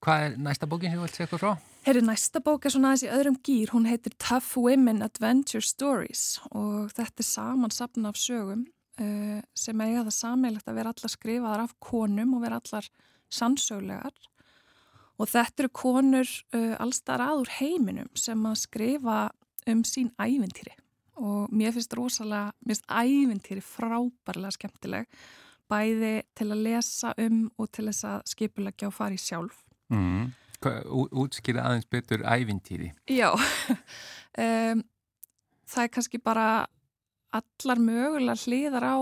Hvað 0.00 0.22
er 0.24 0.36
næsta 0.40 0.68
bókin 0.68 0.92
sem 0.92 0.96
þú 0.96 1.04
vilt 1.04 1.16
segja 1.16 1.28
okkur 1.28 1.42
frá? 1.42 1.52
Herri, 1.84 2.00
næsta 2.04 2.40
bók 2.44 2.64
er 2.64 2.72
svona 2.72 2.90
aðeins 2.90 3.04
í 3.04 3.12
öðrum 3.12 3.36
gýr, 3.44 3.72
hún 3.74 3.88
heitir 3.88 4.14
Tough 4.20 4.56
Women 4.56 5.02
Adventure 5.04 5.64
Stories 5.64 6.40
og 6.50 6.92
þetta 6.96 7.20
er 7.20 7.28
samansapn 7.28 8.08
af 8.08 8.20
sögum 8.20 8.66
uh, 9.00 9.40
sem 9.56 9.84
eiga 9.84 10.06
það 10.06 10.16
sammeilegt 10.16 10.68
að 10.68 10.80
vera 10.80 10.94
allar 10.94 11.14
skrifaðar 11.14 11.64
af 11.66 11.76
konum 11.84 12.36
og 12.36 12.44
vera 12.44 12.60
allar 12.60 12.88
sannsöglegar 13.32 14.16
og 15.20 15.28
þetta 15.28 15.66
eru 15.66 15.72
konur 15.82 16.32
uh, 16.56 16.76
allstar 16.80 17.24
aður 17.24 17.52
heiminum 17.58 18.08
sem 18.16 18.48
að 18.48 18.60
skrifa 18.62 19.18
um 19.68 19.84
sín 19.84 20.08
ævintýri 20.16 20.76
og 21.20 21.52
mér 21.52 21.74
finnst 21.76 21.92
rosalega, 21.96 22.54
mér 22.64 22.78
finnst 22.78 22.88
ævintýri 22.88 23.64
frábærlega 23.64 24.56
skemmtileg 24.56 25.08
bæði 25.70 26.14
til 26.36 26.48
að 26.50 26.62
lesa 26.66 27.14
um 27.22 27.44
og 27.58 27.70
til 27.72 27.86
þess 27.88 28.06
að 28.10 28.22
skipulegja 28.34 28.90
og 28.90 28.96
fara 28.96 29.16
í 29.16 29.20
sjálf 29.22 29.62
Mm. 29.90 30.28
Útskýra 30.60 31.64
aðeins 31.66 31.88
betur 31.90 32.20
ævintýri. 32.22 32.90
Já, 33.10 33.32
um, 34.44 34.82
það 35.66 35.82
er 35.82 35.92
kannski 35.96 36.20
bara 36.22 36.44
allar 37.34 37.80
mögulega 37.82 38.36
hliðar 38.44 38.86
á 38.86 38.96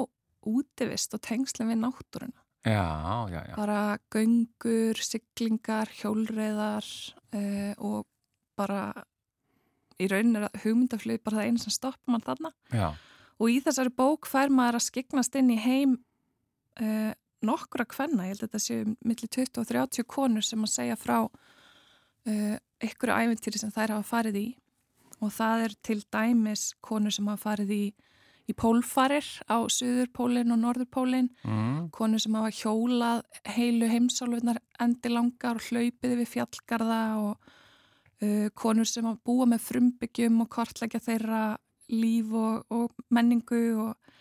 útivist 0.49 1.13
og 1.17 1.21
tengslinn 1.27 1.69
við 1.73 1.81
náttúruna. 1.83 2.41
Já, 2.65 2.87
já, 3.33 3.41
já. 3.51 3.55
Bara 3.59 3.81
göngur, 4.15 5.03
siglingar, 5.03 5.93
hjólreiðar 5.99 6.89
uh, 7.35 7.75
og 7.85 8.07
bara 8.57 9.05
í 9.99 10.09
raunin 10.09 10.47
að 10.47 10.63
hugmyndaflið 10.63 11.21
bara 11.27 11.41
það 11.43 11.51
einu 11.51 11.63
sem 11.67 11.75
stoppar 11.75 12.15
mann 12.15 12.25
þarna. 12.25 12.55
Já, 12.73 12.91
Og 13.39 13.53
í 13.55 13.61
þessari 13.63 13.93
bók 13.95 14.27
fær 14.27 14.51
maður 14.51 14.81
að 14.81 14.89
skiknast 14.89 15.37
inn 15.39 15.53
í 15.55 15.59
heim 15.63 15.93
uh, 16.83 17.13
nokkura 17.45 17.87
kvenna, 17.89 18.27
ég 18.27 18.35
held 18.35 18.43
að 18.43 18.49
þetta 18.49 18.63
séu 18.63 18.95
millir 19.07 19.31
20 19.31 19.61
og 19.63 19.69
30 19.69 20.09
konur 20.11 20.47
sem 20.47 20.65
að 20.65 20.75
segja 20.75 20.99
frá 20.99 21.19
uh, 21.25 22.57
ykkur 22.85 23.15
æventýri 23.15 23.61
sem 23.61 23.73
þær 23.75 23.99
hafa 23.99 24.11
farið 24.17 24.41
í 24.41 24.49
og 25.19 25.33
það 25.35 25.65
er 25.67 25.75
til 25.83 25.99
dæmis 26.15 26.69
konur 26.85 27.15
sem 27.15 27.27
hafa 27.31 27.51
farið 27.51 27.73
í, 27.75 27.85
í 28.51 28.55
pólfarir 28.59 29.27
á 29.51 29.67
Suðurpólinn 29.71 30.55
og 30.55 30.61
Norðurpólinn, 30.63 31.31
mm. 31.43 31.89
konur 31.95 32.23
sem 32.23 32.37
hafa 32.39 32.53
hjólað 32.55 33.25
heilu 33.57 33.91
heimsálfunar 33.91 34.61
endilangar 34.83 35.59
og 35.59 35.71
hlaupið 35.71 36.19
við 36.23 36.31
fjallgarða 36.35 37.03
og 37.23 37.51
uh, 38.23 38.47
konur 38.55 38.89
sem 38.89 39.07
hafa 39.09 39.23
búa 39.27 39.49
með 39.51 39.65
frumbyggjum 39.67 40.45
og 40.45 40.53
kortleggja 40.55 41.03
þeirra 41.03 41.43
líf 41.89 42.33
og, 42.37 42.65
og 42.75 43.05
menningu 43.15 43.63
og 43.89 44.15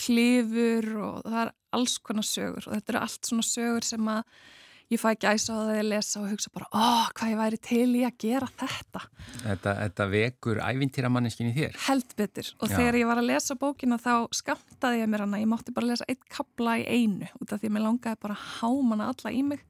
klifur 0.00 0.86
og 0.96 1.24
það 1.26 1.42
er 1.44 1.56
alls 1.76 1.98
konar 2.02 2.26
sögur 2.26 2.66
og 2.66 2.74
þetta 2.74 2.94
eru 2.94 3.02
allt 3.04 3.30
svona 3.30 3.46
sögur 3.46 3.86
sem 3.86 4.10
að 4.10 4.24
ég 4.90 4.98
fæ 4.98 5.12
gæsa 5.22 5.54
á 5.54 5.58
það 5.60 5.76
að 5.78 5.88
lesa 5.92 6.20
og 6.20 6.30
hugsa 6.32 6.50
bara, 6.50 6.66
ó, 6.74 7.06
hvað 7.14 7.30
ég 7.30 7.38
væri 7.38 7.58
til 7.62 7.90
í 7.94 8.02
að 8.06 8.16
gera 8.24 8.48
þetta. 8.58 9.02
Þetta, 9.44 9.74
þetta 9.84 10.06
vekur 10.10 10.60
ævintýramanniskin 10.66 11.50
í 11.52 11.54
þér. 11.54 11.76
Held 11.86 12.14
betur. 12.18 12.50
Og 12.58 12.72
Já. 12.72 12.74
þegar 12.74 12.98
ég 12.98 13.10
var 13.10 13.20
að 13.22 13.28
lesa 13.30 13.56
bókina 13.60 14.00
þá 14.02 14.14
skamtaði 14.34 15.04
ég 15.04 15.12
mér 15.12 15.24
hana, 15.26 15.42
ég 15.42 15.50
mátti 15.50 15.74
bara 15.76 15.92
lesa 15.92 16.08
eitt 16.10 16.26
kabla 16.32 16.80
í 16.82 16.86
einu 16.90 17.30
út 17.38 17.54
af 17.54 17.62
því 17.62 17.70
að 17.70 17.76
mér 17.76 17.86
langaði 17.86 18.22
bara 18.26 18.38
að 18.38 18.48
hámana 18.58 19.10
alla 19.14 19.34
í 19.34 19.44
mig. 19.46 19.62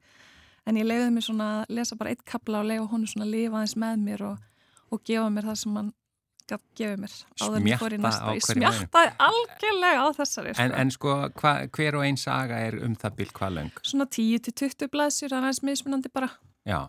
En 0.65 0.77
ég 0.77 0.89
leiði 0.89 1.13
mér 1.13 1.25
svona 1.25 1.51
að 1.59 1.75
lesa 1.77 1.97
bara 2.01 2.15
eitt 2.15 2.25
kabla 2.25 2.63
og 2.63 2.71
leiða 2.71 2.89
honum 2.89 3.09
svona 3.09 3.27
að 3.29 3.35
lifa 3.35 3.61
aðeins 3.61 3.77
með 3.85 4.03
mér 4.09 4.25
og, 4.31 4.45
og 4.89 5.05
gefa 5.05 5.29
mér 5.29 5.51
það 5.51 5.61
sem 5.61 5.77
hann 5.77 5.93
gaf 6.51 6.61
gefið 6.77 7.01
mér 7.01 7.15
en 7.47 7.67
hverju 7.81 8.45
smjattaði 8.47 9.11
algjörlega 9.27 10.03
á 10.03 10.07
þessari. 10.17 10.53
En, 10.53 10.71
sko. 10.71 10.79
en 10.83 10.93
sko, 10.95 11.15
hva, 11.41 11.53
hver 11.77 11.97
og 11.99 12.05
ein 12.07 12.19
saga 12.19 12.59
er 12.67 12.77
um 12.85 12.95
það 12.99 13.17
bil 13.21 13.29
hvað 13.39 13.55
löng? 13.57 13.71
Svona 13.87 14.07
10-20 14.17 14.91
blaðsjur, 14.93 15.31
það 15.31 15.37
er 15.39 15.47
aðeins 15.49 15.63
mismunandi 15.69 16.11
bara. 16.13 16.31
Já. 16.67 16.79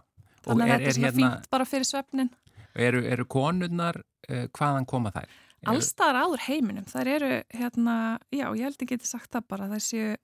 Þannig 0.43 0.67
að 0.67 0.73
er, 0.75 0.83
þetta 0.83 0.91
er 0.91 0.99
svona 0.99 1.11
hérna, 1.13 1.31
fínt 1.39 1.51
bara 1.55 1.69
fyrir 1.71 1.89
svefnin. 1.89 2.33
eru, 2.75 3.05
eru 3.15 3.27
konurnar, 3.31 4.01
uh, 4.29 4.45
hvaðan 4.59 4.89
koma 4.91 5.13
þær? 5.15 5.31
Eru- 5.63 5.77
Allstaðar 5.77 6.19
áður 6.25 6.45
heiminum. 6.49 6.87
Þær 6.91 7.11
eru, 7.17 7.31
hérna, 7.55 7.97
já, 8.35 8.49
ég 8.51 8.65
held 8.67 8.83
ég 8.83 8.89
geti 8.97 9.07
sagt 9.07 9.31
það 9.31 9.47
bara, 9.53 9.69
þær 9.71 9.85
séu 9.87 10.17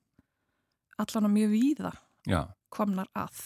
allan 0.99 1.29
á 1.29 1.31
mjög 1.31 1.53
víða 1.55 1.93
Já. 2.27 2.41
komnar 2.75 3.07
að. 3.15 3.45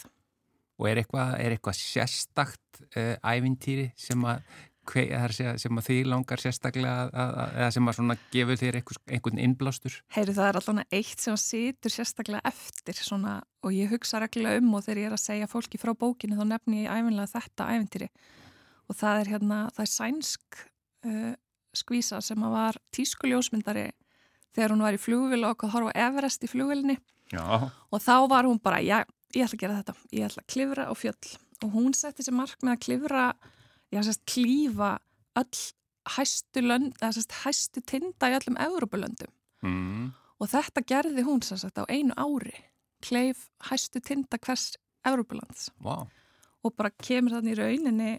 Og 0.81 0.87
er 0.89 1.03
eitthvað, 1.03 1.35
er 1.37 1.53
eitthvað 1.53 1.77
sérstakt 1.77 2.81
uh, 2.97 3.13
ævintýri 3.21 3.91
sem 3.99 4.23
að, 4.25 4.41
hve, 4.89 5.05
það 5.09 5.23
er 5.23 5.31
að 5.31 5.37
segja, 5.37 5.53
sem 5.63 5.79
að 5.79 5.87
því 5.87 5.97
langar 6.11 6.41
sérstaklega 6.43 6.95
að, 7.05 7.13
að, 7.23 7.55
eða 7.61 7.69
sem 7.75 7.89
að 7.89 7.97
svona 7.99 8.17
gefur 8.33 8.59
þér 8.61 8.77
einhvers, 8.79 8.99
einhvern 9.17 9.41
innblástur? 9.45 9.97
Heyri, 10.15 10.35
það 10.37 10.49
er 10.49 10.59
allan 10.59 10.83
eitt 10.99 11.23
sem 11.23 11.39
situr 11.39 11.93
sérstaklega 11.93 12.43
eftir 12.51 12.99
svona, 12.99 13.37
og 13.63 13.75
ég 13.75 13.93
hugsa 13.93 14.21
reglulega 14.23 14.61
um 14.61 14.75
og 14.77 14.85
þegar 14.85 15.01
ég 15.01 15.09
er 15.09 15.17
að 15.17 15.23
segja 15.23 15.49
fólki 15.51 15.81
frá 15.81 15.93
bókinu 15.95 16.39
þá 16.39 16.45
nefni 16.51 16.83
ég 16.83 16.91
æfinlega 16.91 17.31
þetta 17.33 17.69
ævintýri. 17.71 18.11
Og 18.91 18.99
það 18.99 19.23
er 19.23 19.33
hérna, 19.33 19.59
það 19.73 19.85
er 19.85 19.93
sænsk 19.93 20.61
uh, 21.07 21.33
skvísa 21.73 22.19
sem 22.21 22.43
að 22.43 22.55
var 22.57 22.79
tískuljósmyndari 22.93 23.87
þegar 24.53 24.75
hún 24.75 24.85
var 24.85 24.97
í 24.97 25.01
flugvil 25.01 25.41
og 25.45 25.55
okkur 25.55 25.73
horfa 25.73 25.95
á 25.95 25.99
Everest 26.09 26.43
í 26.45 26.51
flugvilni 26.51 26.99
og 27.33 28.01
þá 28.03 28.15
var 28.29 28.45
hún 28.45 28.59
bara, 28.61 28.81
já, 28.83 29.01
ég 29.33 29.45
ætla 29.45 29.57
að 29.57 29.63
gera 29.63 29.79
þetta. 29.79 29.95
Ég 30.13 30.27
ætla 30.27 30.43
að 30.43 30.51
klifra 30.53 30.85
á 30.85 30.93
fjöll. 30.93 31.33
Og 31.63 31.73
hún 31.73 31.95
setti 31.97 32.25
sér 32.25 32.35
mark 32.37 32.61
með 32.61 32.75
að 32.75 32.83
klifra 32.85 33.25
já, 33.93 34.01
sérst, 34.03 34.23
klífa 34.29 34.97
öll 35.39 35.61
hæstu 36.17 36.59
lönd, 36.65 36.97
eða 36.99 37.13
sérst, 37.15 37.37
hæstu 37.45 37.81
tinda 37.87 38.27
í 38.33 38.37
öllum 38.41 38.57
Evrópulöndum 38.59 39.31
Mm. 39.63 40.09
og 40.43 40.49
þetta 40.51 40.81
gerði 40.83 41.23
hún 41.23 41.39
sérst 41.45 41.77
á 41.79 41.87
einu 41.87 42.11
ári 42.19 42.51
kleif 43.05 43.45
hæstu 43.69 44.01
tinda 44.03 44.35
hvers 44.43 44.73
Európulands 45.07 45.69
Vá, 45.79 46.03
og 46.63 46.75
bara 46.75 46.91
kemur 46.91 47.31
þannig 47.37 47.55
í 47.55 47.59
rauninni 47.61 48.11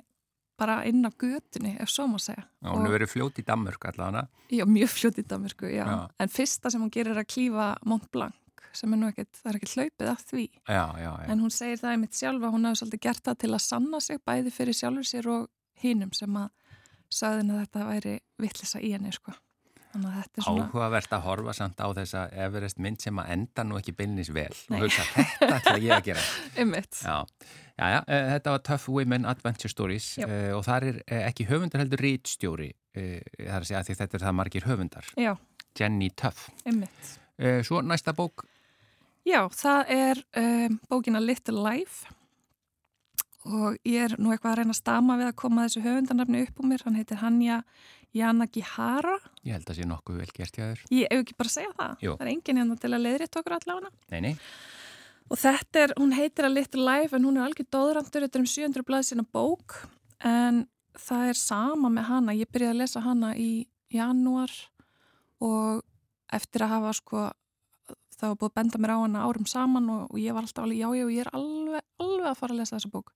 bara 0.56 0.78
inn 0.88 1.02
á 1.04 1.10
götunni, 1.10 1.74
ef 1.82 1.90
svo 1.90 2.06
má 2.06 2.14
segja. 2.22 2.44
Já, 2.62 2.68
hún 2.70 2.84
hefur 2.86 2.94
verið 2.94 3.10
fljót 3.10 3.38
í 3.40 3.44
Danmörk 3.44 3.84
allavega. 3.90 4.28
Já, 4.54 4.62
mjög 4.70 4.92
fljótt 4.94 5.16
í 5.18 5.24
Danmörku, 5.26 5.66
já. 5.66 5.82
Já. 5.82 5.96
En 6.22 6.28
fyrsta 6.30 6.70
sem 6.70 6.80
hún 6.80 6.92
gerir 6.94 7.10
er 7.10 7.24
að 7.24 7.26
klífa 7.32 7.66
Mont 7.84 8.06
Blanc, 8.14 8.62
sem 8.72 8.92
er 8.94 9.00
nú 9.00 9.08
ekkert, 9.10 9.32
það 9.34 9.50
er 9.50 9.58
ekkert 9.58 9.74
hlaupið 9.74 10.10
að 10.12 10.22
því. 10.30 10.44
Já, 10.70 10.84
já, 11.02 11.10
já. 11.10 11.26
En 11.34 11.42
hún 11.42 11.50
segir 11.50 11.80
það 11.82 11.90
einmitt 11.96 12.14
sjálfa, 12.20 12.52
hún 12.54 12.68
hafi 12.70 12.80
svolítið 12.84 13.02
gert 13.08 13.24
það 13.26 13.38
til 13.42 13.50
að 13.50 13.64
sanna 13.66 14.00
sig 14.06 14.22
bæði 14.30 14.52
fyrir 14.54 14.78
sjálfur 14.78 15.10
sér 15.10 15.26
og 15.34 15.48
hinum 15.84 16.12
sem 16.16 16.36
að 16.40 16.50
sagðin 17.14 17.54
að 17.54 17.64
þetta 17.64 17.88
væri 17.88 18.14
vittlisa 18.42 18.80
í 18.82 18.92
henni, 18.94 19.12
sko. 19.14 19.34
Svona... 19.94 20.24
Áhugavert 20.42 21.12
að 21.14 21.20
horfa 21.22 21.52
samt 21.54 21.78
á 21.78 21.86
þessa 21.94 22.24
Everest 22.34 22.80
mynd 22.82 22.98
sem 23.04 23.18
að 23.22 23.28
enda 23.36 23.62
nú 23.62 23.76
ekki 23.78 23.92
beinnis 23.94 24.30
vel 24.34 24.50
Nei. 24.50 24.80
og 24.80 24.88
hugsa 24.88 25.04
þetta 25.12 25.50
ætla 25.60 25.74
ég 25.78 25.92
að 25.94 26.08
gera. 26.08 26.24
Já, 27.04 27.14
já, 27.76 27.86
já 27.92 28.00
eh, 28.00 28.26
þetta 28.32 28.54
var 28.56 28.64
Tough 28.66 28.90
Women 28.90 29.28
Adventure 29.30 29.70
Stories 29.70 30.08
uh, 30.22 30.50
og 30.56 30.64
þar 30.66 30.88
er 30.88 30.98
uh, 31.04 31.20
ekki 31.28 31.46
höfundar 31.46 31.82
heldur 31.82 32.02
rítstjóri, 32.02 32.68
uh, 32.94 33.22
það 33.38 33.52
er 33.52 33.60
að 33.60 33.68
segja 33.70 33.80
að 33.84 33.92
þetta 34.02 34.18
er 34.18 34.24
það 34.26 34.36
margir 34.40 34.66
höfundar, 34.66 35.12
Já, 35.18 35.32
Jenny 35.78 36.10
Tough. 36.10 36.50
Uh, 36.66 37.62
svo 37.66 37.82
næsta 37.82 38.14
bók, 38.14 38.46
Já, 39.24 39.40
það 39.56 39.94
er 39.94 40.22
um, 40.42 40.78
bókina 40.90 41.22
Little 41.22 41.62
Life 41.64 42.10
og 43.44 43.76
ég 43.84 44.06
er 44.06 44.14
nú 44.18 44.32
eitthvað 44.32 44.52
að 44.54 44.58
reyna 44.62 44.74
að 44.74 44.80
stama 44.80 45.16
við 45.20 45.28
að 45.30 45.36
koma 45.42 45.64
þessu 45.66 45.82
höfundarnafni 45.84 46.42
upp 46.46 46.60
úr 46.62 46.68
mér. 46.70 46.84
Hann 46.86 46.96
heitir 46.98 47.20
Hanja 47.20 47.58
Yanagihara. 48.14 49.16
ég 49.44 49.52
held 49.56 49.70
að 49.70 49.78
sé 49.80 49.88
nokkuð 49.88 50.20
vel 50.22 50.30
gert 50.34 50.56
hjá 50.56 50.64
þér. 50.70 50.84
Ég 50.94 51.10
hef 51.10 51.24
ekki 51.24 51.36
bara 51.36 51.50
að 51.50 51.56
segja 51.58 51.72
það. 51.78 51.94
Jú. 52.06 52.14
Það 52.16 52.26
er 52.26 52.32
enginn 52.32 52.60
hérna 52.62 52.76
til 52.80 52.92
að 52.94 53.04
leiðrétt 53.04 53.38
okkur 53.40 53.56
allavega. 53.58 53.90
Nei, 54.14 54.20
nei, 54.20 54.34
Og 55.32 55.38
þetta 55.40 55.80
er, 55.80 55.92
hún 55.96 56.12
heitir 56.12 56.44
að 56.44 56.52
Little 56.58 56.82
Life 56.84 57.16
en 57.16 57.24
hún 57.24 57.38
er 57.40 57.46
algjör 57.46 57.66
dóðrandur, 57.72 58.26
þetta 58.26 58.36
er 58.36 58.42
um 58.42 58.50
700 58.52 58.84
blaði 58.84 59.06
sína 59.08 59.24
bók 59.32 59.78
en 60.20 60.66
það 61.00 61.30
er 61.30 61.38
sama 61.40 61.88
með 61.88 62.04
hana. 62.10 62.34
Ég 62.36 62.50
byrjaði 62.52 62.74
að 62.74 62.80
lesa 62.82 63.00
hana 63.00 63.30
í 63.40 63.48
janúar 63.88 64.52
og 65.40 65.80
eftir 66.28 66.66
að 66.66 66.74
hafa 66.76 66.92
sko, 67.00 67.22
það 68.18 68.28
var 68.34 68.36
búið 68.42 68.50
að 68.50 68.56
benda 68.60 68.82
mér 68.84 68.92
á 68.94 68.98
hana 69.00 69.24
árum 69.24 69.48
saman 69.48 69.88
og, 69.96 70.04
og 70.12 70.20
ég 70.20 70.36
var 70.36 70.44
alltaf 70.44 70.66
alveg, 70.66 70.82
já, 70.84 70.88
já, 71.00 71.06
ég 71.16 71.24
er 71.24 71.32
alveg, 71.32 71.63
alveg 72.24 72.36
að 72.36 72.40
fara 72.42 72.56
að 72.56 72.62
lesa 72.62 72.76
þessa 72.76 72.92
bók. 72.94 73.12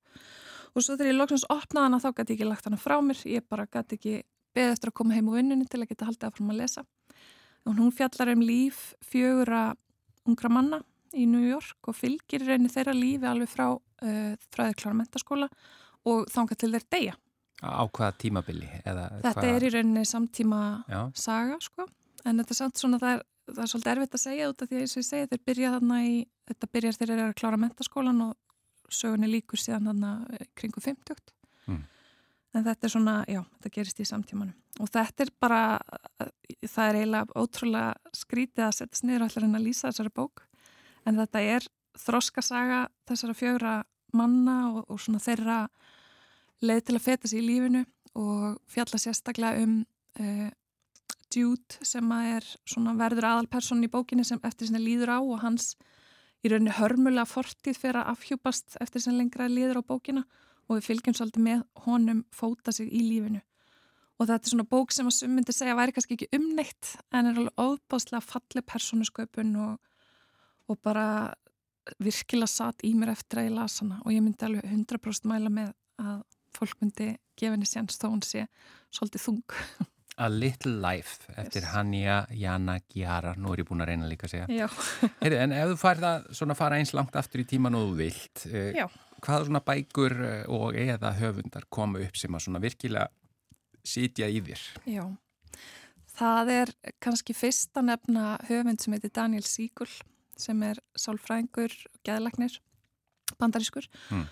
Og 0.74 0.84
svo 0.84 0.96
þegar 0.96 1.10
ég 1.10 1.18
loksins 1.18 1.46
opnaði 1.50 1.88
hana 1.88 2.02
þá 2.02 2.08
gæti 2.12 2.34
ég 2.34 2.36
ekki 2.36 2.48
lagt 2.48 2.68
hana 2.68 2.80
frá 2.80 2.98
mér, 3.02 3.22
ég 3.28 3.46
bara 3.48 3.66
gæti 3.66 3.98
ekki 3.98 4.14
beðið 4.56 4.74
eftir 4.74 4.92
að 4.92 4.98
koma 5.00 5.16
heim 5.16 5.30
úr 5.30 5.40
vinnunni 5.40 5.68
til 5.70 5.80
að 5.82 5.90
geta 5.92 6.08
haldið 6.08 6.28
að 6.28 6.38
fara 6.38 6.54
að 6.54 6.60
lesa. 6.62 6.84
Og 7.66 7.76
hún 7.80 7.94
fjallar 7.94 8.32
um 8.34 8.44
líf 8.44 8.82
fjögura 9.04 9.62
ungra 10.28 10.52
manna 10.52 10.82
í 11.16 11.24
New 11.28 11.44
York 11.44 11.88
og 11.88 11.96
fylgir 11.96 12.44
rauninni 12.44 12.72
þeirra 12.72 12.94
lífi 12.96 13.28
alveg 13.28 13.50
frá 13.50 13.66
uh, 13.72 14.34
fræðir 14.52 14.78
klára 14.82 14.98
mentaskóla 14.98 15.48
og 16.08 16.28
þangað 16.32 16.62
til 16.62 16.72
þeir 16.74 16.86
deyja. 16.92 17.14
á 17.58 17.84
hvaða 17.88 18.12
tímabili? 18.22 18.68
Þetta 18.84 19.46
er 19.48 19.66
í 19.66 19.72
rauninni 19.74 20.04
samtíma 20.06 20.60
Já, 20.88 21.00
saga, 21.18 21.58
sko, 21.64 21.88
en 22.24 22.42
þetta 22.42 22.54
er 22.54 22.60
samt 22.60 22.78
svona 22.80 23.00
það 23.02 23.16
er, 23.16 23.24
það 23.48 23.62
er 23.64 23.72
svolítið 23.72 23.92
erfitt 23.94 24.18
að 24.18 24.24
segja 24.24 24.50
út 24.52 24.62
af 24.62 24.68
því 24.68 24.76
að 24.76 24.84
eins 24.84 24.94
og 24.94 25.02
ég 25.02 25.08
segi 25.08 25.30
þeir 25.32 25.42
byrja 25.50 25.72
þarna 25.74 26.02
í, 26.04 26.12
þetta 26.50 26.70
byrjar 26.76 26.98
þeir 27.00 27.14
eru 27.14 27.26
að 27.26 27.38
klára 27.40 27.62
mentaskólan 27.64 28.22
og 28.28 28.36
sögunni 28.92 29.30
líkur 29.30 29.60
síðan 29.60 30.04
eh, 30.04 30.46
kringu 30.58 30.82
50. 30.84 31.34
Mm. 31.68 31.82
En 32.56 32.64
þetta 32.64 32.86
er 32.86 32.92
svona, 32.92 33.16
já, 33.28 33.42
þetta 33.58 33.74
gerist 33.74 34.00
í 34.00 34.08
samtímanum. 34.08 34.56
Og 34.80 34.90
þetta 34.94 35.24
er 35.24 35.32
bara, 35.40 35.62
það 36.62 36.84
er 36.88 36.98
eiginlega 37.00 37.40
ótrúlega 37.42 38.14
skrítið 38.16 38.64
að 38.68 38.76
setja 38.78 39.00
sniður 39.00 39.26
allir 39.26 39.46
en 39.48 39.58
að 39.58 39.66
lýsa 39.66 39.90
þessari 39.90 40.14
bók. 40.14 40.44
En 41.04 41.18
þetta 41.18 41.42
er 41.56 41.66
þroskasaga 41.98 42.86
þessara 43.08 43.36
fjögra 43.36 43.74
manna 44.16 44.58
og, 44.70 44.84
og 44.88 45.00
svona 45.02 45.20
þeirra 45.22 45.58
leið 46.64 46.84
til 46.86 46.96
að 46.96 47.04
feta 47.04 47.30
sig 47.30 47.42
í 47.42 47.46
lífinu 47.46 47.84
og 48.18 48.58
fjalla 48.70 49.00
sérstaklega 49.00 49.64
um 49.64 49.80
uh, 50.22 50.48
Jude 51.34 51.84
sem 51.84 52.14
að 52.14 52.30
er 52.38 52.46
svona 52.66 52.94
verður 52.98 53.28
aðalperson 53.28 53.84
í 53.84 53.90
bókinni 53.92 54.24
sem 54.24 54.40
eftir 54.46 54.68
sinni 54.68 54.80
líður 54.80 55.12
á 55.14 55.18
og 55.20 55.42
hans 55.42 55.74
í 56.44 56.50
rauninni 56.52 56.74
hörmulega 56.78 57.26
fortíð 57.28 57.80
fyrir 57.80 58.00
að 58.02 58.12
afhjúpast 58.14 58.78
eftir 58.82 59.02
sinni 59.02 59.22
lengra 59.22 59.48
líður 59.50 59.80
á 59.82 59.88
bókina 59.88 60.24
og 60.68 60.78
við 60.78 60.86
fylgjum 60.86 61.16
svolítið 61.16 61.44
með 61.44 61.64
honum 61.86 62.24
fóta 62.34 62.74
sig 62.74 62.90
í 62.92 63.02
lífinu. 63.02 63.42
Og 64.18 64.26
þetta 64.26 64.48
er 64.48 64.52
svona 64.52 64.66
bók 64.68 64.94
sem 64.94 65.08
að 65.08 65.14
sum 65.14 65.34
myndi 65.34 65.54
segja 65.54 65.76
væri 65.78 65.94
kannski 65.94 66.16
ekki 66.16 66.30
umneitt 66.38 66.94
en 67.14 67.30
er 67.30 67.38
alveg 67.38 67.60
óbáslega 67.62 68.22
falleg 68.24 68.66
persónusköpun 68.66 69.52
og, 69.62 69.76
og 70.68 70.80
bara 70.84 71.06
virkilega 72.02 72.50
satt 72.50 72.82
í 72.84 72.92
mér 72.98 73.14
eftir 73.14 73.42
að 73.42 73.48
ég 73.48 73.54
las 73.56 73.78
hana 73.82 74.00
og 74.04 74.12
ég 74.12 74.24
myndi 74.24 74.44
alveg 74.46 74.66
100% 74.66 75.30
mæla 75.30 75.52
með 75.54 75.70
að 76.02 76.18
fólk 76.56 76.82
myndi 76.82 77.12
gefa 77.38 77.54
henni 77.54 77.68
séns 77.68 78.00
þó 78.00 78.10
hún 78.10 78.24
sé 78.26 78.48
svolítið 78.90 79.24
þung. 79.28 79.56
A 80.18 80.28
Little 80.28 80.72
Life 80.82 81.28
eftir 81.38 81.62
Yes. 81.62 81.70
Hanja 81.74 82.16
Jana 82.34 82.78
Gjara, 82.90 83.34
nú 83.38 83.52
er 83.54 83.62
ég 83.62 83.68
búin 83.68 83.82
að 83.84 83.90
reyna 83.92 84.08
líka 84.10 84.26
að 84.26 84.32
segja. 84.34 84.68
Heyri, 85.22 85.38
en 85.44 85.52
ef 85.54 85.70
þú 85.72 85.76
farið 85.82 86.06
að 86.08 86.26
svona 86.40 86.56
fara 86.58 86.78
eins 86.80 86.94
langt 86.96 87.14
aftur 87.20 87.42
í 87.44 87.46
tíman 87.48 87.76
og 87.78 87.86
þú 87.92 87.96
vilt, 88.00 88.44
Já. 88.74 88.86
hvaða 89.22 89.46
svona 89.48 89.62
bækur 89.68 90.16
eh, 90.26 90.42
og 90.48 90.74
eða 90.78 91.12
höfundar 91.20 91.68
koma 91.70 92.02
upp 92.02 92.16
sem 92.18 92.34
að 92.34 92.44
svona 92.48 92.62
virkilega 92.64 93.08
sitja 93.88 94.26
í 94.28 94.40
þér? 94.44 94.64
Já, 94.90 95.04
það 96.18 96.50
er 96.56 96.72
kannski 97.04 97.34
fyrsta 97.36 97.82
nefna 97.86 98.36
höfund 98.50 98.82
sem 98.82 98.94
heitir 98.96 99.14
Daniel 99.14 99.46
Siegel 99.46 99.88
sem 100.38 100.60
er 100.66 100.78
sálfræðingur 100.98 101.72
og 101.92 102.00
geðlagnir, 102.06 102.58
bandarískur 103.38 103.86
Mm. 104.10 104.26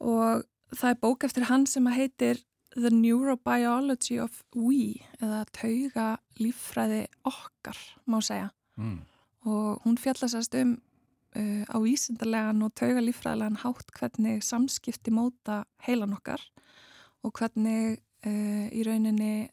og 0.00 0.44
það 0.74 0.90
er 0.90 0.98
bók 1.02 1.24
eftir 1.26 1.44
hann 1.50 1.66
sem 1.70 1.86
heitir 1.94 2.40
The 2.74 2.90
Neurobiology 2.90 4.18
of 4.22 4.42
We 4.54 5.04
eða 5.22 5.44
tauga 5.54 6.08
líffræði 6.40 7.06
okkar, 7.24 7.78
má 8.06 8.20
segja 8.22 8.50
Mm. 8.76 9.04
og 9.46 9.82
hún 9.84 9.94
fjallast 9.96 10.54
um 10.58 10.72
uh, 11.36 11.64
á 11.70 11.76
vísindarlegan 11.78 12.62
og 12.66 12.74
tauga 12.74 12.98
líffræðilegan 13.00 13.60
hátt 13.62 13.92
hvernig 13.94 14.42
samskipti 14.42 15.12
móta 15.14 15.64
heilan 15.86 16.16
okkar 16.16 16.42
og 17.22 17.32
hvernig 17.38 18.00
uh, 18.26 18.66
í 18.74 18.82
rauninni 18.82 19.50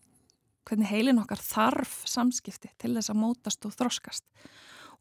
hvernig 0.66 0.90
heilin 0.90 1.22
okkar 1.22 1.38
þarf 1.38 2.02
samskipti 2.10 2.72
til 2.82 2.96
þess 2.96 3.14
að 3.14 3.22
mótast 3.22 3.66
og 3.66 3.76
þroskast 3.78 4.26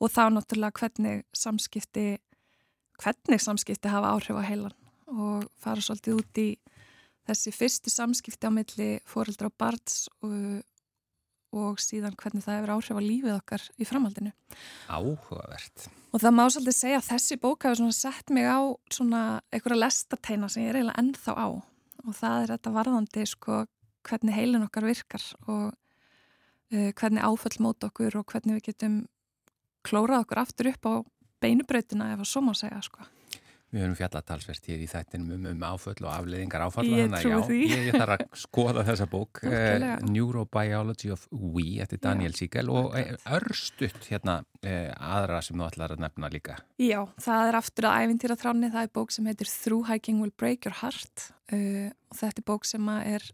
og 0.01 0.13
þá 0.13 0.23
náttúrulega 0.35 0.77
hvernig 0.81 1.25
samskipti 1.33 2.19
hvernig 3.01 3.41
samskipti 3.41 3.89
hafa 3.89 4.13
áhrif 4.17 4.37
á 4.37 4.45
heilan 4.45 4.77
og 5.09 5.49
fara 5.57 5.81
svolítið 5.81 6.21
út 6.21 6.41
í 6.45 6.49
þessi 7.31 7.55
fyrstu 7.55 7.93
samskipti 7.93 8.51
á 8.51 8.53
milli 8.53 8.91
fóreldra 9.09 9.51
og 9.51 9.57
barns 9.61 10.05
og, 10.27 10.61
og 11.57 11.81
síðan 11.83 12.19
hvernig 12.19 12.45
það 12.45 12.59
hefur 12.59 12.75
áhrif 12.77 13.01
á 13.01 13.03
lífið 13.07 13.35
okkar 13.39 13.67
í 13.79 13.89
framhaldinu. 13.89 14.35
Áhugavert. 14.91 15.89
Og 16.11 16.23
það 16.23 16.37
má 16.37 16.45
svolítið 16.51 16.77
segja 16.77 17.01
að 17.01 17.11
þessi 17.13 17.41
bók 17.41 17.67
svona 17.71 17.97
sett 17.97 18.33
mig 18.35 18.49
á 18.51 18.61
svona 18.91 19.23
einhverja 19.55 19.85
lestarteina 19.85 20.51
sem 20.51 20.65
ég 20.65 20.73
er 20.73 20.81
eiginlega 20.81 21.03
ennþá 21.05 21.37
á 21.39 21.49
og 22.01 22.17
það 22.17 22.43
er 22.43 22.53
þetta 22.55 22.75
varðandi 22.75 23.27
sko 23.29 23.61
hvernig 24.09 24.37
heilin 24.37 24.65
okkar 24.65 24.89
virkar 24.89 25.25
og 25.47 25.71
uh, 25.71 26.91
hvernig 26.97 27.25
áföll 27.25 27.61
mót 27.63 27.85
okkur 27.87 28.21
og 28.21 28.33
hvernig 28.33 28.59
við 28.59 28.71
getum 28.71 29.01
klórað 29.87 30.25
okkur 30.25 30.43
aftur 30.43 30.71
upp 30.73 30.89
á 30.89 30.95
beinubrautina 31.41 32.13
ef 32.15 32.25
að 32.25 32.31
svo 32.33 32.43
má 32.45 32.53
segja 32.57 32.81
sko. 32.85 33.05
Við 33.71 33.85
höfum 33.85 33.97
fjallatalsvert 34.01 34.65
hér 34.67 34.81
í 34.83 34.87
þættinum 34.91 35.35
um, 35.37 35.45
um 35.53 35.61
áföll 35.63 36.01
og 36.03 36.11
afleiðingar 36.11 36.65
áfalla. 36.67 36.99
Ég 36.99 37.13
já, 37.23 37.37
því. 37.47 37.59
Ég, 37.71 37.85
ég 37.87 37.99
þarf 37.99 38.15
að 38.17 38.25
skoða 38.45 38.85
þessa 38.89 39.07
bók, 39.11 39.43
uh. 39.47 39.85
Neurobiology 40.09 41.13
of 41.15 41.27
We, 41.31 41.79
eftir 41.85 42.03
Daniel 42.03 42.35
Siegel 42.35 42.73
og 42.75 42.97
eh, 42.99 43.15
örstutt 43.37 44.11
hérna 44.11 44.41
uh, 44.43 44.91
aðra 44.97 45.41
sem 45.47 45.59
þú 45.59 45.69
ætlar 45.69 45.95
að 45.95 46.05
nefna 46.07 46.33
líka. 46.35 46.59
Já, 46.83 47.05
það 47.23 47.51
er 47.53 47.61
aftur 47.63 47.91
að 47.91 48.05
æfintýra 48.05 48.39
þráni, 48.43 48.73
það 48.75 48.89
er 48.89 48.95
bók 49.01 49.15
sem 49.15 49.31
heitir 49.31 49.53
Through 49.55 49.91
Hiking 49.91 50.23
Will 50.25 50.35
Break 50.35 50.67
Your 50.67 50.79
Heart 50.83 51.29
uh, 51.55 51.91
og 52.11 52.23
þetta 52.23 52.43
er 52.43 52.49
bók 52.51 52.67
sem 52.67 52.95
er 53.01 53.29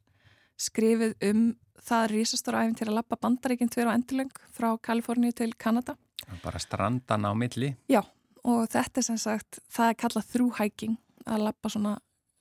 skrifið 0.61 1.17
um 1.31 1.47
það 1.87 2.11
risastóra 2.13 2.65
æfintýra 2.67 2.95
lappa 2.97 3.17
bandaríkinn 3.21 3.71
tver 3.73 3.89
og 3.89 3.97
endurlöng 3.97 4.33
frá 4.53 4.73
Kaliforníu 4.85 5.33
til 5.37 5.53
Kanada 5.57 5.97
Bara 6.43 6.59
strandan 6.59 7.25
á 7.25 7.33
milli. 7.35 7.77
Já, 7.89 8.03
og 8.47 8.67
þetta 8.71 9.03
er 9.03 9.07
sem 9.09 9.21
sagt, 9.21 9.61
það 9.73 9.93
er 9.93 10.01
kallað 10.03 10.37
Hiking 10.61 10.99
að 11.27 11.47
lappa 11.49 11.71
svona, 11.73 11.97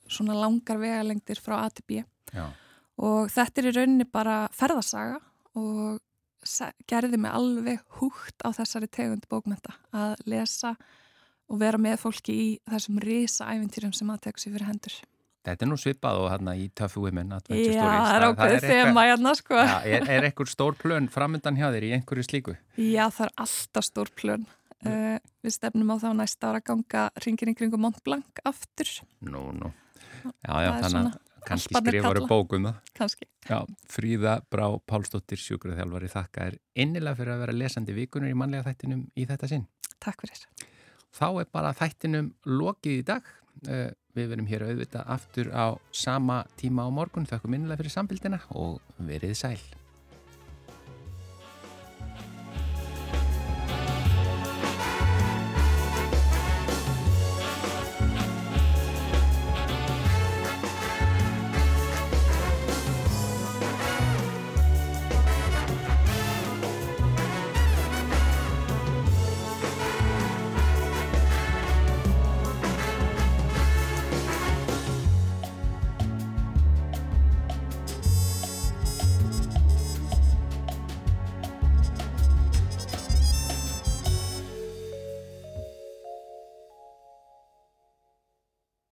svona 0.07 0.37
langar 0.37 0.77
vegalengdir 0.81 1.41
frá 1.41 1.57
A 1.63 1.69
til 1.73 1.85
B 1.87 2.03
Já. 2.35 2.49
og 3.01 3.31
þetta 3.33 3.61
er 3.61 3.69
í 3.69 3.75
rauninni 3.79 4.05
bara 4.05 4.43
ferðarsaga 4.53 5.19
og 5.55 5.99
gerði 6.85 7.17
mig 7.17 7.33
alveg 7.33 7.81
húgt 7.97 8.45
á 8.45 8.53
þessari 8.53 8.89
tegund 8.91 9.25
bókmenta 9.31 9.73
að 9.95 10.15
lesa 10.29 10.75
og 11.49 11.59
vera 11.61 11.79
með 11.81 11.99
fólki 12.03 12.35
í 12.35 12.47
þessum 12.69 13.01
risa 13.01 13.49
æfintýrum 13.53 13.93
sem 13.95 14.09
að 14.13 14.23
tekur 14.27 14.43
sér 14.43 14.55
fyrir 14.55 14.69
hendur. 14.69 14.95
Þetta 15.45 15.65
er 15.65 15.69
nú 15.69 15.77
svipað 15.77 16.19
og 16.23 16.31
hérna 16.33 16.55
í 16.57 16.65
Tough 16.73 16.97
Women 16.97 17.35
Adventure 17.35 17.73
Já, 17.75 17.81
Stories. 17.85 18.05
það 18.09 18.15
er 18.15 18.23
ákveðið 18.27 18.63
þema 18.71 19.03
hérna 19.05 19.33
sko. 19.37 19.57
Já, 19.61 19.75
er, 19.85 20.07
er 20.15 20.27
ekkur 20.31 20.49
stór 20.49 20.77
plön 20.79 21.09
framöndan 21.13 21.59
hjá 21.59 21.67
þér 21.69 21.85
í 21.85 21.91
einhverju 21.99 22.25
slíku? 22.25 22.55
Já, 22.81 23.03
það 23.13 23.27
er 23.27 23.33
alltaf 23.45 23.85
stór 23.85 24.09
plön. 24.17 24.47
Uh, 24.85 25.17
við 25.45 25.55
stefnum 25.55 25.91
á 25.93 25.95
þá 26.01 26.09
næsta 26.19 26.49
ára 26.51 26.61
ganga 26.65 27.05
ringin 27.25 27.51
í 27.51 27.55
kringum 27.57 27.81
Mont 27.85 28.01
Blanc 28.05 28.41
aftur. 28.45 28.91
Nú, 29.25 29.47
nú. 29.55 29.71
Já, 30.25 30.53
já, 30.65 30.71
þannig 30.85 30.99
að 31.11 31.17
kannski 31.45 31.75
skrifaru 31.77 32.21
kalla. 32.23 32.29
bókum 32.29 32.65
það. 32.69 32.77
Kannski. 32.97 33.27
Já, 33.49 33.59
Fríða 33.93 34.35
Brá 34.49 34.65
Pálsdóttir 34.89 35.41
sjúkraþjálfari 35.41 36.09
þakka 36.09 36.47
er 36.49 36.57
innilega 36.81 37.19
fyrir 37.19 37.35
að 37.35 37.43
vera 37.45 37.57
lesandi 37.59 37.93
vikunur 37.97 38.31
í 38.31 38.37
mannlega 38.37 38.65
þættinum 38.71 39.03
í 39.15 39.27
þetta 39.29 39.51
sinn. 39.51 39.67
Takk 40.01 40.25
fyrir. 40.25 40.41
Þá 41.15 41.27
er 41.43 41.51
bara 41.53 41.73
þættinum 41.77 42.33
lokið 42.45 42.99
í 42.99 43.05
dag. 43.13 43.29
Eh, 43.69 43.91
Við 44.15 44.29
verum 44.31 44.45
hér 44.47 44.63
auðvitað 44.63 45.09
aftur 45.11 45.49
á 45.51 45.75
sama 45.91 46.37
tíma 46.55 46.85
á 46.87 46.89
morgun. 46.89 47.25
Þakkum 47.27 47.51
innilega 47.57 47.81
fyrir 47.81 47.91
sambildina 47.91 48.37
og 48.55 48.77
verið 49.03 49.33
sæl. 49.35 49.59